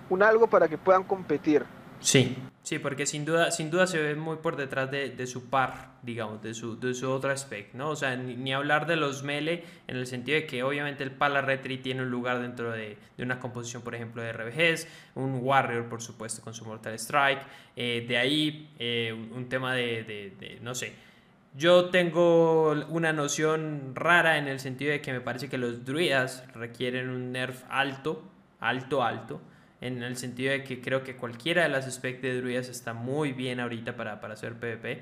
un 0.10 0.24
algo 0.24 0.48
para 0.48 0.68
que 0.68 0.78
puedan 0.78 1.04
competir. 1.04 1.64
Sí, 2.02 2.36
sí, 2.64 2.80
porque 2.80 3.06
sin 3.06 3.26
duda, 3.26 3.52
sin 3.52 3.70
duda 3.70 3.86
se 3.86 4.00
ve 4.00 4.16
muy 4.16 4.38
por 4.38 4.56
detrás 4.56 4.90
de, 4.90 5.28
su 5.28 5.50
par, 5.50 5.92
digamos, 6.02 6.42
de 6.42 6.56
su, 6.56 6.80
de 6.80 6.96
su 6.96 7.10
otra 7.10 7.38
spec, 7.38 7.74
¿no? 7.76 7.90
O 7.90 7.96
sea, 7.96 8.16
ni, 8.16 8.52
hablar 8.54 8.88
de 8.88 8.96
los 8.96 9.22
melee 9.22 9.64
en 9.88 9.98
el 9.98 10.08
sentido 10.08 10.40
de 10.40 10.48
que 10.48 10.64
obviamente 10.64 11.04
el 11.04 11.12
Pala 11.12 11.42
Retri 11.42 11.78
tiene 11.78 12.02
un 12.02 12.10
lugar 12.10 12.42
dentro 12.42 12.72
de, 12.72 12.98
una 13.20 13.40
composición, 13.40 13.84
por 13.84 13.94
ejemplo, 13.94 14.24
de 14.24 14.34
RBGs, 14.34 14.88
un 15.14 15.40
Warrior, 15.44 15.88
por 15.90 16.02
supuesto, 16.02 16.42
con 16.42 16.56
su 16.56 16.66
Mortal 16.66 16.96
Strike, 16.96 17.44
eh, 17.76 18.04
de 18.08 18.18
ahí 18.18 18.74
eh, 18.80 19.14
un, 19.14 19.48
tema 19.48 19.76
de, 19.76 20.58
no 20.64 20.74
sé, 20.74 20.94
yo 21.56 21.90
tengo 21.90 22.72
una 22.90 23.14
noción 23.14 23.94
rara 23.94 24.40
en 24.40 24.48
el 24.48 24.60
sentido 24.60 24.92
de 24.92 25.02
que 25.02 25.14
me 25.14 25.22
parece 25.22 25.50
que 25.50 25.60
los 25.60 25.86
druidas 25.86 26.46
requieren 26.56 27.10
un 27.10 27.32
nerf 27.32 27.64
alto, 27.70 28.24
alto, 28.60 29.04
alto 29.04 29.42
en 29.82 30.04
el 30.04 30.16
sentido 30.16 30.52
de 30.52 30.64
que 30.64 30.80
creo 30.80 31.04
que 31.04 31.16
cualquiera 31.16 31.64
de 31.64 31.70
las 31.70 31.92
specs 31.92 32.22
de 32.22 32.38
druidas 32.38 32.70
está 32.70 32.94
muy 32.94 33.34
bien 33.34 33.60
ahorita 33.60 33.96
para, 33.96 34.22
para 34.22 34.36
hacer 34.36 34.54
PvP, 34.54 35.02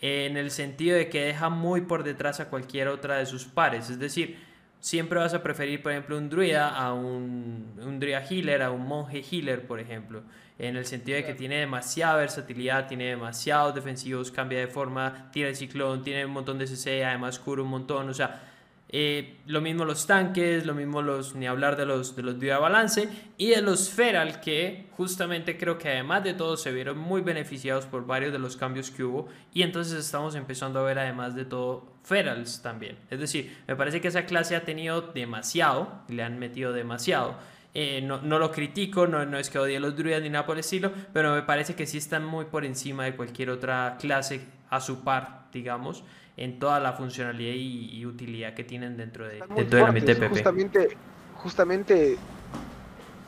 en 0.00 0.36
el 0.36 0.50
sentido 0.50 0.96
de 0.96 1.08
que 1.08 1.26
deja 1.26 1.50
muy 1.50 1.82
por 1.82 2.02
detrás 2.02 2.40
a 2.40 2.48
cualquier 2.48 2.88
otra 2.88 3.18
de 3.18 3.26
sus 3.26 3.44
pares, 3.44 3.90
es 3.90 3.98
decir, 3.98 4.38
siempre 4.80 5.18
vas 5.18 5.34
a 5.34 5.42
preferir, 5.42 5.82
por 5.82 5.92
ejemplo, 5.92 6.18
un 6.18 6.28
druida 6.28 6.68
a 6.68 6.92
un, 6.92 7.74
un 7.80 8.00
druida 8.00 8.22
healer, 8.28 8.62
a 8.62 8.70
un 8.70 8.86
monje 8.86 9.22
healer, 9.30 9.66
por 9.66 9.78
ejemplo, 9.78 10.22
en 10.58 10.76
el 10.76 10.86
sentido 10.86 11.16
de 11.16 11.24
que 11.24 11.34
tiene 11.34 11.56
demasiada 11.56 12.16
versatilidad, 12.16 12.86
tiene 12.86 13.06
demasiados 13.06 13.74
defensivos, 13.74 14.30
cambia 14.30 14.60
de 14.60 14.68
forma, 14.68 15.30
tira 15.32 15.48
el 15.48 15.56
ciclón, 15.56 16.02
tiene 16.02 16.24
un 16.24 16.32
montón 16.32 16.58
de 16.58 16.66
CC, 16.66 17.04
además 17.04 17.38
cura 17.38 17.62
un 17.62 17.68
montón, 17.68 18.08
o 18.08 18.14
sea, 18.14 18.53
eh, 18.96 19.38
lo 19.46 19.60
mismo 19.60 19.84
los 19.84 20.06
tanques, 20.06 20.64
lo 20.66 20.72
mismo 20.72 21.02
los, 21.02 21.34
ni 21.34 21.48
hablar 21.48 21.74
de 21.74 21.84
los 21.84 22.14
de 22.14 22.22
los 22.22 22.38
balance 22.38 23.08
y 23.36 23.48
de 23.48 23.60
los 23.60 23.90
feral 23.90 24.40
que 24.40 24.86
justamente 24.92 25.58
creo 25.58 25.78
que 25.78 25.88
además 25.88 26.22
de 26.22 26.32
todo 26.32 26.56
se 26.56 26.70
vieron 26.70 26.96
muy 26.96 27.20
beneficiados 27.20 27.86
por 27.86 28.06
varios 28.06 28.32
de 28.32 28.38
los 28.38 28.56
cambios 28.56 28.92
que 28.92 29.02
hubo 29.02 29.26
y 29.52 29.62
entonces 29.62 29.98
estamos 29.98 30.36
empezando 30.36 30.78
a 30.78 30.84
ver 30.84 31.00
además 31.00 31.34
de 31.34 31.44
todo 31.44 31.92
ferals 32.04 32.62
también. 32.62 32.96
Es 33.10 33.18
decir, 33.18 33.56
me 33.66 33.74
parece 33.74 34.00
que 34.00 34.06
esa 34.06 34.26
clase 34.26 34.54
ha 34.54 34.64
tenido 34.64 35.00
demasiado, 35.00 36.04
le 36.06 36.22
han 36.22 36.38
metido 36.38 36.72
demasiado. 36.72 37.34
Eh, 37.74 38.00
no, 38.00 38.22
no, 38.22 38.38
lo 38.38 38.52
critico, 38.52 39.08
no, 39.08 39.26
no 39.26 39.38
es 39.38 39.50
que 39.50 39.58
odie 39.58 39.78
a 39.78 39.80
los 39.80 39.96
druidas 39.96 40.22
ni 40.22 40.30
nada 40.30 40.46
por 40.46 40.54
el 40.54 40.60
estilo, 40.60 40.92
pero 41.12 41.34
me 41.34 41.42
parece 41.42 41.74
que 41.74 41.88
sí 41.88 41.98
están 41.98 42.24
muy 42.24 42.44
por 42.44 42.64
encima 42.64 43.02
de 43.02 43.16
cualquier 43.16 43.50
otra 43.50 43.96
clase 43.98 44.46
a 44.70 44.80
su 44.80 45.02
par, 45.02 45.48
digamos 45.52 46.04
en 46.36 46.58
toda 46.58 46.80
la 46.80 46.94
funcionalidad 46.94 47.54
y, 47.54 48.04
utilidad 48.06 48.54
que 48.54 48.64
tienen 48.64 48.96
dentro 48.96 49.26
de, 49.26 49.42
dentro 49.54 49.78
del 49.78 49.86
ambiente 49.86 50.14
PP. 50.14 50.28
Justamente, 50.28 50.96
justamente 51.36 52.16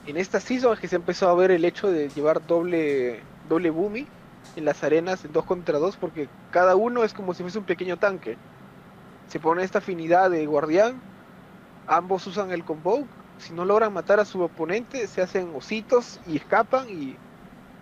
en 0.06 0.16
esta 0.16 0.40
season 0.40 0.74
es 0.74 0.80
que 0.80 0.88
se 0.88 0.96
empezó 0.96 1.28
a 1.28 1.34
ver 1.34 1.50
el 1.50 1.64
hecho 1.64 1.90
de 1.90 2.08
llevar 2.10 2.46
doble, 2.46 3.20
doble 3.48 3.70
boomy 3.70 4.06
en 4.56 4.64
las 4.64 4.82
arenas 4.84 5.24
en 5.24 5.32
2 5.32 5.44
contra 5.44 5.78
2 5.78 5.96
porque 5.96 6.28
cada 6.50 6.76
uno 6.76 7.04
es 7.04 7.12
como 7.12 7.34
si 7.34 7.42
fuese 7.42 7.58
un 7.58 7.64
pequeño 7.64 7.96
tanque. 7.96 8.36
Se 9.28 9.40
pone 9.40 9.62
esta 9.62 9.78
afinidad 9.78 10.30
de 10.30 10.46
guardián, 10.46 11.00
ambos 11.86 12.26
usan 12.26 12.52
el 12.52 12.64
combo, 12.64 13.06
si 13.38 13.52
no 13.52 13.64
logran 13.64 13.92
matar 13.92 14.20
a 14.20 14.24
su 14.24 14.40
oponente 14.40 15.06
se 15.06 15.20
hacen 15.20 15.52
ositos 15.54 16.20
y 16.26 16.36
escapan 16.36 16.88
y, 16.88 17.16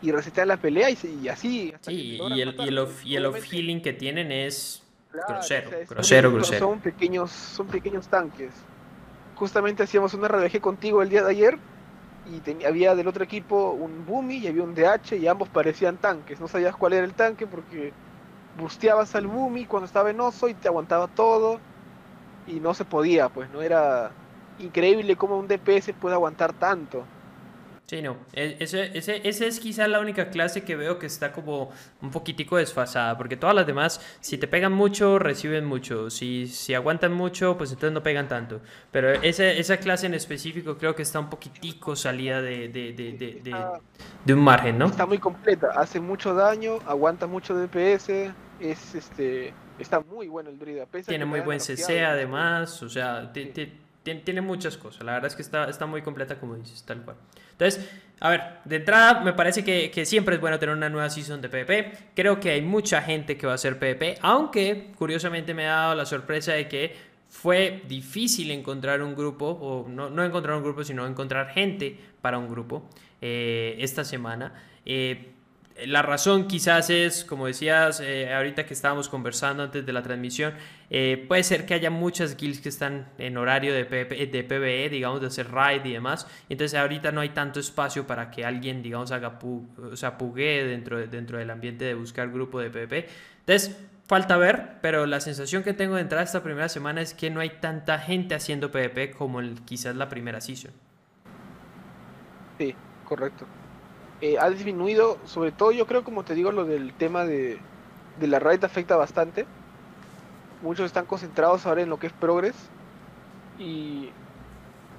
y 0.03 0.11
resetean 0.11 0.49
la 0.49 0.57
pelea 0.57 0.91
y, 0.91 1.29
así. 1.29 1.72
sí, 1.81 1.93
y 1.93 2.41
el, 2.41 2.55
y 2.61 2.68
el, 2.68 2.79
off, 2.79 3.05
y 3.05 3.16
el 3.16 3.27
off 3.27 3.43
healing 3.45 3.81
que 3.81 3.93
tienen 3.93 4.33
es 4.33 4.84
grosero, 5.29 5.71
grosero, 5.89 6.33
grosero. 6.33 6.59
Son 6.67 6.81
pequeños, 6.81 7.31
son 7.31 7.67
pequeños 7.67 8.09
tanques. 8.09 8.53
Justamente 9.37 9.83
hacíamos 9.83 10.15
una 10.15 10.29
RBG 10.29 10.61
contigo 10.61 11.03
el 11.03 11.09
día 11.09 11.23
de 11.23 11.31
ayer 11.31 11.59
y 12.27 12.65
había 12.65 12.95
del 12.95 13.09
otro 13.09 13.25
equipo 13.25 13.73
un 13.73 14.07
Boomy 14.07 14.39
y 14.39 14.47
había 14.47 14.62
un 14.62 14.75
DH 14.75 15.17
y 15.17 15.27
ambos 15.27 15.49
parecían 15.49 15.99
tanques. 15.99 16.41
No 16.41 16.49
sabías 16.49 16.77
cuál 16.77 16.95
era 16.95 17.05
el 17.05 17.15
tanque 17.15 17.47
porque 17.47 17.93
busteabas 18.59 19.15
al 19.15 19.27
Boomy 19.27 19.67
cuando 19.67 19.87
estaba 19.87 20.11
en 20.11 20.21
oso 20.21 20.49
y 20.49 20.55
te 20.55 20.69
aguantaba 20.69 21.09
todo 21.09 21.61
y 22.47 22.61
no 22.61 22.75
se 22.75 22.85
podía, 22.85 23.29
pues 23.29 23.51
no 23.51 23.62
era 23.62 24.12
increíble 24.59 25.17
cómo 25.17 25.39
un 25.39 25.49
DPS 25.49 25.93
puede 26.01 26.15
aguantar 26.15 26.53
tanto. 26.53 27.05
Sí, 27.87 28.01
no. 28.01 28.16
E, 28.32 28.57
ese, 28.61 28.97
ese, 28.97 29.20
ese 29.28 29.47
es 29.47 29.61
quizá 29.61 29.87
la 29.87 30.01
única 30.01 30.30
clase 30.30 30.64
que 30.64 30.74
veo 30.74 30.99
que 30.99 31.07
está 31.07 31.32
como 31.32 31.70
un 32.01 32.11
poquitico 32.11 32.57
desfasada, 32.57 33.16
porque 33.18 33.37
todas 33.37 33.55
las 33.55 33.66
demás, 33.66 34.01
si 34.20 34.39
te 34.39 34.49
pegan 34.49 34.72
mucho, 34.72 35.18
reciben 35.18 35.66
mucho. 35.66 36.09
Si, 36.09 36.47
si 36.47 36.74
aguantan 36.74 37.12
mucho, 37.12 37.59
pues 37.59 37.70
entonces 37.70 37.93
no 37.93 38.03
pegan 38.03 38.26
tanto. 38.26 38.61
Pero 38.91 39.12
esa, 39.12 39.45
esa 39.45 39.76
clase 39.76 40.07
en 40.07 40.14
específico 40.14 40.78
creo 40.78 40.95
que 40.95 41.03
está 41.03 41.20
un 41.20 41.28
poquitico 41.28 41.95
salida 41.95 42.41
de, 42.41 42.68
de, 42.68 42.93
de, 42.95 43.12
de, 43.12 43.55
de 44.24 44.35
un 44.35 44.41
margen, 44.41 44.78
¿no? 44.78 44.87
Está 44.87 45.07
muy 45.07 45.18
completa, 45.18 45.68
hace 45.76 46.01
mucho 46.01 46.35
daño, 46.35 46.78
aguanta 46.87 47.26
mucho 47.26 47.55
DPS, 47.55 48.32
es 48.61 48.95
este 48.95 49.53
está 49.78 50.01
muy 50.01 50.28
bueno 50.28 50.51
el 50.51 50.59
druida. 50.59 50.87
Tiene 51.07 51.24
muy 51.24 51.41
buen 51.41 51.61
CC 51.61 52.05
además, 52.05 52.82
o 52.82 52.89
sea, 52.89 53.32
tiene, 53.32 54.41
muchas 54.41 54.76
cosas. 54.76 55.05
La 55.05 55.12
verdad 55.12 55.26
es 55.26 55.37
que 55.37 55.43
está, 55.43 55.68
está 55.68 55.87
muy 55.87 56.03
completa 56.03 56.39
como 56.39 56.55
dices, 56.55 56.82
tal 56.85 57.03
cual. 57.03 57.16
Entonces, 57.55 57.89
a 58.21 58.31
ver, 58.31 58.43
de 58.65 58.77
entrada 58.77 59.21
me 59.21 59.33
parece 59.33 59.65
que, 59.65 60.07
siempre 60.07 60.37
es 60.37 60.41
bueno 60.41 60.59
tener 60.59 60.75
una 60.75 60.89
nueva 60.89 61.11
season 61.11 61.41
de 61.41 61.49
PvP. 61.49 61.93
Creo 62.15 62.41
que 62.41 62.51
hay 62.51 62.63
mucha 62.63 63.03
gente 63.03 63.37
que 63.37 63.47
va 63.47 63.53
a 63.53 63.57
hacer 63.57 63.79
PvP, 63.79 64.19
aunque 64.23 64.93
curiosamente 64.97 65.53
me 65.53 65.67
ha 65.67 65.75
dado 65.75 65.95
la 65.95 66.07
sorpresa 66.07 66.53
de 66.53 66.69
que 66.69 66.97
fue 67.29 67.83
difícil 67.89 68.51
encontrar 68.51 69.03
un 69.03 69.15
grupo, 69.15 69.47
o 69.47 69.89
no, 69.89 70.09
no 70.09 70.25
encontrar 70.25 70.57
un 70.57 70.63
grupo, 70.63 70.85
sino 70.85 71.07
encontrar 71.07 71.49
gente 71.51 71.99
para 72.23 72.39
un 72.39 72.49
grupo 72.49 72.89
eh, 73.21 73.77
esta 73.81 74.05
semana. 74.05 74.55
Eh, 74.87 75.34
la 75.87 76.03
razón 76.03 76.47
quizás 76.47 76.89
es, 76.89 77.25
como 77.25 77.47
decías 77.47 78.01
eh, 78.01 78.33
ahorita 78.33 78.64
que 78.64 78.75
estábamos 78.75 79.09
conversando 79.09 79.64
antes 79.64 79.85
de 79.85 79.93
la 79.93 80.03
transmisión, 80.03 80.55
eh, 80.89 81.25
puede 81.27 81.43
ser 81.43 81.66
que 81.66 81.75
haya 81.75 81.91
muchas 81.91 82.37
guilds 82.37 82.61
que 82.61 82.68
están 82.68 83.09
en 83.18 83.37
horario 83.37 83.75
de, 83.75 83.85
de 83.85 84.45
PvE, 84.45 84.89
digamos, 84.89 85.20
de 85.20 85.27
hacer 85.27 85.51
raid 85.51 85.85
y 85.85 85.93
demás. 85.93 86.29
Entonces 86.49 86.79
ahorita 86.79 87.11
no 87.11 87.20
hay 87.20 87.31
tanto 87.31 87.59
espacio 87.59 88.07
para 88.07 88.31
que 88.31 88.45
alguien, 88.45 88.83
digamos, 88.83 89.11
haga 89.11 89.39
o 89.43 89.97
sea, 89.97 90.16
pugue 90.16 90.64
dentro, 90.64 91.05
dentro 91.07 91.39
del 91.39 91.51
ambiente 91.51 91.85
de 91.85 91.95
buscar 91.95 92.31
grupo 92.31 92.61
de 92.61 92.70
PvP. 92.70 93.09
Entonces, 93.41 93.77
falta 94.07 94.37
ver, 94.37 94.79
pero 94.81 95.07
la 95.07 95.18
sensación 95.18 95.64
que 95.64 95.72
tengo 95.72 95.97
de 95.97 96.03
entrar 96.03 96.22
esta 96.22 96.43
primera 96.43 96.68
semana 96.68 97.01
es 97.01 97.14
que 97.14 97.31
no 97.31 97.41
hay 97.41 97.51
tanta 97.61 97.99
gente 97.99 98.37
haciendo 98.37 98.70
PvP 98.70 99.11
como 99.11 99.41
quizás 99.64 99.97
la 99.97 100.09
primera 100.09 100.41
season. 100.41 100.70
Sí, 102.59 102.75
correcto. 103.05 103.47
Eh, 104.25 104.39
ha 104.41 104.49
disminuido, 104.49 105.18
sobre 105.27 105.53
todo 105.53 105.70
yo 105.70 105.87
creo, 105.87 106.03
como 106.03 106.22
te 106.25 106.35
digo, 106.35 106.51
lo 106.51 106.64
del 106.64 106.95
tema 106.95 107.27
de, 107.27 107.61
la 108.22 108.39
raid 108.39 108.64
afecta 108.64 108.97
bastante. 108.97 109.45
Muchos 110.62 110.87
están 110.87 111.05
concentrados 111.05 111.66
ahora 111.66 111.83
en 111.83 111.91
lo 111.91 111.99
que 111.99 112.07
es 112.07 112.12
progress. 112.14 112.55
Y 113.59 114.09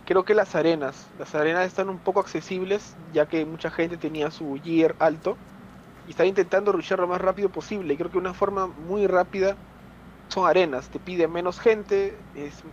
creo 0.05 0.25
que 0.25 0.35
las 0.35 0.53
arenas, 0.53 1.07
las 1.17 1.33
arenas 1.33 1.65
están 1.65 1.89
un 1.89 1.97
poco 1.97 2.19
accesibles, 2.19 2.93
ya 3.13 3.25
que 3.25 3.43
mucha 3.45 3.71
gente 3.71 3.97
tenía 3.97 4.29
su 4.29 4.59
gear 4.63 4.95
alto. 4.99 5.35
Y 6.07 6.11
están 6.11 6.27
intentando 6.27 6.71
rushear 6.71 6.99
lo 6.99 7.07
más 7.07 7.19
rápido 7.19 7.49
posible. 7.49 7.95
Y 7.95 7.97
creo 7.97 8.11
que 8.11 8.19
una 8.19 8.35
forma 8.35 8.67
muy 8.67 9.07
rápida 9.07 9.55
son 10.29 10.47
arenas. 10.47 10.87
Te 10.91 10.99
pide 10.99 11.27
menos 11.27 11.59
gente, 11.59 12.15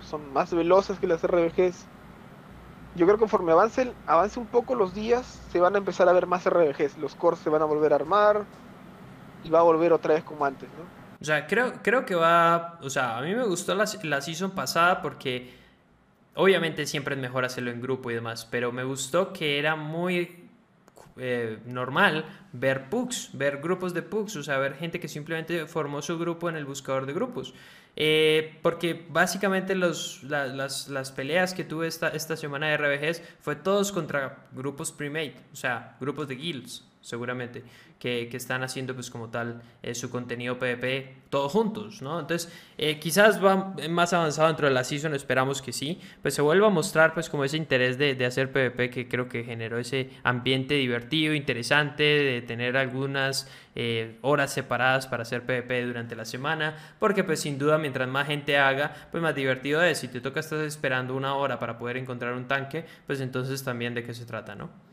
son 0.03 0.35
más 0.35 0.53
veloces 0.53 0.99
que 0.99 1.07
las 1.07 1.25
RBGs 1.25 1.87
yo 2.95 3.07
creo 3.07 3.17
que 3.17 3.21
conforme 3.21 3.53
avance, 3.53 3.93
avance 4.07 4.39
un 4.39 4.47
poco 4.47 4.75
los 4.75 4.95
días, 4.95 5.41
se 5.51 5.61
van 5.61 5.75
a 5.75 5.79
empezar 5.79 6.09
a 6.09 6.13
ver 6.13 6.27
más 6.27 6.45
RBGs. 6.45 6.99
Los 6.99 7.15
cores 7.15 7.41
se 7.41 7.51
van 7.51 7.63
a 7.63 7.65
volver 7.65 7.93
a 7.93 7.97
armar 7.97 8.45
y 9.45 9.51
va 9.51 9.61
a 9.61 9.63
volver 9.63 9.93
otra 9.93 10.15
vez 10.15 10.25
como 10.25 10.45
antes, 10.45 10.69
¿no? 10.71 11.03
O 11.21 11.25
sea, 11.25 11.47
creo, 11.47 11.73
creo 11.83 12.05
que 12.05 12.15
va. 12.15 12.79
O 12.83 12.91
sea, 12.91 13.17
a 13.17 13.23
mí 13.23 13.35
me 13.35 13.45
gustó 13.45 13.75
la, 13.75 13.85
la 14.03 14.21
season 14.21 14.51
pasada 14.51 15.01
porque 15.01 15.55
obviamente 16.35 16.85
siempre 16.87 17.15
es 17.15 17.21
mejor 17.21 17.45
hacerlo 17.45 17.71
en 17.71 17.81
grupo 17.81 18.11
y 18.11 18.15
demás, 18.15 18.47
pero 18.51 18.73
me 18.73 18.85
gustó 18.85 19.33
que 19.33 19.59
era 19.59 19.77
muy 19.77 20.42
eh, 21.17 21.59
normal 21.67 22.25
ver 22.53 22.89
pugs, 22.91 23.31
ver 23.33 23.59
grupos 23.59 23.95
de 23.95 24.03
pugs, 24.03 24.37
o 24.37 24.43
sea, 24.43 24.59
ver 24.59 24.75
gente 24.75 25.01
que 25.01 25.09
simplemente 25.09 25.67
formó 25.67 26.03
su 26.03 26.19
grupo 26.19 26.49
en 26.49 26.57
el 26.57 26.65
buscador 26.65 27.07
de 27.07 27.13
grupos. 27.13 27.55
Eh, 27.95 28.59
porque 28.63 29.07
básicamente 29.11 29.75
los, 29.75 30.23
las, 30.23 30.89
las, 30.89 31.13
peleas 31.13 31.53
que 31.53 31.65
tuve 31.65 31.87
esta, 31.87 32.09
esta 32.09 32.37
semana 32.37 32.69
de 32.69 32.79
RBGs 32.79 33.23
fue 33.41 33.55
todos 33.55 33.93
contra 33.93 34.47
grupos 34.53 34.93
premade, 34.93 35.37
o 35.53 35.57
sea, 35.57 35.97
grupos 36.01 36.27
de 36.27 36.37
guilds, 36.37 36.87
seguramente 37.03 37.63
que, 37.99 38.29
están 38.33 38.63
haciendo 38.63 38.95
pues 38.95 39.11
como 39.11 39.29
tal 39.29 39.63
eh, 39.83 39.95
su 39.95 40.09
contenido 40.11 40.59
PvP 40.59 41.23
todos 41.29 41.53
juntos, 41.53 42.03
¿no? 42.03 42.21
Entonces, 42.21 42.53
eh, 42.79 42.99
quizás 42.99 43.45
va 43.45 43.75
más 43.89 44.13
avanzado 44.13 44.49
dentro 44.49 44.67
de 44.67 44.73
la 44.73 44.85
season, 44.85 45.15
esperamos 45.15 45.63
que 45.63 45.73
sí, 45.73 46.01
pues 46.23 46.35
se 46.35 46.43
vuelva 46.43 46.69
a 46.69 46.71
mostrar 46.71 47.15
pues 47.15 47.29
como 47.29 47.45
ese 47.45 47.57
interés 47.57 47.99
de, 47.99 48.15
de 48.15 48.27
hacer 48.27 48.51
PvP 48.51 48.91
que 48.91 49.09
creo 49.09 49.29
que 49.29 49.45
generó 49.45 49.79
ese 49.79 50.11
ambiente 50.25 50.75
divertido, 50.75 51.35
interesante, 51.35 52.03
de 52.03 52.43
tener 52.43 52.77
algunas 52.77 53.49
eh, 53.75 54.19
horas 54.21 54.53
separadas 54.53 55.07
para 55.07 55.23
hacer 55.23 55.47
PvP 55.47 55.87
durante 55.87 56.15
la 56.15 56.25
semana, 56.25 56.77
porque 56.99 57.25
pues 57.25 57.41
sin 57.41 57.59
duda 57.59 57.79
mientras 57.79 58.09
más 58.09 58.27
gente 58.27 58.59
haga, 58.59 59.09
pues 59.11 59.23
más 59.23 59.35
divertido 59.35 59.83
es. 59.83 59.99
Si 59.99 60.09
te 60.09 60.21
toca 60.21 60.41
estar 60.41 60.61
esperando 60.61 61.15
una 61.15 61.35
hora 61.35 61.59
para 61.59 61.79
poder 61.79 61.97
encontrar 61.97 62.35
un 62.35 62.49
tanque, 62.49 62.85
pues 63.07 63.21
entonces 63.21 63.65
también 63.65 63.95
de 63.95 64.03
qué 64.03 64.15
se 64.15 64.27
trata, 64.27 64.55
¿no? 64.55 64.92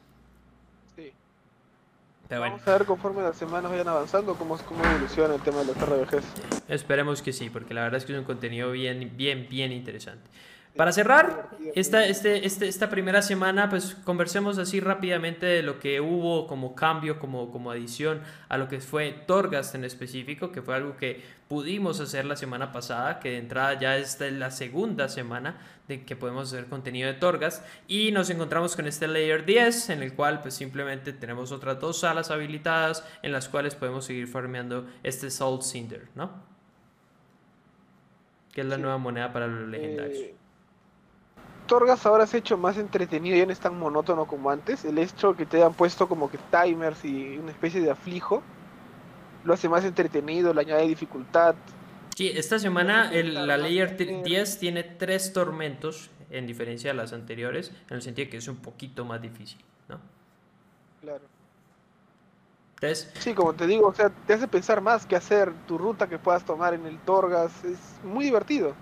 Vamos 2.30 2.68
a 2.68 2.74
ver 2.74 2.86
conforme 2.86 3.24
las 3.24 3.36
semanas 3.38 3.72
vayan 3.72 3.88
avanzando 3.88 4.36
cómo, 4.36 4.56
cómo 4.58 4.84
evoluciona 4.86 5.34
el 5.34 5.42
tema 5.42 5.62
de 5.62 5.66
los 5.66 5.76
RBGs. 5.78 6.26
Esperemos 6.68 7.24
que 7.24 7.34
sí, 7.34 7.50
porque 7.50 7.74
la 7.74 7.82
verdad 7.82 7.98
es 7.98 8.06
que 8.06 8.14
es 8.14 8.20
un 8.20 8.26
contenido 8.26 8.72
bien, 8.72 9.14
bien, 9.16 9.48
bien 9.50 9.72
interesante. 9.72 10.30
Para 10.76 10.92
cerrar 10.94 11.50
esta, 11.76 12.06
este, 12.06 12.46
este, 12.46 12.68
esta 12.68 12.90
primera 12.90 13.22
semana, 13.22 13.70
pues 13.70 13.96
conversemos 14.06 14.58
así 14.58 14.80
rápidamente 14.80 15.46
de 15.46 15.62
lo 15.62 15.80
que 15.80 16.00
hubo 16.00 16.48
como 16.48 16.74
cambio, 16.74 17.20
como, 17.20 17.52
como 17.52 17.72
adición 17.72 18.22
a 18.48 18.58
lo 18.58 18.70
que 18.70 18.80
fue 18.80 19.12
Torgast 19.28 19.76
en 19.76 19.84
específico, 19.84 20.52
que 20.52 20.62
fue 20.62 20.76
algo 20.76 20.96
que 20.96 21.22
pudimos 21.50 22.00
hacer 22.00 22.26
la 22.26 22.36
semana 22.36 22.72
pasada, 22.72 23.20
que 23.20 23.32
de 23.32 23.40
entrada 23.40 23.78
ya 23.78 23.98
esta 23.98 24.28
es 24.28 24.34
la 24.34 24.52
segunda 24.52 25.10
semana 25.10 25.58
de 25.88 26.06
que 26.06 26.16
podemos 26.16 26.54
hacer 26.54 26.68
contenido 26.68 27.08
de 27.08 27.16
Torgas 27.16 27.64
y 27.88 28.12
nos 28.12 28.30
encontramos 28.30 28.76
con 28.76 28.86
este 28.88 29.08
layer 29.08 29.46
10 29.46 29.90
en 29.90 30.04
el 30.04 30.14
cual 30.14 30.42
pues 30.44 30.54
simplemente 30.54 31.12
tenemos 31.12 31.52
otras 31.52 31.80
dos 31.80 32.00
salas 32.00 32.30
habilitadas 32.30 33.04
en 33.24 33.32
las 33.32 33.50
cuales 33.50 33.74
podemos 33.76 34.06
seguir 34.06 34.28
farmeando 34.28 34.88
este 35.02 35.32
Salt 35.32 35.64
Cinder, 35.64 36.08
¿no? 36.14 36.32
Que 38.54 38.62
es 38.62 38.68
la 38.68 38.78
nueva 38.78 39.00
moneda 39.00 39.34
para 39.34 39.48
los 39.48 39.68
legendarios. 39.68 40.20
Eh, 40.20 40.39
Torgas 41.70 42.04
ahora 42.08 42.26
se 42.26 42.38
ha 42.38 42.40
hecho 42.40 42.58
más 42.58 42.78
entretenido, 42.78 43.38
ya 43.38 43.46
no 43.46 43.54
es 43.54 43.60
tan 43.60 43.78
monótono 43.78 44.26
como 44.26 44.50
antes. 44.50 44.84
El 44.86 44.98
hecho 44.98 45.36
que 45.36 45.46
te 45.46 45.64
han 45.64 45.76
puesto 45.76 46.10
como 46.10 46.30
que 46.32 46.40
timers 46.52 47.06
y 47.06 47.38
una 47.38 47.52
especie 47.52 47.80
de 47.80 47.92
aflijo 47.92 48.42
lo 49.44 49.54
hace 49.54 49.70
más 49.70 49.86
entretenido, 49.86 50.52
le 50.52 50.62
añade 50.62 50.88
dificultad. 50.88 51.54
Sí, 52.18 52.32
esta 52.36 52.58
semana 52.58 53.14
el, 53.14 53.36
la 53.36 53.56
Layer 53.56 53.96
10 54.24 54.60
tiene 54.60 54.84
tres 54.84 55.32
tormentos 55.32 56.10
en 56.32 56.48
diferencia 56.48 56.90
de 56.90 56.98
las 56.98 57.14
anteriores, 57.14 57.72
en 57.88 57.98
el 57.98 58.02
sentido 58.02 58.26
de 58.26 58.32
que 58.32 58.38
es 58.38 58.48
un 58.48 58.58
poquito 58.58 59.06
más 59.06 59.22
difícil, 59.22 59.60
¿no? 59.88 60.02
Claro. 61.02 61.22
Entonces, 62.82 63.12
sí, 63.20 63.36
como 63.36 63.54
te 63.54 63.68
digo, 63.68 63.88
o 63.88 63.94
sea, 63.94 64.10
te 64.10 64.34
hace 64.34 64.48
pensar 64.48 64.82
más 64.82 65.06
que 65.06 65.16
hacer 65.16 65.54
tu 65.68 65.78
ruta 65.78 66.10
que 66.10 66.18
puedas 66.18 66.44
tomar 66.44 66.74
en 66.74 66.88
el 66.88 66.98
Torgas, 67.00 67.64
es 67.64 67.78
muy 68.04 68.26
divertido. 68.26 68.74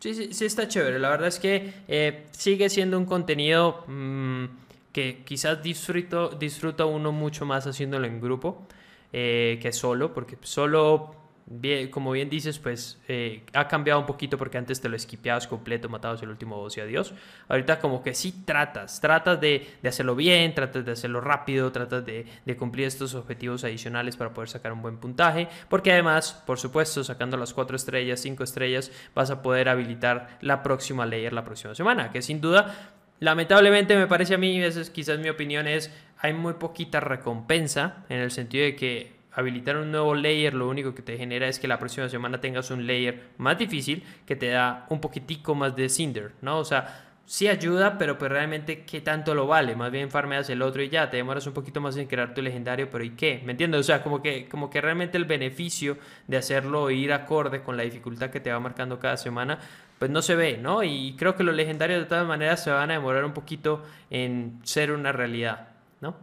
Sí, 0.00 0.14
sí, 0.14 0.32
sí 0.32 0.44
está 0.44 0.68
chévere. 0.68 0.98
La 0.98 1.08
verdad 1.10 1.28
es 1.28 1.38
que 1.38 1.72
eh, 1.88 2.26
sigue 2.32 2.68
siendo 2.68 2.98
un 2.98 3.06
contenido 3.06 3.84
mm, 3.88 4.44
que 4.92 5.22
quizás 5.24 5.62
disfruto, 5.62 6.28
disfruta 6.30 6.84
uno 6.84 7.12
mucho 7.12 7.44
más 7.46 7.66
haciéndolo 7.66 8.06
en 8.06 8.20
grupo 8.20 8.66
eh, 9.12 9.58
que 9.62 9.72
solo, 9.72 10.12
porque 10.12 10.36
solo, 10.42 11.14
bien, 11.46 11.90
como 11.90 12.10
bien 12.10 12.28
dices, 12.28 12.58
pues 12.58 13.00
eh, 13.08 13.44
ha 13.52 13.68
cambiado 13.68 14.00
un 14.00 14.06
poquito 14.06 14.36
porque 14.36 14.58
antes 14.58 14.80
te 14.80 14.88
lo 14.88 14.96
esquipeabas 14.96 15.46
completo, 15.46 15.88
matabas 15.88 16.20
el 16.22 16.28
último 16.28 16.56
boss 16.56 16.76
y 16.76 16.80
adiós. 16.80 17.14
Ahorita 17.48 17.78
como 17.78 18.02
que 18.02 18.14
sí 18.14 18.42
tratas, 18.44 19.00
tratas 19.00 19.40
de, 19.40 19.66
de 19.80 19.88
hacerlo 19.88 20.16
bien, 20.16 20.54
tratas 20.54 20.84
de 20.84 20.92
hacerlo 20.92 21.20
rápido, 21.20 21.70
tratas 21.72 22.04
de, 22.04 22.26
de, 22.44 22.56
cumplir 22.56 22.86
estos 22.86 23.14
objetivos 23.14 23.64
adicionales 23.64 24.16
para 24.16 24.34
poder 24.34 24.48
sacar 24.48 24.72
un 24.72 24.82
buen 24.82 24.98
puntaje, 24.98 25.48
porque 25.68 25.92
además, 25.92 26.42
por 26.46 26.58
supuesto, 26.58 27.04
sacando 27.04 27.36
las 27.36 27.54
4 27.54 27.76
estrellas, 27.76 28.20
5 28.20 28.42
estrellas, 28.42 28.90
vas 29.14 29.30
a 29.30 29.42
poder 29.42 29.68
habilitar 29.68 30.38
la 30.40 30.62
próxima 30.62 31.06
layer 31.06 31.32
la 31.32 31.44
próxima 31.44 31.74
semana, 31.74 32.10
que 32.10 32.22
sin 32.22 32.40
duda 32.40 32.92
Lamentablemente 33.18 33.96
me 33.96 34.06
parece 34.06 34.34
a 34.34 34.38
mí, 34.38 34.62
esa 34.62 34.80
es 34.80 34.90
quizás 34.90 35.18
mi 35.18 35.30
opinión, 35.30 35.66
es 35.66 35.90
hay 36.18 36.34
muy 36.34 36.54
poquita 36.54 37.00
recompensa 37.00 38.04
en 38.10 38.20
el 38.20 38.30
sentido 38.30 38.64
de 38.64 38.76
que 38.76 39.15
habilitar 39.36 39.76
un 39.76 39.92
nuevo 39.92 40.14
layer 40.14 40.54
lo 40.54 40.68
único 40.68 40.94
que 40.94 41.02
te 41.02 41.16
genera 41.16 41.46
es 41.46 41.58
que 41.58 41.68
la 41.68 41.78
próxima 41.78 42.08
semana 42.08 42.40
tengas 42.40 42.70
un 42.70 42.86
layer 42.86 43.28
más 43.38 43.56
difícil 43.56 44.02
que 44.26 44.34
te 44.34 44.48
da 44.48 44.86
un 44.90 45.00
poquitico 45.00 45.54
más 45.54 45.76
de 45.76 45.88
Cinder, 45.88 46.32
¿no? 46.42 46.58
O 46.58 46.64
sea, 46.64 47.04
sí 47.26 47.46
ayuda, 47.48 47.98
pero 47.98 48.18
pues 48.18 48.30
realmente 48.30 48.84
qué 48.84 49.00
tanto 49.00 49.34
lo 49.34 49.46
vale. 49.46 49.76
Más 49.76 49.90
bien 49.92 50.10
farmeas 50.10 50.48
el 50.50 50.62
otro 50.62 50.82
y 50.82 50.88
ya, 50.88 51.10
te 51.10 51.18
demoras 51.18 51.46
un 51.46 51.52
poquito 51.52 51.80
más 51.80 51.96
en 51.96 52.06
crear 52.06 52.34
tu 52.34 52.42
legendario, 52.42 52.90
pero 52.90 53.04
¿y 53.04 53.10
qué? 53.10 53.42
¿Me 53.44 53.52
entiendes? 53.52 53.80
O 53.80 53.84
sea, 53.84 54.02
como 54.02 54.22
que, 54.22 54.48
como 54.48 54.70
que 54.70 54.80
realmente 54.80 55.18
el 55.18 55.26
beneficio 55.26 55.98
de 56.26 56.38
hacerlo 56.38 56.90
ir 56.90 57.12
acorde 57.12 57.62
con 57.62 57.76
la 57.76 57.82
dificultad 57.82 58.30
que 58.30 58.40
te 58.40 58.50
va 58.50 58.58
marcando 58.58 58.98
cada 58.98 59.16
semana, 59.16 59.58
pues 59.98 60.10
no 60.10 60.22
se 60.22 60.34
ve, 60.34 60.58
¿no? 60.58 60.82
Y 60.82 61.14
creo 61.16 61.36
que 61.36 61.44
los 61.44 61.54
legendarios 61.54 62.00
de 62.00 62.06
todas 62.06 62.26
maneras 62.26 62.62
se 62.62 62.70
van 62.70 62.90
a 62.90 62.94
demorar 62.94 63.24
un 63.24 63.32
poquito 63.32 63.82
en 64.10 64.60
ser 64.62 64.92
una 64.92 65.12
realidad. 65.12 65.76
¿no? 66.00 66.14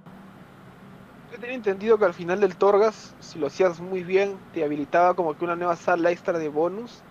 Yo 1.43 1.47
tenía 1.47 1.57
entendido 1.57 1.97
que 1.97 2.05
al 2.05 2.13
final 2.13 2.39
del 2.39 2.55
Torgas, 2.55 3.13
si 3.19 3.37
lo 3.37 3.47
hacías 3.47 3.81
muy 3.81 4.01
bien, 4.01 4.37
te 4.53 4.63
habilitaba 4.63 5.13
como 5.13 5.37
que 5.37 5.43
una 5.43 5.57
nueva 5.57 5.75
sala 5.75 6.09
extra 6.09 6.39
de 6.39 6.47
bonus. 6.47 7.01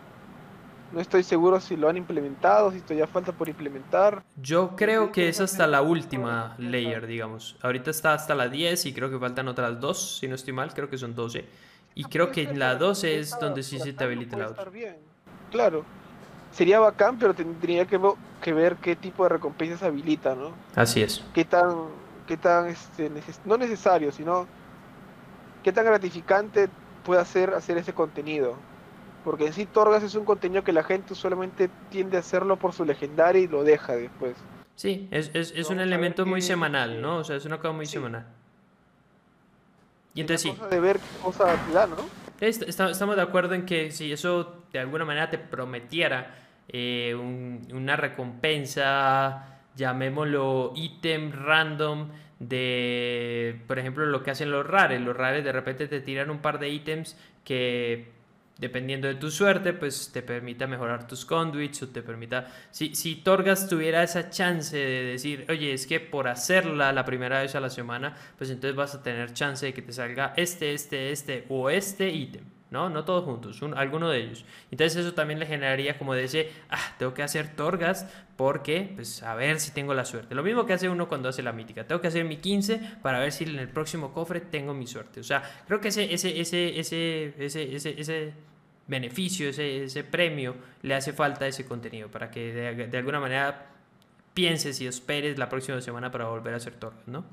No 0.90 1.00
estoy 1.00 1.22
seguro 1.22 1.60
si 1.60 1.76
lo 1.76 1.86
han 1.90 1.98
implementado, 1.98 2.72
si 2.72 2.80
todavía 2.80 3.06
falta 3.06 3.32
por 3.32 3.50
implementar. 3.50 4.22
Yo 4.40 4.74
creo 4.74 5.12
que 5.12 5.28
es 5.28 5.38
hasta 5.38 5.66
la 5.66 5.82
última 5.82 6.54
layer, 6.56 7.06
digamos. 7.06 7.56
Ahorita 7.60 7.90
está 7.90 8.14
hasta 8.14 8.34
la 8.34 8.48
10 8.48 8.86
y 8.86 8.94
creo 8.94 9.10
que 9.10 9.18
faltan 9.18 9.48
otras 9.48 9.78
dos, 9.78 10.16
si 10.20 10.28
no 10.28 10.34
estoy 10.34 10.54
mal, 10.54 10.72
creo 10.72 10.88
que 10.88 10.96
son 10.96 11.14
12. 11.14 11.44
Y 11.94 12.04
creo 12.04 12.30
que 12.30 12.44
en 12.44 12.58
la 12.58 12.76
12 12.76 13.18
es 13.18 13.38
donde 13.38 13.62
sí 13.62 13.78
se 13.80 13.92
te 13.92 14.02
habilita 14.02 14.38
la 14.38 14.48
otra. 14.48 14.64
Claro. 15.50 15.84
Sería 16.52 16.80
bacán, 16.80 17.18
pero 17.18 17.34
tendría 17.34 17.84
que, 17.84 18.00
que 18.40 18.54
ver 18.54 18.76
qué 18.76 18.96
tipo 18.96 19.24
de 19.24 19.28
recompensas 19.28 19.82
habilita, 19.82 20.34
¿no? 20.34 20.52
Así 20.74 21.02
es. 21.02 21.22
Qué 21.34 21.44
tan, 21.44 21.88
qué 22.32 22.38
tan, 22.38 22.66
este, 22.68 23.10
no 23.44 23.58
necesario, 23.58 24.10
sino 24.10 24.46
qué 25.62 25.70
tan 25.70 25.84
gratificante 25.84 26.70
puede 27.04 27.20
hacer 27.20 27.52
hacer 27.52 27.76
ese 27.76 27.92
contenido. 27.92 28.56
Porque 29.22 29.48
en 29.48 29.52
sí 29.52 29.66
Torgas 29.66 30.02
es 30.02 30.14
un 30.14 30.24
contenido 30.24 30.64
que 30.64 30.72
la 30.72 30.82
gente 30.82 31.14
solamente 31.14 31.68
tiende 31.90 32.16
a 32.16 32.20
hacerlo 32.20 32.56
por 32.56 32.72
su 32.72 32.86
legendaria 32.86 33.42
y 33.42 33.48
lo 33.48 33.64
deja 33.64 33.94
después. 33.96 34.34
Sí, 34.76 35.08
es, 35.10 35.30
es, 35.34 35.52
es 35.54 35.68
un 35.68 35.78
elemento 35.78 36.24
muy 36.24 36.40
semanal, 36.40 37.02
¿no? 37.02 37.18
O 37.18 37.24
sea, 37.24 37.36
es 37.36 37.44
una 37.44 37.58
cosa 37.58 37.72
muy 37.72 37.84
semanal. 37.84 38.26
Y 40.14 40.22
entonces 40.22 40.50
sí. 40.50 40.58
de 40.70 40.80
ver 40.80 41.00
qué 41.00 41.22
cosa 41.22 41.54
da, 41.74 41.86
¿no? 41.86 41.96
Estamos 42.40 43.14
de 43.14 43.22
acuerdo 43.22 43.52
en 43.52 43.66
que 43.66 43.90
si 43.90 44.10
eso 44.10 44.62
de 44.72 44.78
alguna 44.78 45.04
manera 45.04 45.28
te 45.28 45.36
prometiera 45.36 46.34
eh, 46.66 47.14
una 47.14 47.94
recompensa, 47.96 49.52
llamémoslo 49.76 50.72
ítem 50.76 51.32
random 51.32 52.08
de, 52.38 53.60
por 53.66 53.78
ejemplo, 53.78 54.04
lo 54.06 54.22
que 54.22 54.30
hacen 54.30 54.50
los 54.50 54.66
rares. 54.66 55.00
Los 55.00 55.16
rares 55.16 55.44
de 55.44 55.52
repente 55.52 55.88
te 55.88 56.00
tiran 56.00 56.30
un 56.30 56.38
par 56.40 56.58
de 56.58 56.68
ítems 56.70 57.16
que 57.44 58.10
dependiendo 58.58 59.08
de 59.08 59.16
tu 59.16 59.30
suerte, 59.30 59.72
pues 59.72 60.10
te 60.12 60.22
permita 60.22 60.66
mejorar 60.66 61.06
tus 61.06 61.24
conduits 61.24 61.82
o 61.82 61.88
te 61.88 62.02
permita... 62.02 62.46
Si, 62.70 62.94
si 62.94 63.16
Torgas 63.16 63.68
tuviera 63.68 64.02
esa 64.02 64.30
chance 64.30 64.76
de 64.76 65.02
decir, 65.04 65.46
oye, 65.48 65.72
es 65.72 65.86
que 65.86 65.98
por 65.98 66.28
hacerla 66.28 66.92
la 66.92 67.04
primera 67.04 67.42
vez 67.42 67.54
a 67.54 67.60
la 67.60 67.70
semana, 67.70 68.16
pues 68.38 68.50
entonces 68.50 68.76
vas 68.76 68.94
a 68.94 69.02
tener 69.02 69.32
chance 69.32 69.66
de 69.66 69.74
que 69.74 69.82
te 69.82 69.92
salga 69.92 70.32
este, 70.36 70.74
este, 70.74 71.10
este 71.10 71.44
o 71.48 71.70
este 71.70 72.10
ítem. 72.10 72.44
¿No? 72.72 72.88
No 72.88 73.04
todos 73.04 73.24
juntos, 73.24 73.60
un, 73.60 73.76
alguno 73.76 74.08
de 74.08 74.18
ellos. 74.18 74.44
Entonces 74.70 75.04
eso 75.04 75.12
también 75.12 75.38
le 75.38 75.46
generaría 75.46 75.98
como 75.98 76.14
de 76.14 76.24
ese, 76.24 76.50
ah, 76.70 76.94
tengo 76.98 77.12
que 77.12 77.22
hacer 77.22 77.54
torgas 77.54 78.08
porque, 78.36 78.90
pues, 78.96 79.22
a 79.22 79.34
ver 79.34 79.60
si 79.60 79.72
tengo 79.72 79.92
la 79.92 80.06
suerte. 80.06 80.34
Lo 80.34 80.42
mismo 80.42 80.64
que 80.64 80.72
hace 80.72 80.88
uno 80.88 81.06
cuando 81.06 81.28
hace 81.28 81.42
la 81.42 81.52
mítica. 81.52 81.86
Tengo 81.86 82.00
que 82.00 82.08
hacer 82.08 82.24
mi 82.24 82.38
15 82.38 82.80
para 83.02 83.20
ver 83.20 83.30
si 83.30 83.44
en 83.44 83.58
el 83.58 83.68
próximo 83.68 84.12
cofre 84.12 84.40
tengo 84.40 84.72
mi 84.72 84.86
suerte. 84.86 85.20
O 85.20 85.24
sea, 85.24 85.42
creo 85.68 85.80
que 85.80 85.88
ese, 85.88 86.12
ese, 86.12 86.40
ese, 86.40 86.80
ese, 86.80 87.34
ese, 87.38 87.74
ese, 87.76 88.00
ese 88.00 88.32
beneficio, 88.86 89.50
ese, 89.50 89.84
ese 89.84 90.02
premio, 90.02 90.56
le 90.80 90.94
hace 90.94 91.12
falta 91.12 91.46
ese 91.46 91.66
contenido 91.66 92.10
para 92.10 92.30
que 92.30 92.54
de, 92.54 92.86
de 92.88 92.98
alguna 92.98 93.20
manera 93.20 93.66
pienses 94.32 94.80
y 94.80 94.86
esperes 94.86 95.38
la 95.38 95.50
próxima 95.50 95.78
semana 95.82 96.10
para 96.10 96.24
volver 96.24 96.54
a 96.54 96.56
hacer 96.56 96.74
torgas, 96.76 97.06
¿no? 97.06 97.24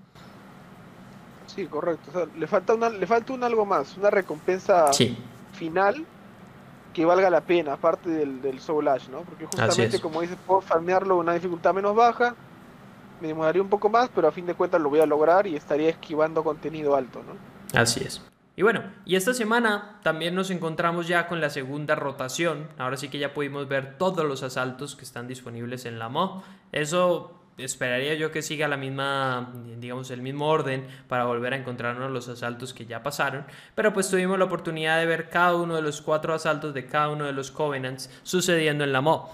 Sí, 1.56 1.66
correcto. 1.66 2.28
le 2.38 2.48
falta 2.48 2.74
una, 2.74 2.90
le 2.90 3.08
falta 3.08 3.34
un 3.34 3.44
algo 3.44 3.66
más, 3.66 3.98
una 3.98 4.10
recompensa 4.10 4.92
final 5.54 6.06
que 6.94 7.06
valga 7.06 7.30
la 7.30 7.42
pena, 7.42 7.74
aparte 7.74 8.10
del, 8.10 8.42
del 8.42 8.60
Soul 8.60 8.88
Ash, 8.88 9.10
¿no? 9.10 9.22
Porque 9.22 9.46
justamente, 9.46 10.00
como 10.00 10.22
dices, 10.22 10.38
puedo 10.46 10.62
farmearlo 10.62 11.18
una 11.18 11.34
dificultad 11.34 11.74
menos 11.74 11.96
baja, 11.96 12.36
me 13.22 13.28
demoraría 13.28 13.62
un 13.62 13.70
poco 13.70 13.90
más, 13.90 14.10
pero 14.14 14.28
a 14.28 14.32
fin 14.32 14.46
de 14.46 14.54
cuentas 14.54 14.82
lo 14.82 14.90
voy 14.90 15.00
a 15.00 15.06
lograr 15.06 15.48
y 15.48 15.56
estaría 15.56 15.90
esquivando 15.90 16.44
contenido 16.44 16.96
alto, 16.96 17.22
¿no? 17.24 17.80
Así 17.80 18.04
es. 18.04 18.22
Y 18.56 18.62
bueno, 18.62 18.84
y 19.06 19.16
esta 19.16 19.34
semana 19.34 20.00
también 20.04 20.36
nos 20.36 20.52
encontramos 20.52 21.08
ya 21.08 21.28
con 21.28 21.40
la 21.40 21.50
segunda 21.50 21.96
rotación. 21.96 22.68
Ahora 22.78 22.98
sí 22.98 23.08
que 23.08 23.18
ya 23.18 23.34
pudimos 23.34 23.70
ver 23.70 23.98
todos 23.98 24.26
los 24.26 24.44
asaltos 24.44 24.98
que 24.98 25.06
están 25.06 25.28
disponibles 25.30 25.86
en 25.86 25.98
la 25.98 26.10
MO. 26.10 26.44
Eso 26.74 27.39
esperaría 27.60 28.16
yo 28.16 28.32
que 28.32 28.42
siga 28.42 28.68
la 28.68 28.78
misma, 28.78 29.54
digamos, 29.78 30.12
el 30.12 30.22
mismo 30.22 30.48
orden 30.48 30.86
para 31.08 31.26
volver 31.26 31.54
a 31.54 31.58
encontrarnos 31.58 32.12
los 32.12 32.28
asaltos 32.28 32.74
que 32.74 32.86
ya 32.86 33.04
pasaron. 33.04 33.46
Pero 33.76 33.94
pues 33.94 34.10
tuvimos 34.10 34.40
la 34.40 34.46
oportunidad 34.46 35.00
de 35.00 35.06
ver 35.06 35.30
cada 35.30 35.56
uno 35.56 35.76
de 35.76 35.82
los 35.82 36.02
cuatro 36.02 36.34
asaltos 36.34 36.74
de 36.74 36.86
cada 36.86 37.10
uno 37.10 37.26
de 37.26 37.34
los 37.34 37.52
Covenants 37.52 38.10
sucediendo 38.24 38.84
en 38.84 38.94
la 38.94 39.02
MO. 39.02 39.30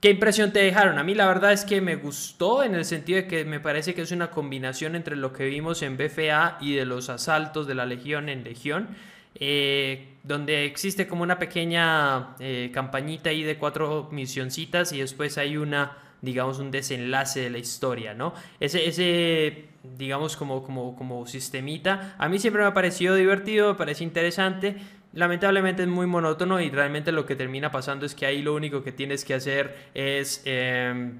¿Qué 0.00 0.10
impresión 0.10 0.52
te 0.52 0.58
dejaron? 0.58 0.98
A 0.98 1.04
mí 1.04 1.14
la 1.14 1.26
verdad 1.26 1.52
es 1.52 1.64
que 1.64 1.80
me 1.80 1.94
gustó 1.94 2.64
en 2.64 2.74
el 2.74 2.84
sentido 2.84 3.18
de 3.18 3.28
que 3.28 3.44
me 3.44 3.60
parece 3.60 3.94
que 3.94 4.02
es 4.02 4.10
una 4.10 4.32
combinación 4.32 4.96
entre 4.96 5.14
lo 5.14 5.32
que 5.32 5.44
vimos 5.44 5.80
en 5.82 5.96
BFA 5.96 6.58
y 6.60 6.74
de 6.74 6.84
los 6.84 7.08
asaltos 7.08 7.68
de 7.68 7.76
la 7.76 7.86
Legión 7.86 8.28
en 8.28 8.42
Legión. 8.42 8.88
Eh, 9.36 10.18
donde 10.24 10.66
existe 10.66 11.06
como 11.06 11.22
una 11.22 11.38
pequeña 11.38 12.34
eh, 12.38 12.70
campañita 12.72 13.30
ahí 13.30 13.42
de 13.42 13.56
cuatro 13.56 14.08
misioncitas 14.12 14.92
y 14.92 15.00
después 15.00 15.38
hay 15.38 15.56
una 15.56 15.96
digamos, 16.22 16.58
un 16.60 16.70
desenlace 16.70 17.40
de 17.40 17.50
la 17.50 17.58
historia, 17.58 18.14
¿no? 18.14 18.32
Ese, 18.60 18.88
ese 18.88 19.66
digamos, 19.98 20.36
como, 20.36 20.62
como, 20.62 20.96
como 20.96 21.26
sistemita, 21.26 22.14
a 22.16 22.28
mí 22.28 22.38
siempre 22.38 22.62
me 22.62 22.68
ha 22.68 22.74
parecido 22.74 23.14
divertido, 23.16 23.72
me 23.72 23.74
parece 23.74 24.04
interesante. 24.04 24.76
Lamentablemente 25.12 25.82
es 25.82 25.88
muy 25.88 26.06
monótono 26.06 26.60
y 26.60 26.70
realmente 26.70 27.12
lo 27.12 27.26
que 27.26 27.36
termina 27.36 27.70
pasando 27.70 28.06
es 28.06 28.14
que 28.14 28.24
ahí 28.24 28.40
lo 28.40 28.54
único 28.54 28.82
que 28.82 28.92
tienes 28.92 29.24
que 29.26 29.34
hacer 29.34 29.90
es... 29.92 30.40
Em, 30.46 31.18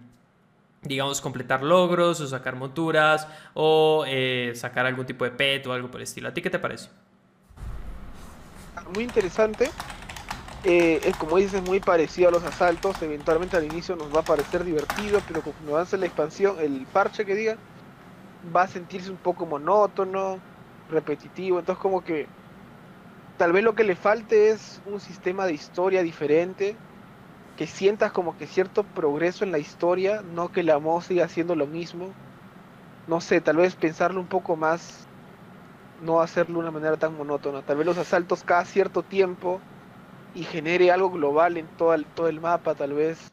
digamos, 0.85 1.21
completar 1.21 1.63
logros 1.63 2.21
o 2.21 2.27
sacar 2.27 2.57
monturas 2.57 3.29
o 3.55 4.05
eh, 4.07 4.53
sacar 4.57 4.85
algún 4.85 5.07
tipo 5.07 5.25
de 5.25 5.31
pet 5.31 5.65
o 5.67 5.73
algo 5.73 5.89
por 5.91 6.01
el 6.01 6.05
estilo. 6.05 6.29
¿A 6.29 6.35
ti 6.35 6.43
qué 6.43 6.51
te 6.51 6.59
parece? 6.59 6.89
Muy 8.93 9.05
interesante. 9.05 9.71
Eh, 10.65 11.01
es 11.05 11.17
como 11.17 11.39
dices, 11.39 11.63
muy 11.63 11.81
parecido 11.81 12.29
a 12.29 12.33
los 12.33 12.45
asaltos. 12.45 13.03
Eventualmente 13.03 13.57
al 13.57 13.65
inicio 13.65 13.97
nos 13.97 14.15
va 14.15 14.21
a 14.21 14.25
parecer 14.25 14.65
divertido, 14.65 15.25
pero 15.27 15.43
cuando 15.43 15.75
avance 15.75 15.99
la 15.99 16.07
expansión, 16.07 16.59
el 16.61 16.87
parche 16.87 17.25
que 17.25 17.35
diga, 17.35 17.59
va 18.55 18.63
a 18.63 18.69
sentirse 18.69 19.11
un 19.11 19.19
poco 19.19 19.47
monótono, 19.47 20.45
repetitivo. 20.89 21.59
Entonces, 21.59 21.81
como 21.83 22.05
que 22.05 22.29
tal 23.37 23.53
vez 23.53 23.65
lo 23.65 23.75
que 23.75 23.85
le 23.85 23.97
falte 23.97 24.51
es 24.51 24.83
un 24.87 25.01
sistema 25.01 25.47
de 25.47 25.55
historia 25.55 26.03
diferente, 26.03 26.77
que 27.57 27.67
sientas 27.67 28.13
como 28.13 28.37
que 28.37 28.47
cierto 28.47 28.85
progreso 28.85 29.45
en 29.45 29.53
la 29.53 29.59
historia, 29.59 30.23
no 30.23 30.53
que 30.53 30.63
la 30.63 30.77
voz 30.79 31.07
siga 31.07 31.25
haciendo 31.25 31.55
lo 31.57 31.67
mismo. 31.67 32.19
No 33.07 33.21
sé, 33.21 33.41
tal 33.41 33.57
vez 33.57 33.77
pensarlo 33.77 34.21
un 34.21 34.29
poco 34.29 34.57
más, 34.57 35.11
no 35.99 36.21
hacerlo 36.21 36.55
de 36.55 36.61
una 36.61 36.71
manera 36.71 36.99
tan 36.99 37.17
monótona. 37.17 37.65
Tal 37.65 37.77
vez 37.77 37.87
los 37.87 37.99
asaltos 37.99 38.45
cada 38.45 38.65
cierto 38.65 39.05
tiempo 39.05 39.67
y 40.35 40.45
genere 40.45 40.91
algo 40.91 41.11
global 41.11 41.57
en 41.57 41.66
todo 41.78 41.95
el, 41.95 42.05
todo 42.05 42.28
el 42.28 42.41
mapa, 42.41 42.74
tal 42.74 42.95
vez. 42.95 43.30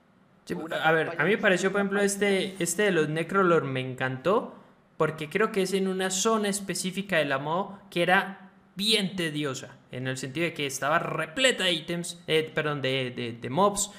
a 0.84 0.92
ver, 0.92 1.16
a 1.18 1.24
mí 1.24 1.32
me 1.32 1.38
pareció, 1.38 1.72
por 1.72 1.82
ejemplo, 1.82 2.02
este, 2.02 2.56
este 2.60 2.84
de 2.84 2.92
los 2.92 3.10
Necrolord 3.10 3.66
me 3.66 3.80
encantó, 3.82 4.56
porque 4.98 5.30
creo 5.30 5.52
que 5.52 5.62
es 5.62 5.74
en 5.74 5.88
una 5.88 6.12
zona 6.12 6.50
específica 6.50 7.18
de 7.18 7.26
la 7.26 7.38
MO 7.38 7.80
que 7.90 8.02
era 8.04 8.52
bien 8.76 9.16
tediosa, 9.16 9.76
en 9.92 10.08
el 10.08 10.18
sentido 10.18 10.46
de 10.46 10.54
que 10.54 10.66
estaba 10.66 11.00
repleta 11.00 11.66
de 11.66 11.74
ítems, 11.74 12.22
eh, 12.28 12.50
perdón, 12.54 12.82
de, 12.82 13.38
de, 13.42 13.50
mobs, 13.50 13.92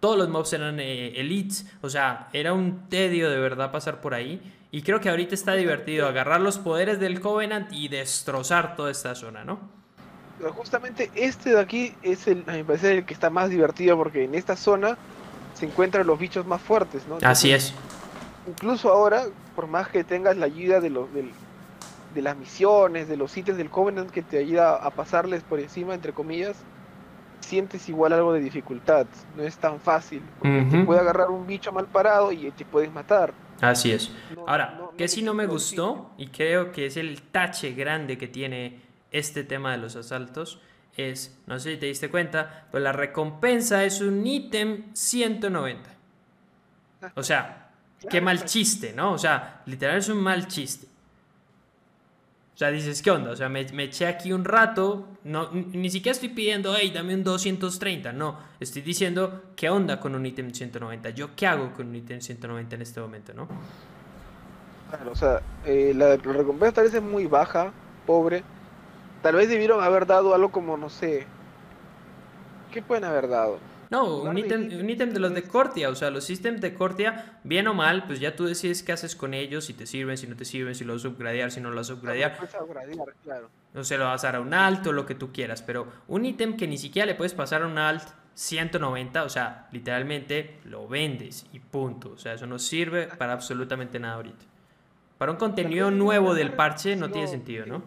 todos 0.00 0.16
los 0.16 0.28
mobs 0.28 0.52
eran 0.52 0.78
eh, 0.78 1.18
elites, 1.20 1.66
o 1.80 1.90
sea, 1.90 2.28
era 2.32 2.52
un 2.52 2.88
tedio 2.88 3.30
de 3.30 3.38
verdad 3.38 3.72
pasar 3.72 4.00
por 4.00 4.14
ahí. 4.14 4.40
Y 4.70 4.82
creo 4.82 5.00
que 5.00 5.08
ahorita 5.08 5.34
está 5.34 5.54
divertido 5.54 6.06
agarrar 6.06 6.40
los 6.40 6.58
poderes 6.58 7.00
del 7.00 7.20
Covenant 7.20 7.72
y 7.72 7.88
destrozar 7.88 8.76
toda 8.76 8.90
esta 8.90 9.14
zona, 9.14 9.42
¿no? 9.42 9.77
Justamente 10.54 11.10
este 11.14 11.50
de 11.50 11.60
aquí 11.60 11.94
es 12.02 12.26
el, 12.28 12.44
a 12.46 12.52
mi 12.52 12.62
parecer, 12.62 12.98
el 12.98 13.04
que 13.04 13.14
está 13.14 13.30
más 13.30 13.50
divertido 13.50 13.96
porque 13.96 14.24
en 14.24 14.34
esta 14.34 14.56
zona 14.56 14.96
se 15.54 15.66
encuentran 15.66 16.06
los 16.06 16.18
bichos 16.18 16.46
más 16.46 16.60
fuertes, 16.60 17.02
¿no? 17.08 17.18
Así 17.22 17.52
es. 17.52 17.74
Incluso 18.46 18.90
ahora, 18.90 19.24
por 19.54 19.66
más 19.66 19.88
que 19.88 20.04
tengas 20.04 20.36
la 20.36 20.46
ayuda 20.46 20.80
de 20.80 20.90
los 20.90 21.08
de, 21.12 22.22
las 22.22 22.36
misiones, 22.36 23.08
de 23.08 23.16
los 23.16 23.36
ítems 23.36 23.58
del 23.58 23.70
Covenant 23.70 24.10
que 24.10 24.22
te 24.22 24.38
ayuda 24.38 24.76
a 24.76 24.90
pasarles 24.90 25.42
por 25.42 25.60
encima, 25.60 25.94
entre 25.94 26.12
comillas, 26.12 26.56
sientes 27.40 27.88
igual 27.88 28.12
algo 28.12 28.32
de 28.32 28.40
dificultad. 28.40 29.06
No 29.36 29.42
es 29.42 29.56
tan 29.58 29.78
fácil. 29.80 30.22
Te 30.42 30.84
puede 30.84 31.00
agarrar 31.00 31.30
un 31.30 31.46
bicho 31.46 31.70
mal 31.70 31.86
parado 31.86 32.32
y 32.32 32.50
te 32.52 32.64
puedes 32.64 32.92
matar. 32.92 33.32
Así 33.60 33.92
es. 33.92 34.10
Ahora, 34.46 34.80
que 34.96 35.08
si 35.08 35.22
no 35.22 35.34
me 35.34 35.46
gustó, 35.46 36.12
y 36.16 36.28
creo 36.28 36.72
que 36.72 36.86
es 36.86 36.96
el 36.96 37.22
tache 37.22 37.72
grande 37.72 38.16
que 38.16 38.28
tiene 38.28 38.87
este 39.10 39.44
tema 39.44 39.72
de 39.72 39.78
los 39.78 39.96
asaltos 39.96 40.60
es, 40.96 41.38
no 41.46 41.58
sé 41.58 41.74
si 41.74 41.76
te 41.78 41.86
diste 41.86 42.10
cuenta, 42.10 42.66
pues 42.70 42.82
la 42.82 42.92
recompensa 42.92 43.84
es 43.84 44.00
un 44.00 44.26
ítem 44.26 44.94
190. 44.94 45.90
O 47.14 47.22
sea, 47.22 47.70
qué 48.10 48.20
mal 48.20 48.44
chiste, 48.44 48.92
¿no? 48.92 49.12
O 49.12 49.18
sea, 49.18 49.62
literal 49.66 49.98
es 49.98 50.08
un 50.08 50.18
mal 50.18 50.48
chiste. 50.48 50.86
O 52.54 52.58
sea, 52.58 52.72
dices, 52.72 53.02
¿qué 53.02 53.12
onda? 53.12 53.30
O 53.30 53.36
sea, 53.36 53.48
me, 53.48 53.60
eché 53.60 54.08
aquí 54.08 54.32
un 54.32 54.44
rato, 54.44 55.06
no, 55.22 55.52
ni 55.52 55.88
siquiera 55.90 56.12
estoy 56.12 56.30
pidiendo, 56.30 56.74
hey, 56.76 56.90
dame 56.92 57.14
un 57.14 57.22
230, 57.22 58.12
no, 58.12 58.36
estoy 58.58 58.82
diciendo, 58.82 59.52
¿qué 59.54 59.70
onda 59.70 60.00
con 60.00 60.16
un 60.16 60.26
ítem 60.26 60.50
190? 60.52 61.10
¿Yo 61.10 61.36
qué 61.36 61.46
hago 61.46 61.72
con 61.72 61.86
un 61.86 61.94
ítem 61.94 62.20
190 62.20 62.74
en 62.74 62.82
este 62.82 63.00
momento, 63.00 63.32
no? 63.32 63.46
Claro, 64.90 65.12
o 65.12 65.14
sea, 65.14 65.40
Eh, 65.64 65.92
la, 65.94 66.16
la 66.16 66.16
recompensa 66.16 66.74
tal 66.74 66.84
vez 66.84 66.94
es 66.94 67.02
muy 67.02 67.26
baja, 67.26 67.72
pobre. 68.04 68.42
Tal 69.22 69.34
vez 69.34 69.48
debieron 69.48 69.82
haber 69.82 70.06
dado 70.06 70.34
algo 70.34 70.50
como, 70.50 70.76
no 70.76 70.88
sé. 70.88 71.26
¿Qué 72.72 72.82
pueden 72.82 73.04
haber 73.04 73.28
dado? 73.28 73.58
No, 73.90 74.18
un 74.18 74.36
ítem, 74.36 74.68
un 74.78 74.90
ítem 74.90 75.14
de 75.14 75.18
los 75.18 75.32
de 75.32 75.42
Cortia, 75.44 75.88
o 75.88 75.94
sea, 75.94 76.10
los 76.10 76.28
ítems 76.28 76.60
de 76.60 76.74
Cortia, 76.74 77.40
bien 77.42 77.66
o 77.68 77.74
mal, 77.74 78.04
pues 78.04 78.20
ya 78.20 78.36
tú 78.36 78.44
decides 78.44 78.82
qué 78.82 78.92
haces 78.92 79.16
con 79.16 79.32
ellos, 79.32 79.64
si 79.64 79.72
te 79.72 79.86
sirven, 79.86 80.18
si 80.18 80.26
no 80.26 80.36
te 80.36 80.44
sirven, 80.44 80.74
si 80.74 80.84
los 80.84 81.06
upgradear, 81.06 81.50
si 81.50 81.60
no 81.62 81.70
los 81.70 81.88
upgradear. 81.88 82.36
Claro. 83.24 83.48
O 83.74 83.82
se 83.82 83.96
lo 83.96 84.04
vas 84.04 84.24
a 84.24 84.26
dar 84.28 84.36
a 84.36 84.40
un 84.40 84.52
alt 84.52 84.86
o 84.86 84.92
lo 84.92 85.06
que 85.06 85.14
tú 85.14 85.32
quieras, 85.32 85.62
pero 85.62 85.88
un 86.06 86.26
ítem 86.26 86.58
que 86.58 86.66
ni 86.66 86.76
siquiera 86.76 87.06
le 87.06 87.14
puedes 87.14 87.32
pasar 87.32 87.62
a 87.62 87.66
un 87.66 87.78
alt 87.78 88.04
190, 88.34 89.24
o 89.24 89.28
sea, 89.30 89.68
literalmente 89.72 90.58
lo 90.64 90.86
vendes 90.86 91.46
y 91.52 91.58
punto. 91.58 92.10
O 92.10 92.18
sea, 92.18 92.34
eso 92.34 92.46
no 92.46 92.58
sirve 92.58 93.06
para 93.06 93.32
absolutamente 93.32 93.98
nada 93.98 94.16
ahorita. 94.16 94.44
Para 95.16 95.32
un 95.32 95.38
contenido 95.38 95.90
nuevo 95.90 96.34
del 96.34 96.52
parche 96.52 96.94
no 96.94 97.10
tiene 97.10 97.26
sentido, 97.26 97.64
¿no? 97.66 97.82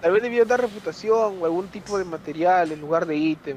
Tal 0.00 0.12
vez 0.12 0.22
debió 0.22 0.44
dar 0.44 0.60
reputación 0.60 1.38
o 1.40 1.44
algún 1.44 1.68
tipo 1.68 1.98
de 1.98 2.04
material 2.04 2.72
en 2.72 2.80
lugar 2.80 3.06
de 3.06 3.16
ítem. 3.16 3.56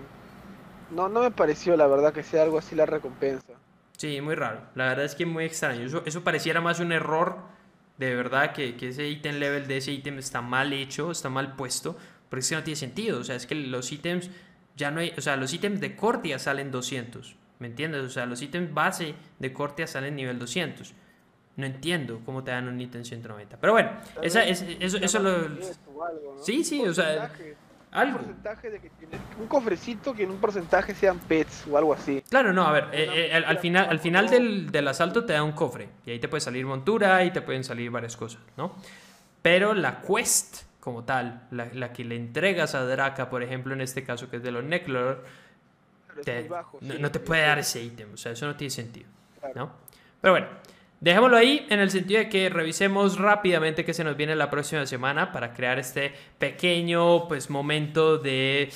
No, 0.92 1.10
no 1.10 1.22
me 1.22 1.32
pareció 1.32 1.78
la 1.78 1.88
verdad 1.88 2.14
que 2.14 2.24
sea 2.24 2.44
algo 2.44 2.58
así 2.58 2.76
la 2.76 2.86
recompensa. 2.86 3.54
Sí, 3.98 4.20
muy 4.22 4.36
raro. 4.36 4.62
La 4.76 4.88
verdad 4.88 5.06
es 5.06 5.16
que 5.16 5.26
muy 5.26 5.46
extraño. 5.46 5.86
Eso, 5.86 6.04
eso 6.06 6.24
pareciera 6.24 6.60
más 6.60 6.80
un 6.80 6.92
error 6.92 7.38
de 7.98 8.16
verdad 8.16 8.54
que, 8.54 8.76
que 8.76 8.90
ese 8.90 9.08
ítem 9.08 9.36
level 9.36 9.68
de 9.68 9.78
ese 9.78 9.92
ítem 9.92 10.18
está 10.18 10.42
mal 10.42 10.74
hecho, 10.74 11.12
está 11.12 11.30
mal 11.30 11.56
puesto, 11.56 11.96
porque 12.30 12.42
es 12.42 12.50
que 12.50 12.56
no 12.56 12.64
tiene 12.64 12.76
sentido. 12.76 13.20
O 13.20 13.24
sea, 13.24 13.36
es 13.36 13.46
que 13.46 13.56
los 13.56 13.92
ítems 13.92 14.30
ya 14.76 14.92
no 14.92 15.00
hay, 15.00 15.14
o 15.18 15.22
sea, 15.22 15.38
los 15.38 15.54
ítems 15.54 15.80
de 15.80 15.96
Cortia 15.96 16.40
salen 16.40 16.72
200, 16.72 17.36
¿me 17.60 17.68
entiendes? 17.68 18.04
O 18.04 18.10
sea, 18.10 18.26
los 18.26 18.42
ítems 18.42 18.74
base 18.74 19.16
de 19.40 19.54
Cortia 19.54 19.88
salen 19.88 20.16
nivel 20.16 20.40
200. 20.40 20.94
No 21.56 21.66
entiendo 21.66 22.22
cómo 22.26 22.44
te 22.44 22.52
dan 22.52 22.68
un 22.68 22.80
ítem 22.80 23.04
190. 23.04 23.58
Pero 23.58 23.74
bueno, 23.74 23.92
esa, 24.22 24.44
es, 24.44 24.66
eso, 24.80 24.98
eso 24.98 25.20
lo... 25.20 25.50
Sí, 26.44 26.64
sí, 26.64 26.82
o 26.82 26.94
sea... 26.94 27.32
Algo. 27.92 28.18
Un 28.18 28.26
porcentaje 28.26 28.72
de 28.72 28.80
que 28.80 28.90
tiene, 28.90 29.20
un 29.40 29.48
cofrecito 29.48 30.16
que 30.16 30.24
en 30.24 30.32
un 30.32 30.38
porcentaje 30.38 30.96
sean 30.96 31.20
pets 31.20 31.66
o 31.70 31.78
algo 31.78 31.94
así. 31.94 32.24
Claro, 32.28 32.52
no, 32.52 32.66
a 32.66 32.72
ver, 32.72 32.86
eh, 32.92 33.30
eh, 33.32 33.34
al, 33.36 33.60
final, 33.60 33.88
al 33.88 34.00
final 34.00 34.28
del, 34.32 34.72
del, 34.72 34.88
asalto 34.88 35.24
te 35.26 35.34
da 35.34 35.44
un 35.44 35.52
cofre 35.52 35.90
y 36.04 36.10
ahí 36.10 36.20
te 36.20 36.28
puede 36.28 36.42
salir 36.42 36.66
montura 36.66 37.24
y 37.24 37.30
te 37.30 37.44
pueden 37.44 37.64
salir 37.64 37.92
varias 37.92 38.18
cosas, 38.18 38.42
¿no? 38.58 38.74
Pero 39.44 39.76
la 39.76 40.02
quest 40.02 40.64
como 40.80 41.04
tal, 41.04 41.44
la, 41.52 41.68
la 41.72 41.94
que 41.94 42.04
le 42.04 42.16
entregas 42.16 42.74
a 42.74 42.84
Draka, 42.84 43.30
por 43.30 43.44
ejemplo, 43.44 43.76
en 43.76 43.82
este 43.82 44.04
caso 44.04 44.28
que 44.28 44.38
es 44.38 44.44
de 44.44 44.52
los 44.52 44.64
Necklor, 44.64 45.24
no, 46.82 47.00
no, 47.00 47.12
te 47.12 47.20
puede 47.20 47.44
dar 47.44 47.60
ese 47.60 47.82
ítem, 47.82 48.14
o 48.14 48.18
sea, 48.18 48.32
eso 48.32 48.46
no 48.46 48.56
tiene 48.56 48.72
sentido, 48.72 49.08
¿no? 49.56 49.72
Pero 50.22 50.34
bueno, 50.34 50.48
Dejémoslo 51.04 51.36
ahí 51.36 51.68
en 51.70 51.82
el 51.82 51.92
sentido 51.92 52.20
de 52.20 52.30
que 52.30 52.48
revisemos 52.48 53.20
rápidamente 53.20 53.84
qué 53.84 53.94
se 53.94 54.06
nos 54.06 54.16
viene 54.16 54.38
la 54.38 54.50
próxima 54.50 54.86
semana 54.86 55.34
para 55.34 55.52
crear 55.52 55.78
este 55.78 56.14
pequeño 56.40 57.28
pues, 57.28 57.50
momento 57.50 58.18
de, 58.20 58.72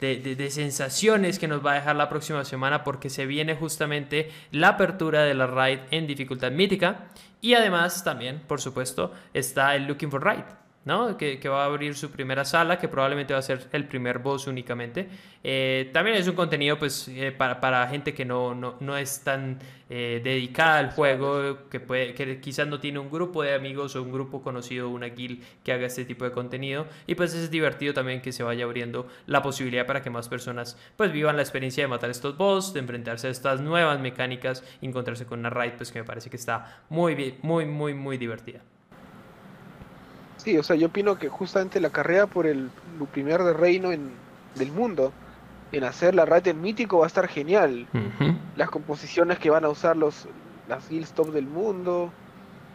de, 0.00 0.36
de, 0.36 0.50
sensaciones 0.52 1.40
que 1.40 1.48
nos 1.48 1.66
va 1.66 1.72
a 1.72 1.74
dejar 1.74 1.96
la 1.96 2.08
próxima 2.08 2.44
semana 2.44 2.84
porque 2.84 3.10
se 3.10 3.26
viene 3.26 3.56
justamente 3.56 4.30
la 4.52 4.68
apertura 4.68 5.24
de 5.24 5.34
la 5.34 5.48
raid 5.48 5.80
en 5.90 6.06
dificultad 6.06 6.52
mítica 6.52 7.08
y 7.40 7.54
además 7.54 8.04
también, 8.04 8.42
por 8.46 8.60
supuesto, 8.60 9.12
está 9.34 9.74
el 9.74 9.88
Looking 9.88 10.12
for 10.12 10.22
Raid. 10.22 10.61
Que, 10.84 11.48
va 11.48 11.62
a 11.62 11.66
abrir 11.66 11.94
su 11.94 12.10
primera 12.10 12.44
sala, 12.44 12.76
que 12.76 12.88
probablemente 12.88 13.32
va 13.32 13.38
a 13.38 13.42
ser 13.42 13.68
el 13.70 13.86
primer 13.86 14.18
boss 14.18 14.48
únicamente. 14.48 15.08
Eh, 15.44 15.90
también 15.92 16.16
es 16.16 16.26
un 16.26 16.34
contenido 16.34 16.76
pues, 16.76 17.06
eh, 17.06 17.30
para, 17.30 17.60
para, 17.60 17.86
gente 17.86 18.14
que 18.14 18.24
no, 18.24 18.52
no, 18.56 18.74
no 18.80 18.96
es 18.96 19.22
tan 19.22 19.60
eh, 19.88 20.20
dedicada 20.24 20.78
al 20.78 20.90
juego, 20.90 21.68
que, 21.70 21.78
puede, 21.78 22.14
que 22.14 22.40
quizás 22.40 22.66
no 22.66 22.80
tiene 22.80 22.98
un 22.98 23.12
grupo 23.12 23.44
de 23.44 23.54
amigos 23.54 23.94
o 23.94 24.02
un 24.02 24.10
grupo 24.10 24.42
conocido, 24.42 24.88
una 24.88 25.06
guild 25.06 25.44
que 25.62 25.72
haga 25.72 25.86
este 25.86 26.04
tipo 26.04 26.24
de 26.24 26.32
contenido. 26.32 26.86
Y 27.06 27.14
pues 27.14 27.32
es 27.32 27.48
divertido 27.48 27.94
también 27.94 28.20
que 28.20 28.32
se 28.32 28.42
vaya 28.42 28.64
abriendo 28.64 29.06
la 29.26 29.40
posibilidad 29.40 29.86
para 29.86 30.02
que 30.02 30.10
más 30.10 30.28
personas 30.28 30.76
pues 30.96 31.12
vivan 31.12 31.36
la 31.36 31.42
experiencia 31.42 31.84
de 31.84 31.88
matar 31.88 32.10
estos 32.10 32.36
boss, 32.36 32.72
de 32.74 32.80
enfrentarse 32.80 33.28
a 33.28 33.30
estas 33.30 33.60
nuevas 33.60 34.00
mecánicas, 34.00 34.64
encontrarse 34.80 35.26
con 35.26 35.38
una 35.38 35.50
raid 35.50 35.74
pues 35.76 35.92
que 35.92 36.00
me 36.00 36.04
parece 36.04 36.28
que 36.28 36.36
está 36.36 36.82
muy, 36.88 37.36
muy, 37.42 37.66
muy, 37.66 37.94
muy 37.94 38.18
divertida. 38.18 38.62
Sí, 40.42 40.58
o 40.58 40.62
sea, 40.64 40.74
yo 40.74 40.88
opino 40.88 41.18
que 41.18 41.28
justamente 41.28 41.78
la 41.78 41.90
carrera 41.90 42.26
por 42.26 42.46
el 42.46 42.68
primer 43.12 43.42
de 43.44 43.52
reino 43.52 43.92
en, 43.92 44.10
del 44.56 44.72
mundo, 44.72 45.12
en 45.70 45.84
hacer 45.84 46.16
la 46.16 46.24
raid 46.24 46.48
en 46.48 46.60
mítico 46.60 46.98
va 46.98 47.04
a 47.04 47.06
estar 47.06 47.28
genial. 47.28 47.86
Las 48.56 48.68
composiciones 48.68 49.38
que 49.38 49.50
van 49.50 49.64
a 49.64 49.68
usar 49.68 49.96
los 49.96 50.26
las 50.68 50.88
guilds 50.88 51.12
top 51.12 51.32
del 51.32 51.46
mundo, 51.46 52.12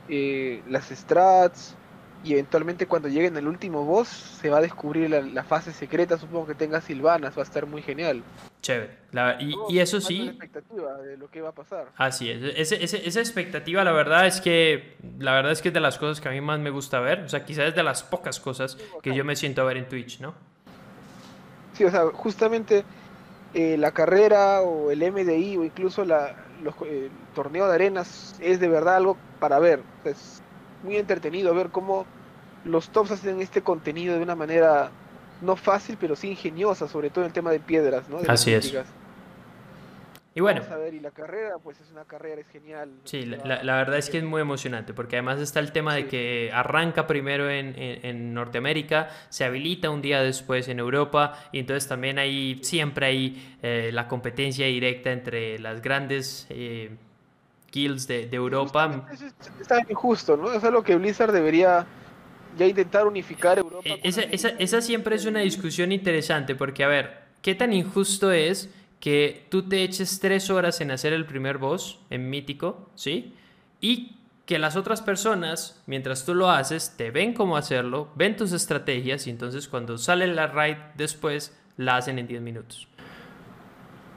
eh, 0.07 0.61
las 0.69 0.85
strats, 0.85 1.75
y 2.23 2.33
eventualmente 2.33 2.87
cuando 2.87 3.07
lleguen 3.07 3.37
al 3.37 3.47
último 3.47 3.85
boss 3.85 4.07
se 4.07 4.49
va 4.49 4.57
a 4.57 4.61
descubrir 4.61 5.09
la, 5.09 5.43
fase 5.43 5.71
secreta, 5.71 6.17
supongo 6.17 6.47
que 6.47 6.55
tenga 6.55 6.81
Silvanas, 6.81 7.37
va 7.37 7.41
a 7.41 7.45
estar 7.45 7.65
muy 7.65 7.81
genial. 7.81 8.23
Chévere. 8.61 8.97
y, 9.69 9.79
eso 9.79 10.01
sí... 10.01 10.25
La 10.25 10.31
expectativa 10.31 10.97
de 10.97 11.17
lo 11.17 11.29
que 11.29 11.41
va 11.41 11.49
a 11.49 11.53
pasar. 11.53 11.87
Así 11.95 12.29
es. 12.29 12.71
esa 12.71 13.19
expectativa, 13.19 13.83
la 13.83 13.91
verdad 13.91 14.27
es 14.27 14.41
que 14.41 14.97
la 15.19 15.33
verdad 15.33 15.51
es 15.51 15.61
que 15.61 15.69
es 15.69 15.73
de 15.73 15.79
las 15.79 15.97
cosas 15.97 16.19
que 16.19 16.29
a 16.29 16.31
mí 16.31 16.41
más 16.41 16.59
me 16.59 16.69
gusta 16.69 16.99
ver. 16.99 17.21
O 17.21 17.29
sea, 17.29 17.45
quizás 17.45 17.69
es 17.69 17.75
de 17.75 17.83
las 17.83 18.03
pocas 18.03 18.39
cosas 18.39 18.77
que 19.01 19.15
yo 19.15 19.23
me 19.23 19.35
siento 19.35 19.61
a 19.61 19.65
ver 19.65 19.77
en 19.77 19.87
Twitch, 19.87 20.19
¿no? 20.19 20.33
Sí, 21.73 21.83
o 21.85 21.91
sea, 21.91 22.07
justamente 22.07 22.83
eh, 23.53 23.77
la 23.77 23.91
carrera 23.91 24.61
o 24.61 24.91
el 24.91 24.99
MDI 24.99 25.57
o 25.57 25.63
incluso 25.63 26.03
la, 26.03 26.35
los, 26.61 26.75
el 26.81 27.11
torneo 27.35 27.67
de 27.67 27.75
arenas 27.75 28.35
es 28.39 28.59
de 28.59 28.67
verdad 28.67 28.95
algo 28.97 29.17
para 29.39 29.59
ver. 29.59 29.81
es 30.03 30.41
muy 30.83 30.97
entretenido 30.97 31.53
ver 31.53 31.69
cómo 31.69 32.05
los 32.65 32.89
tops 32.89 33.11
hacen 33.11 33.41
este 33.41 33.61
contenido 33.61 34.15
de 34.15 34.21
una 34.21 34.35
manera 34.35 34.91
no 35.41 35.55
fácil, 35.55 35.97
pero 35.99 36.15
sí 36.15 36.29
ingeniosa, 36.29 36.87
sobre 36.87 37.09
todo 37.09 37.23
en 37.23 37.27
el 37.27 37.33
tema 37.33 37.51
de 37.51 37.59
piedras, 37.59 38.09
¿no? 38.09 38.19
Así 38.27 38.53
es. 38.53 38.75
Y 40.33 40.39
bueno. 40.39 40.61
Vamos 40.61 40.75
a 40.75 40.77
ver, 40.77 40.93
y 40.93 40.99
la 40.99 41.09
carrera, 41.09 41.55
pues 41.63 41.81
es 41.81 41.89
una 41.91 42.05
carrera, 42.05 42.39
es 42.39 42.47
genial. 42.49 42.91
Sí, 43.05 43.25
la, 43.25 43.63
la, 43.63 43.75
verdad 43.77 43.97
es 43.97 44.07
que 44.11 44.19
es 44.19 44.23
muy 44.23 44.39
emocionante, 44.39 44.93
porque 44.93 45.15
además 45.15 45.39
está 45.39 45.59
el 45.59 45.71
tema 45.71 45.95
de 45.95 46.05
que 46.05 46.51
arranca 46.53 47.07
primero 47.07 47.49
en, 47.49 47.73
en, 47.75 48.05
en, 48.05 48.33
Norteamérica, 48.35 49.09
se 49.29 49.45
habilita 49.45 49.89
un 49.89 50.03
día 50.03 50.21
después 50.21 50.67
en 50.67 50.77
Europa, 50.77 51.39
y 51.51 51.57
entonces 51.57 51.89
también 51.89 52.19
hay, 52.19 52.59
siempre 52.61 53.07
hay 53.07 53.57
eh, 53.63 53.89
la 53.91 54.07
competencia 54.07 54.67
directa 54.67 55.11
entre 55.11 55.57
las 55.57 55.81
grandes 55.81 56.45
eh, 56.51 56.91
guilds 57.77 58.07
de, 58.07 58.27
de 58.27 58.35
Europa. 58.35 59.07
Está 59.61 59.79
injusto, 59.87 60.35
¿no? 60.35 60.51
Es 60.51 60.63
algo 60.63 60.83
que 60.83 60.95
Blizzard 60.95 61.31
debería 61.31 61.85
ya 62.57 62.65
intentar 62.65 63.05
unificar 63.05 63.59
Europa. 63.59 63.87
Eh, 63.87 63.99
esa, 64.03 64.21
esa, 64.23 64.49
esa 64.49 64.81
siempre 64.81 65.15
es 65.15 65.25
una 65.25 65.41
discusión 65.41 65.91
interesante, 65.91 66.55
porque 66.55 66.83
a 66.83 66.87
ver, 66.87 67.19
¿qué 67.41 67.53
tan 67.55 67.73
injusto 67.73 68.31
es 68.31 68.69
que 68.99 69.45
tú 69.49 69.67
te 69.69 69.83
eches 69.83 70.19
tres 70.19 70.49
horas 70.49 70.81
en 70.81 70.91
hacer 70.91 71.13
el 71.13 71.25
primer 71.25 71.59
boss 71.59 71.99
en 72.09 72.29
mítico, 72.29 72.89
¿sí? 72.95 73.35
Y 73.79 74.17
que 74.47 74.57
las 74.57 74.75
otras 74.75 75.01
personas, 75.01 75.83
mientras 75.85 76.25
tú 76.25 76.33
lo 76.33 76.49
haces, 76.49 76.95
te 76.97 77.11
ven 77.11 77.33
cómo 77.33 77.57
hacerlo, 77.57 78.09
ven 78.15 78.35
tus 78.35 78.53
estrategias 78.53 79.27
y 79.27 79.29
entonces 79.29 79.67
cuando 79.67 79.97
sale 79.97 80.25
la 80.25 80.47
raid 80.47 80.77
después, 80.95 81.55
la 81.75 81.97
hacen 81.97 82.17
en 82.17 82.27
10 82.27 82.41
minutos. 82.41 82.87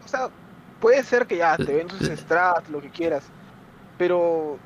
O 0.05 0.09
sea, 0.09 0.31
puede 0.81 1.03
ser 1.03 1.27
que 1.27 1.37
ya 1.37 1.57
te 1.57 1.75
ven 1.75 1.89
tus 1.89 2.09
strats, 2.09 2.71
lo 2.71 2.81
que 2.81 2.91
quieras, 2.91 3.25
pero 4.01 4.65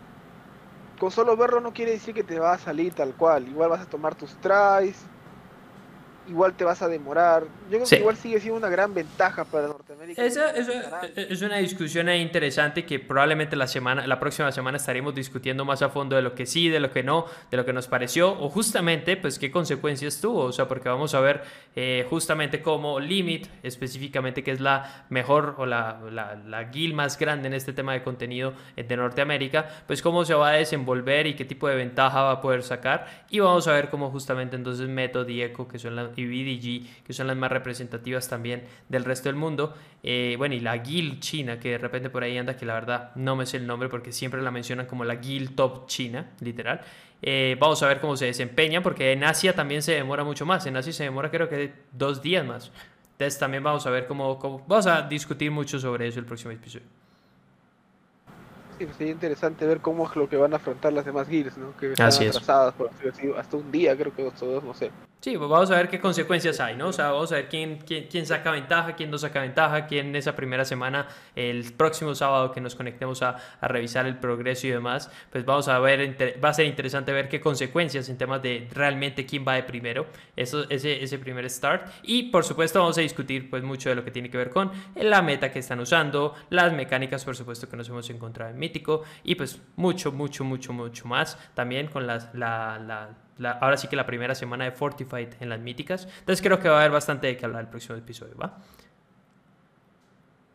con 0.98 1.10
solo 1.10 1.36
verlo 1.36 1.60
no 1.60 1.72
quiere 1.72 1.92
decir 1.92 2.14
que 2.14 2.24
te 2.24 2.38
va 2.38 2.52
a 2.54 2.58
salir 2.58 2.94
tal 2.94 3.16
cual. 3.16 3.48
Igual 3.48 3.70
vas 3.70 3.80
a 3.82 3.86
tomar 3.86 4.14
tus 4.14 4.38
tries, 4.38 5.10
igual 6.28 6.54
te 6.54 6.64
vas 6.64 6.82
a 6.82 6.88
demorar. 6.88 7.44
Yo 7.70 7.78
creo 7.78 7.88
que 7.88 7.96
igual 7.96 8.16
sigue 8.16 8.40
siendo 8.40 8.58
una 8.58 8.68
gran 8.68 8.94
ventaja 8.94 9.44
para 9.44 9.68
Norteamérica. 9.68 10.24
Esa, 10.24 10.50
es 10.50 11.42
una 11.42 11.58
discusión 11.58 12.08
interesante 12.10 12.84
que 12.84 12.98
probablemente 12.98 13.56
la 13.56 13.66
semana, 13.66 14.06
la 14.06 14.20
próxima 14.20 14.50
semana 14.52 14.76
estaremos 14.76 15.14
discutiendo 15.14 15.64
más 15.64 15.82
a 15.82 15.88
fondo 15.88 16.16
de 16.16 16.22
lo 16.22 16.34
que 16.34 16.46
sí, 16.46 16.68
de 16.68 16.80
lo 16.80 16.90
que 16.90 17.02
no, 17.02 17.26
de 17.50 17.56
lo 17.56 17.64
que 17.64 17.72
nos 17.72 17.88
pareció 17.88 18.32
o 18.32 18.48
justamente 18.48 19.16
pues 19.16 19.38
qué 19.38 19.50
consecuencias 19.50 20.20
tuvo. 20.20 20.44
O 20.44 20.52
sea, 20.52 20.68
porque 20.68 20.88
vamos 20.88 21.14
a 21.14 21.20
ver 21.20 21.42
eh, 21.76 22.06
justamente 22.08 22.62
cómo 22.62 23.00
Limit, 23.00 23.48
específicamente 23.62 24.42
que 24.42 24.52
es 24.52 24.60
la 24.60 25.06
mejor 25.10 25.54
o 25.58 25.66
la, 25.66 26.00
la, 26.10 26.36
la 26.36 26.64
guild 26.64 26.94
más 26.94 27.18
grande 27.18 27.48
en 27.48 27.54
este 27.54 27.72
tema 27.72 27.92
de 27.92 28.02
contenido 28.02 28.54
de 28.76 28.96
Norteamérica, 28.96 29.68
pues 29.86 30.02
cómo 30.02 30.24
se 30.24 30.34
va 30.34 30.50
a 30.50 30.52
desenvolver 30.52 31.26
y 31.26 31.34
qué 31.34 31.44
tipo 31.44 31.68
de 31.68 31.76
ventaja 31.76 32.22
va 32.22 32.32
a 32.32 32.40
poder 32.40 32.62
sacar. 32.62 33.24
Y 33.30 33.40
vamos 33.40 33.66
a 33.68 33.72
ver 33.72 33.90
cómo 33.90 34.10
justamente 34.10 34.56
entonces 34.56 34.88
Method 34.88 35.28
y 35.28 35.42
Echo, 35.42 35.68
que 35.68 35.78
son 35.78 35.96
las 35.96 36.13
y 36.20 36.26
BDG, 36.26 37.04
que 37.04 37.12
son 37.12 37.26
las 37.26 37.36
más 37.36 37.50
representativas 37.50 38.28
también 38.28 38.64
del 38.88 39.04
resto 39.04 39.28
del 39.28 39.36
mundo. 39.36 39.74
Eh, 40.02 40.34
bueno, 40.38 40.54
y 40.54 40.60
la 40.60 40.76
Guild 40.78 41.20
China, 41.20 41.58
que 41.58 41.70
de 41.70 41.78
repente 41.78 42.10
por 42.10 42.22
ahí 42.22 42.36
anda, 42.36 42.56
que 42.56 42.66
la 42.66 42.74
verdad 42.74 43.10
no 43.14 43.36
me 43.36 43.46
sé 43.46 43.56
el 43.56 43.66
nombre 43.66 43.88
porque 43.88 44.12
siempre 44.12 44.42
la 44.42 44.50
mencionan 44.50 44.86
como 44.86 45.04
la 45.04 45.16
Guild 45.16 45.54
Top 45.54 45.86
China, 45.86 46.30
literal. 46.40 46.80
Eh, 47.22 47.56
vamos 47.58 47.82
a 47.82 47.88
ver 47.88 48.00
cómo 48.00 48.16
se 48.16 48.26
desempeña, 48.26 48.82
porque 48.82 49.12
en 49.12 49.24
Asia 49.24 49.54
también 49.54 49.82
se 49.82 49.92
demora 49.92 50.24
mucho 50.24 50.44
más. 50.44 50.66
En 50.66 50.76
Asia 50.76 50.92
se 50.92 51.04
demora 51.04 51.30
creo 51.30 51.48
que 51.48 51.72
dos 51.92 52.20
días 52.20 52.44
más. 52.46 52.70
Entonces 53.12 53.38
también 53.38 53.62
vamos 53.62 53.86
a 53.86 53.90
ver 53.90 54.06
cómo, 54.06 54.38
cómo... 54.38 54.64
Vamos 54.66 54.86
a 54.86 55.02
discutir 55.02 55.50
mucho 55.50 55.78
sobre 55.78 56.08
eso 56.08 56.18
el 56.18 56.26
próximo 56.26 56.50
episodio. 56.50 56.86
Sí, 58.78 58.86
pues 58.86 58.96
sería 58.96 59.12
interesante 59.12 59.66
ver 59.66 59.80
cómo 59.80 60.08
es 60.08 60.16
lo 60.16 60.28
que 60.28 60.36
van 60.36 60.52
a 60.52 60.56
afrontar 60.56 60.92
las 60.92 61.04
demás 61.04 61.28
guilds, 61.28 61.56
¿no? 61.56 61.76
Que 61.76 61.92
están 61.92 62.08
Así 62.08 62.24
es. 62.24 62.30
atrasadas 62.30 62.74
por 62.74 62.90
decirlo 62.90 63.12
así, 63.12 63.30
hasta 63.38 63.56
un 63.56 63.70
día, 63.70 63.96
creo 63.96 64.12
que 64.14 64.24
dos 64.24 64.42
o 64.42 64.46
dos, 64.46 64.64
no 64.64 64.74
sé. 64.74 64.90
Sí, 65.24 65.38
pues 65.38 65.48
vamos 65.48 65.70
a 65.70 65.76
ver 65.76 65.88
qué 65.88 65.98
consecuencias 66.00 66.60
hay, 66.60 66.76
¿no? 66.76 66.88
O 66.88 66.92
sea, 66.92 67.10
vamos 67.10 67.32
a 67.32 67.36
ver 67.36 67.48
quién, 67.48 67.78
quién, 67.78 68.08
quién 68.08 68.26
saca 68.26 68.50
ventaja, 68.50 68.94
quién 68.94 69.10
no 69.10 69.16
saca 69.16 69.40
ventaja, 69.40 69.86
quién 69.86 70.14
esa 70.14 70.36
primera 70.36 70.66
semana, 70.66 71.08
el 71.34 71.72
próximo 71.72 72.14
sábado 72.14 72.52
que 72.52 72.60
nos 72.60 72.74
conectemos 72.74 73.22
a, 73.22 73.38
a 73.58 73.68
revisar 73.68 74.04
el 74.04 74.18
progreso 74.18 74.66
y 74.66 74.70
demás, 74.72 75.10
pues 75.32 75.46
vamos 75.46 75.66
a 75.68 75.78
ver, 75.78 76.14
va 76.44 76.50
a 76.50 76.52
ser 76.52 76.66
interesante 76.66 77.10
ver 77.10 77.30
qué 77.30 77.40
consecuencias 77.40 78.10
en 78.10 78.18
temas 78.18 78.42
de 78.42 78.68
realmente 78.70 79.24
quién 79.24 79.46
va 79.48 79.54
de 79.54 79.62
primero, 79.62 80.08
eso, 80.36 80.68
ese, 80.68 81.02
ese 81.02 81.18
primer 81.18 81.48
start. 81.48 81.90
Y 82.02 82.24
por 82.24 82.44
supuesto 82.44 82.80
vamos 82.80 82.98
a 82.98 83.00
discutir 83.00 83.48
pues 83.48 83.62
mucho 83.62 83.88
de 83.88 83.94
lo 83.94 84.04
que 84.04 84.10
tiene 84.10 84.28
que 84.28 84.36
ver 84.36 84.50
con 84.50 84.72
la 84.94 85.22
meta 85.22 85.50
que 85.50 85.60
están 85.60 85.80
usando, 85.80 86.34
las 86.50 86.70
mecánicas 86.74 87.24
por 87.24 87.34
supuesto 87.34 87.66
que 87.66 87.78
nos 87.78 87.88
hemos 87.88 88.10
encontrado 88.10 88.50
en 88.50 88.58
Mítico 88.58 89.04
y 89.22 89.36
pues 89.36 89.58
mucho, 89.76 90.12
mucho, 90.12 90.44
mucho, 90.44 90.74
mucho 90.74 91.08
más 91.08 91.38
también 91.54 91.86
con 91.86 92.06
las, 92.06 92.28
la, 92.34 92.78
la, 92.78 93.23
la- 93.38 93.52
ahora 93.52 93.76
sí 93.76 93.88
que 93.88 93.96
la 93.96 94.06
primera 94.06 94.34
semana 94.34 94.64
de 94.64 94.72
Fortified 94.72 95.34
en 95.40 95.48
las 95.48 95.60
míticas. 95.60 96.06
Entonces 96.20 96.40
creo 96.42 96.58
que 96.58 96.68
va 96.68 96.76
a 96.76 96.80
haber 96.80 96.92
bastante 96.92 97.26
de 97.26 97.36
qué 97.36 97.44
hablar 97.46 97.62
el 97.62 97.68
próximo 97.68 97.96
episodio, 97.96 98.36
¿va? 98.36 98.58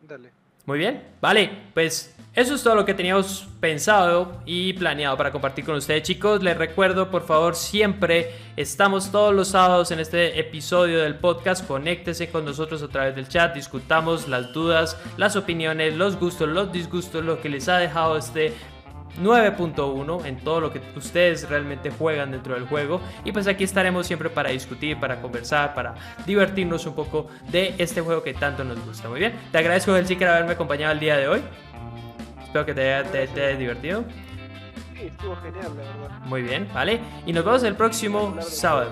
Dale. 0.02 0.32
Muy 0.66 0.78
bien, 0.78 1.04
vale, 1.20 1.50
pues 1.74 2.16
eso 2.36 2.54
es 2.54 2.62
todo 2.62 2.76
lo 2.76 2.86
que 2.86 2.94
teníamos 2.94 3.48
pensado 3.60 4.40
y 4.46 4.74
planeado 4.74 5.18
para 5.18 5.32
compartir 5.32 5.66
con 5.66 5.74
ustedes 5.76 6.04
chicos. 6.04 6.44
Les 6.44 6.56
recuerdo, 6.56 7.10
por 7.10 7.26
favor, 7.26 7.56
siempre 7.56 8.36
estamos 8.56 9.12
todos 9.12 9.34
los 9.34 9.48
sábados 9.48 9.90
en 9.90 10.00
este 10.00 10.40
episodio 10.40 11.00
del 11.00 11.16
podcast. 11.16 11.66
Conéctese 11.66 12.30
con 12.30 12.46
nosotros 12.46 12.84
a 12.84 12.88
través 12.88 13.16
del 13.16 13.28
chat, 13.28 13.56
discutamos 13.56 14.28
las 14.28 14.54
dudas, 14.54 14.96
las 15.18 15.36
opiniones, 15.36 15.96
los 15.96 16.20
gustos, 16.20 16.48
los 16.48 16.72
disgustos, 16.72 17.26
lo 17.26 17.42
que 17.42 17.50
les 17.50 17.68
ha 17.68 17.78
dejado 17.80 18.16
este 18.18 18.54
9.1 19.22 20.26
en 20.26 20.38
todo 20.38 20.62
lo 20.62 20.72
que 20.72 20.82
ustedes 20.96 21.50
realmente 21.50 21.92
juegan 21.92 22.32
dentro 22.32 22.56
del 22.56 22.66
juego. 22.68 23.02
Y 23.24 23.32
pues 23.32 23.48
aquí 23.48 23.64
estaremos 23.64 24.08
siempre 24.08 24.30
para 24.30 24.50
discutir, 24.52 25.00
para 25.00 25.22
conversar, 25.22 25.74
para 25.74 25.96
divertirnos 26.26 26.86
un 26.86 26.94
poco 26.96 27.28
de 27.52 27.76
este 27.78 28.02
juego 28.02 28.24
que 28.24 28.34
tanto 28.34 28.64
nos 28.64 28.80
gusta. 28.86 29.10
Muy 29.10 29.20
bien, 29.20 29.34
te 29.52 29.58
agradezco, 29.58 29.96
Helsiker, 29.96 30.28
haberme 30.28 30.54
acompañado 30.54 30.94
el 30.94 31.00
día 31.00 31.18
de 31.18 31.28
hoy. 31.28 31.42
Espero 32.44 32.66
que 32.66 32.74
te 32.74 32.94
haya, 32.94 33.10
te- 33.12 33.28
te 33.28 33.46
haya 33.46 33.58
divertido. 33.58 34.04
Sí, 34.96 35.06
estuvo 35.06 35.36
genial, 35.38 35.64
la 35.78 35.84
verdad. 36.02 36.20
Muy 36.26 36.42
bien, 36.42 36.68
¿vale? 36.74 37.00
Y 37.26 37.34
nos 37.34 37.46
vemos 37.46 37.64
el 37.64 37.76
próximo 37.76 38.36
sábado. 38.42 38.92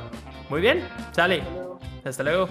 Muy 0.50 0.62
bien, 0.62 0.88
sale. 1.12 1.42
Hasta 2.06 2.24
luego. 2.24 2.48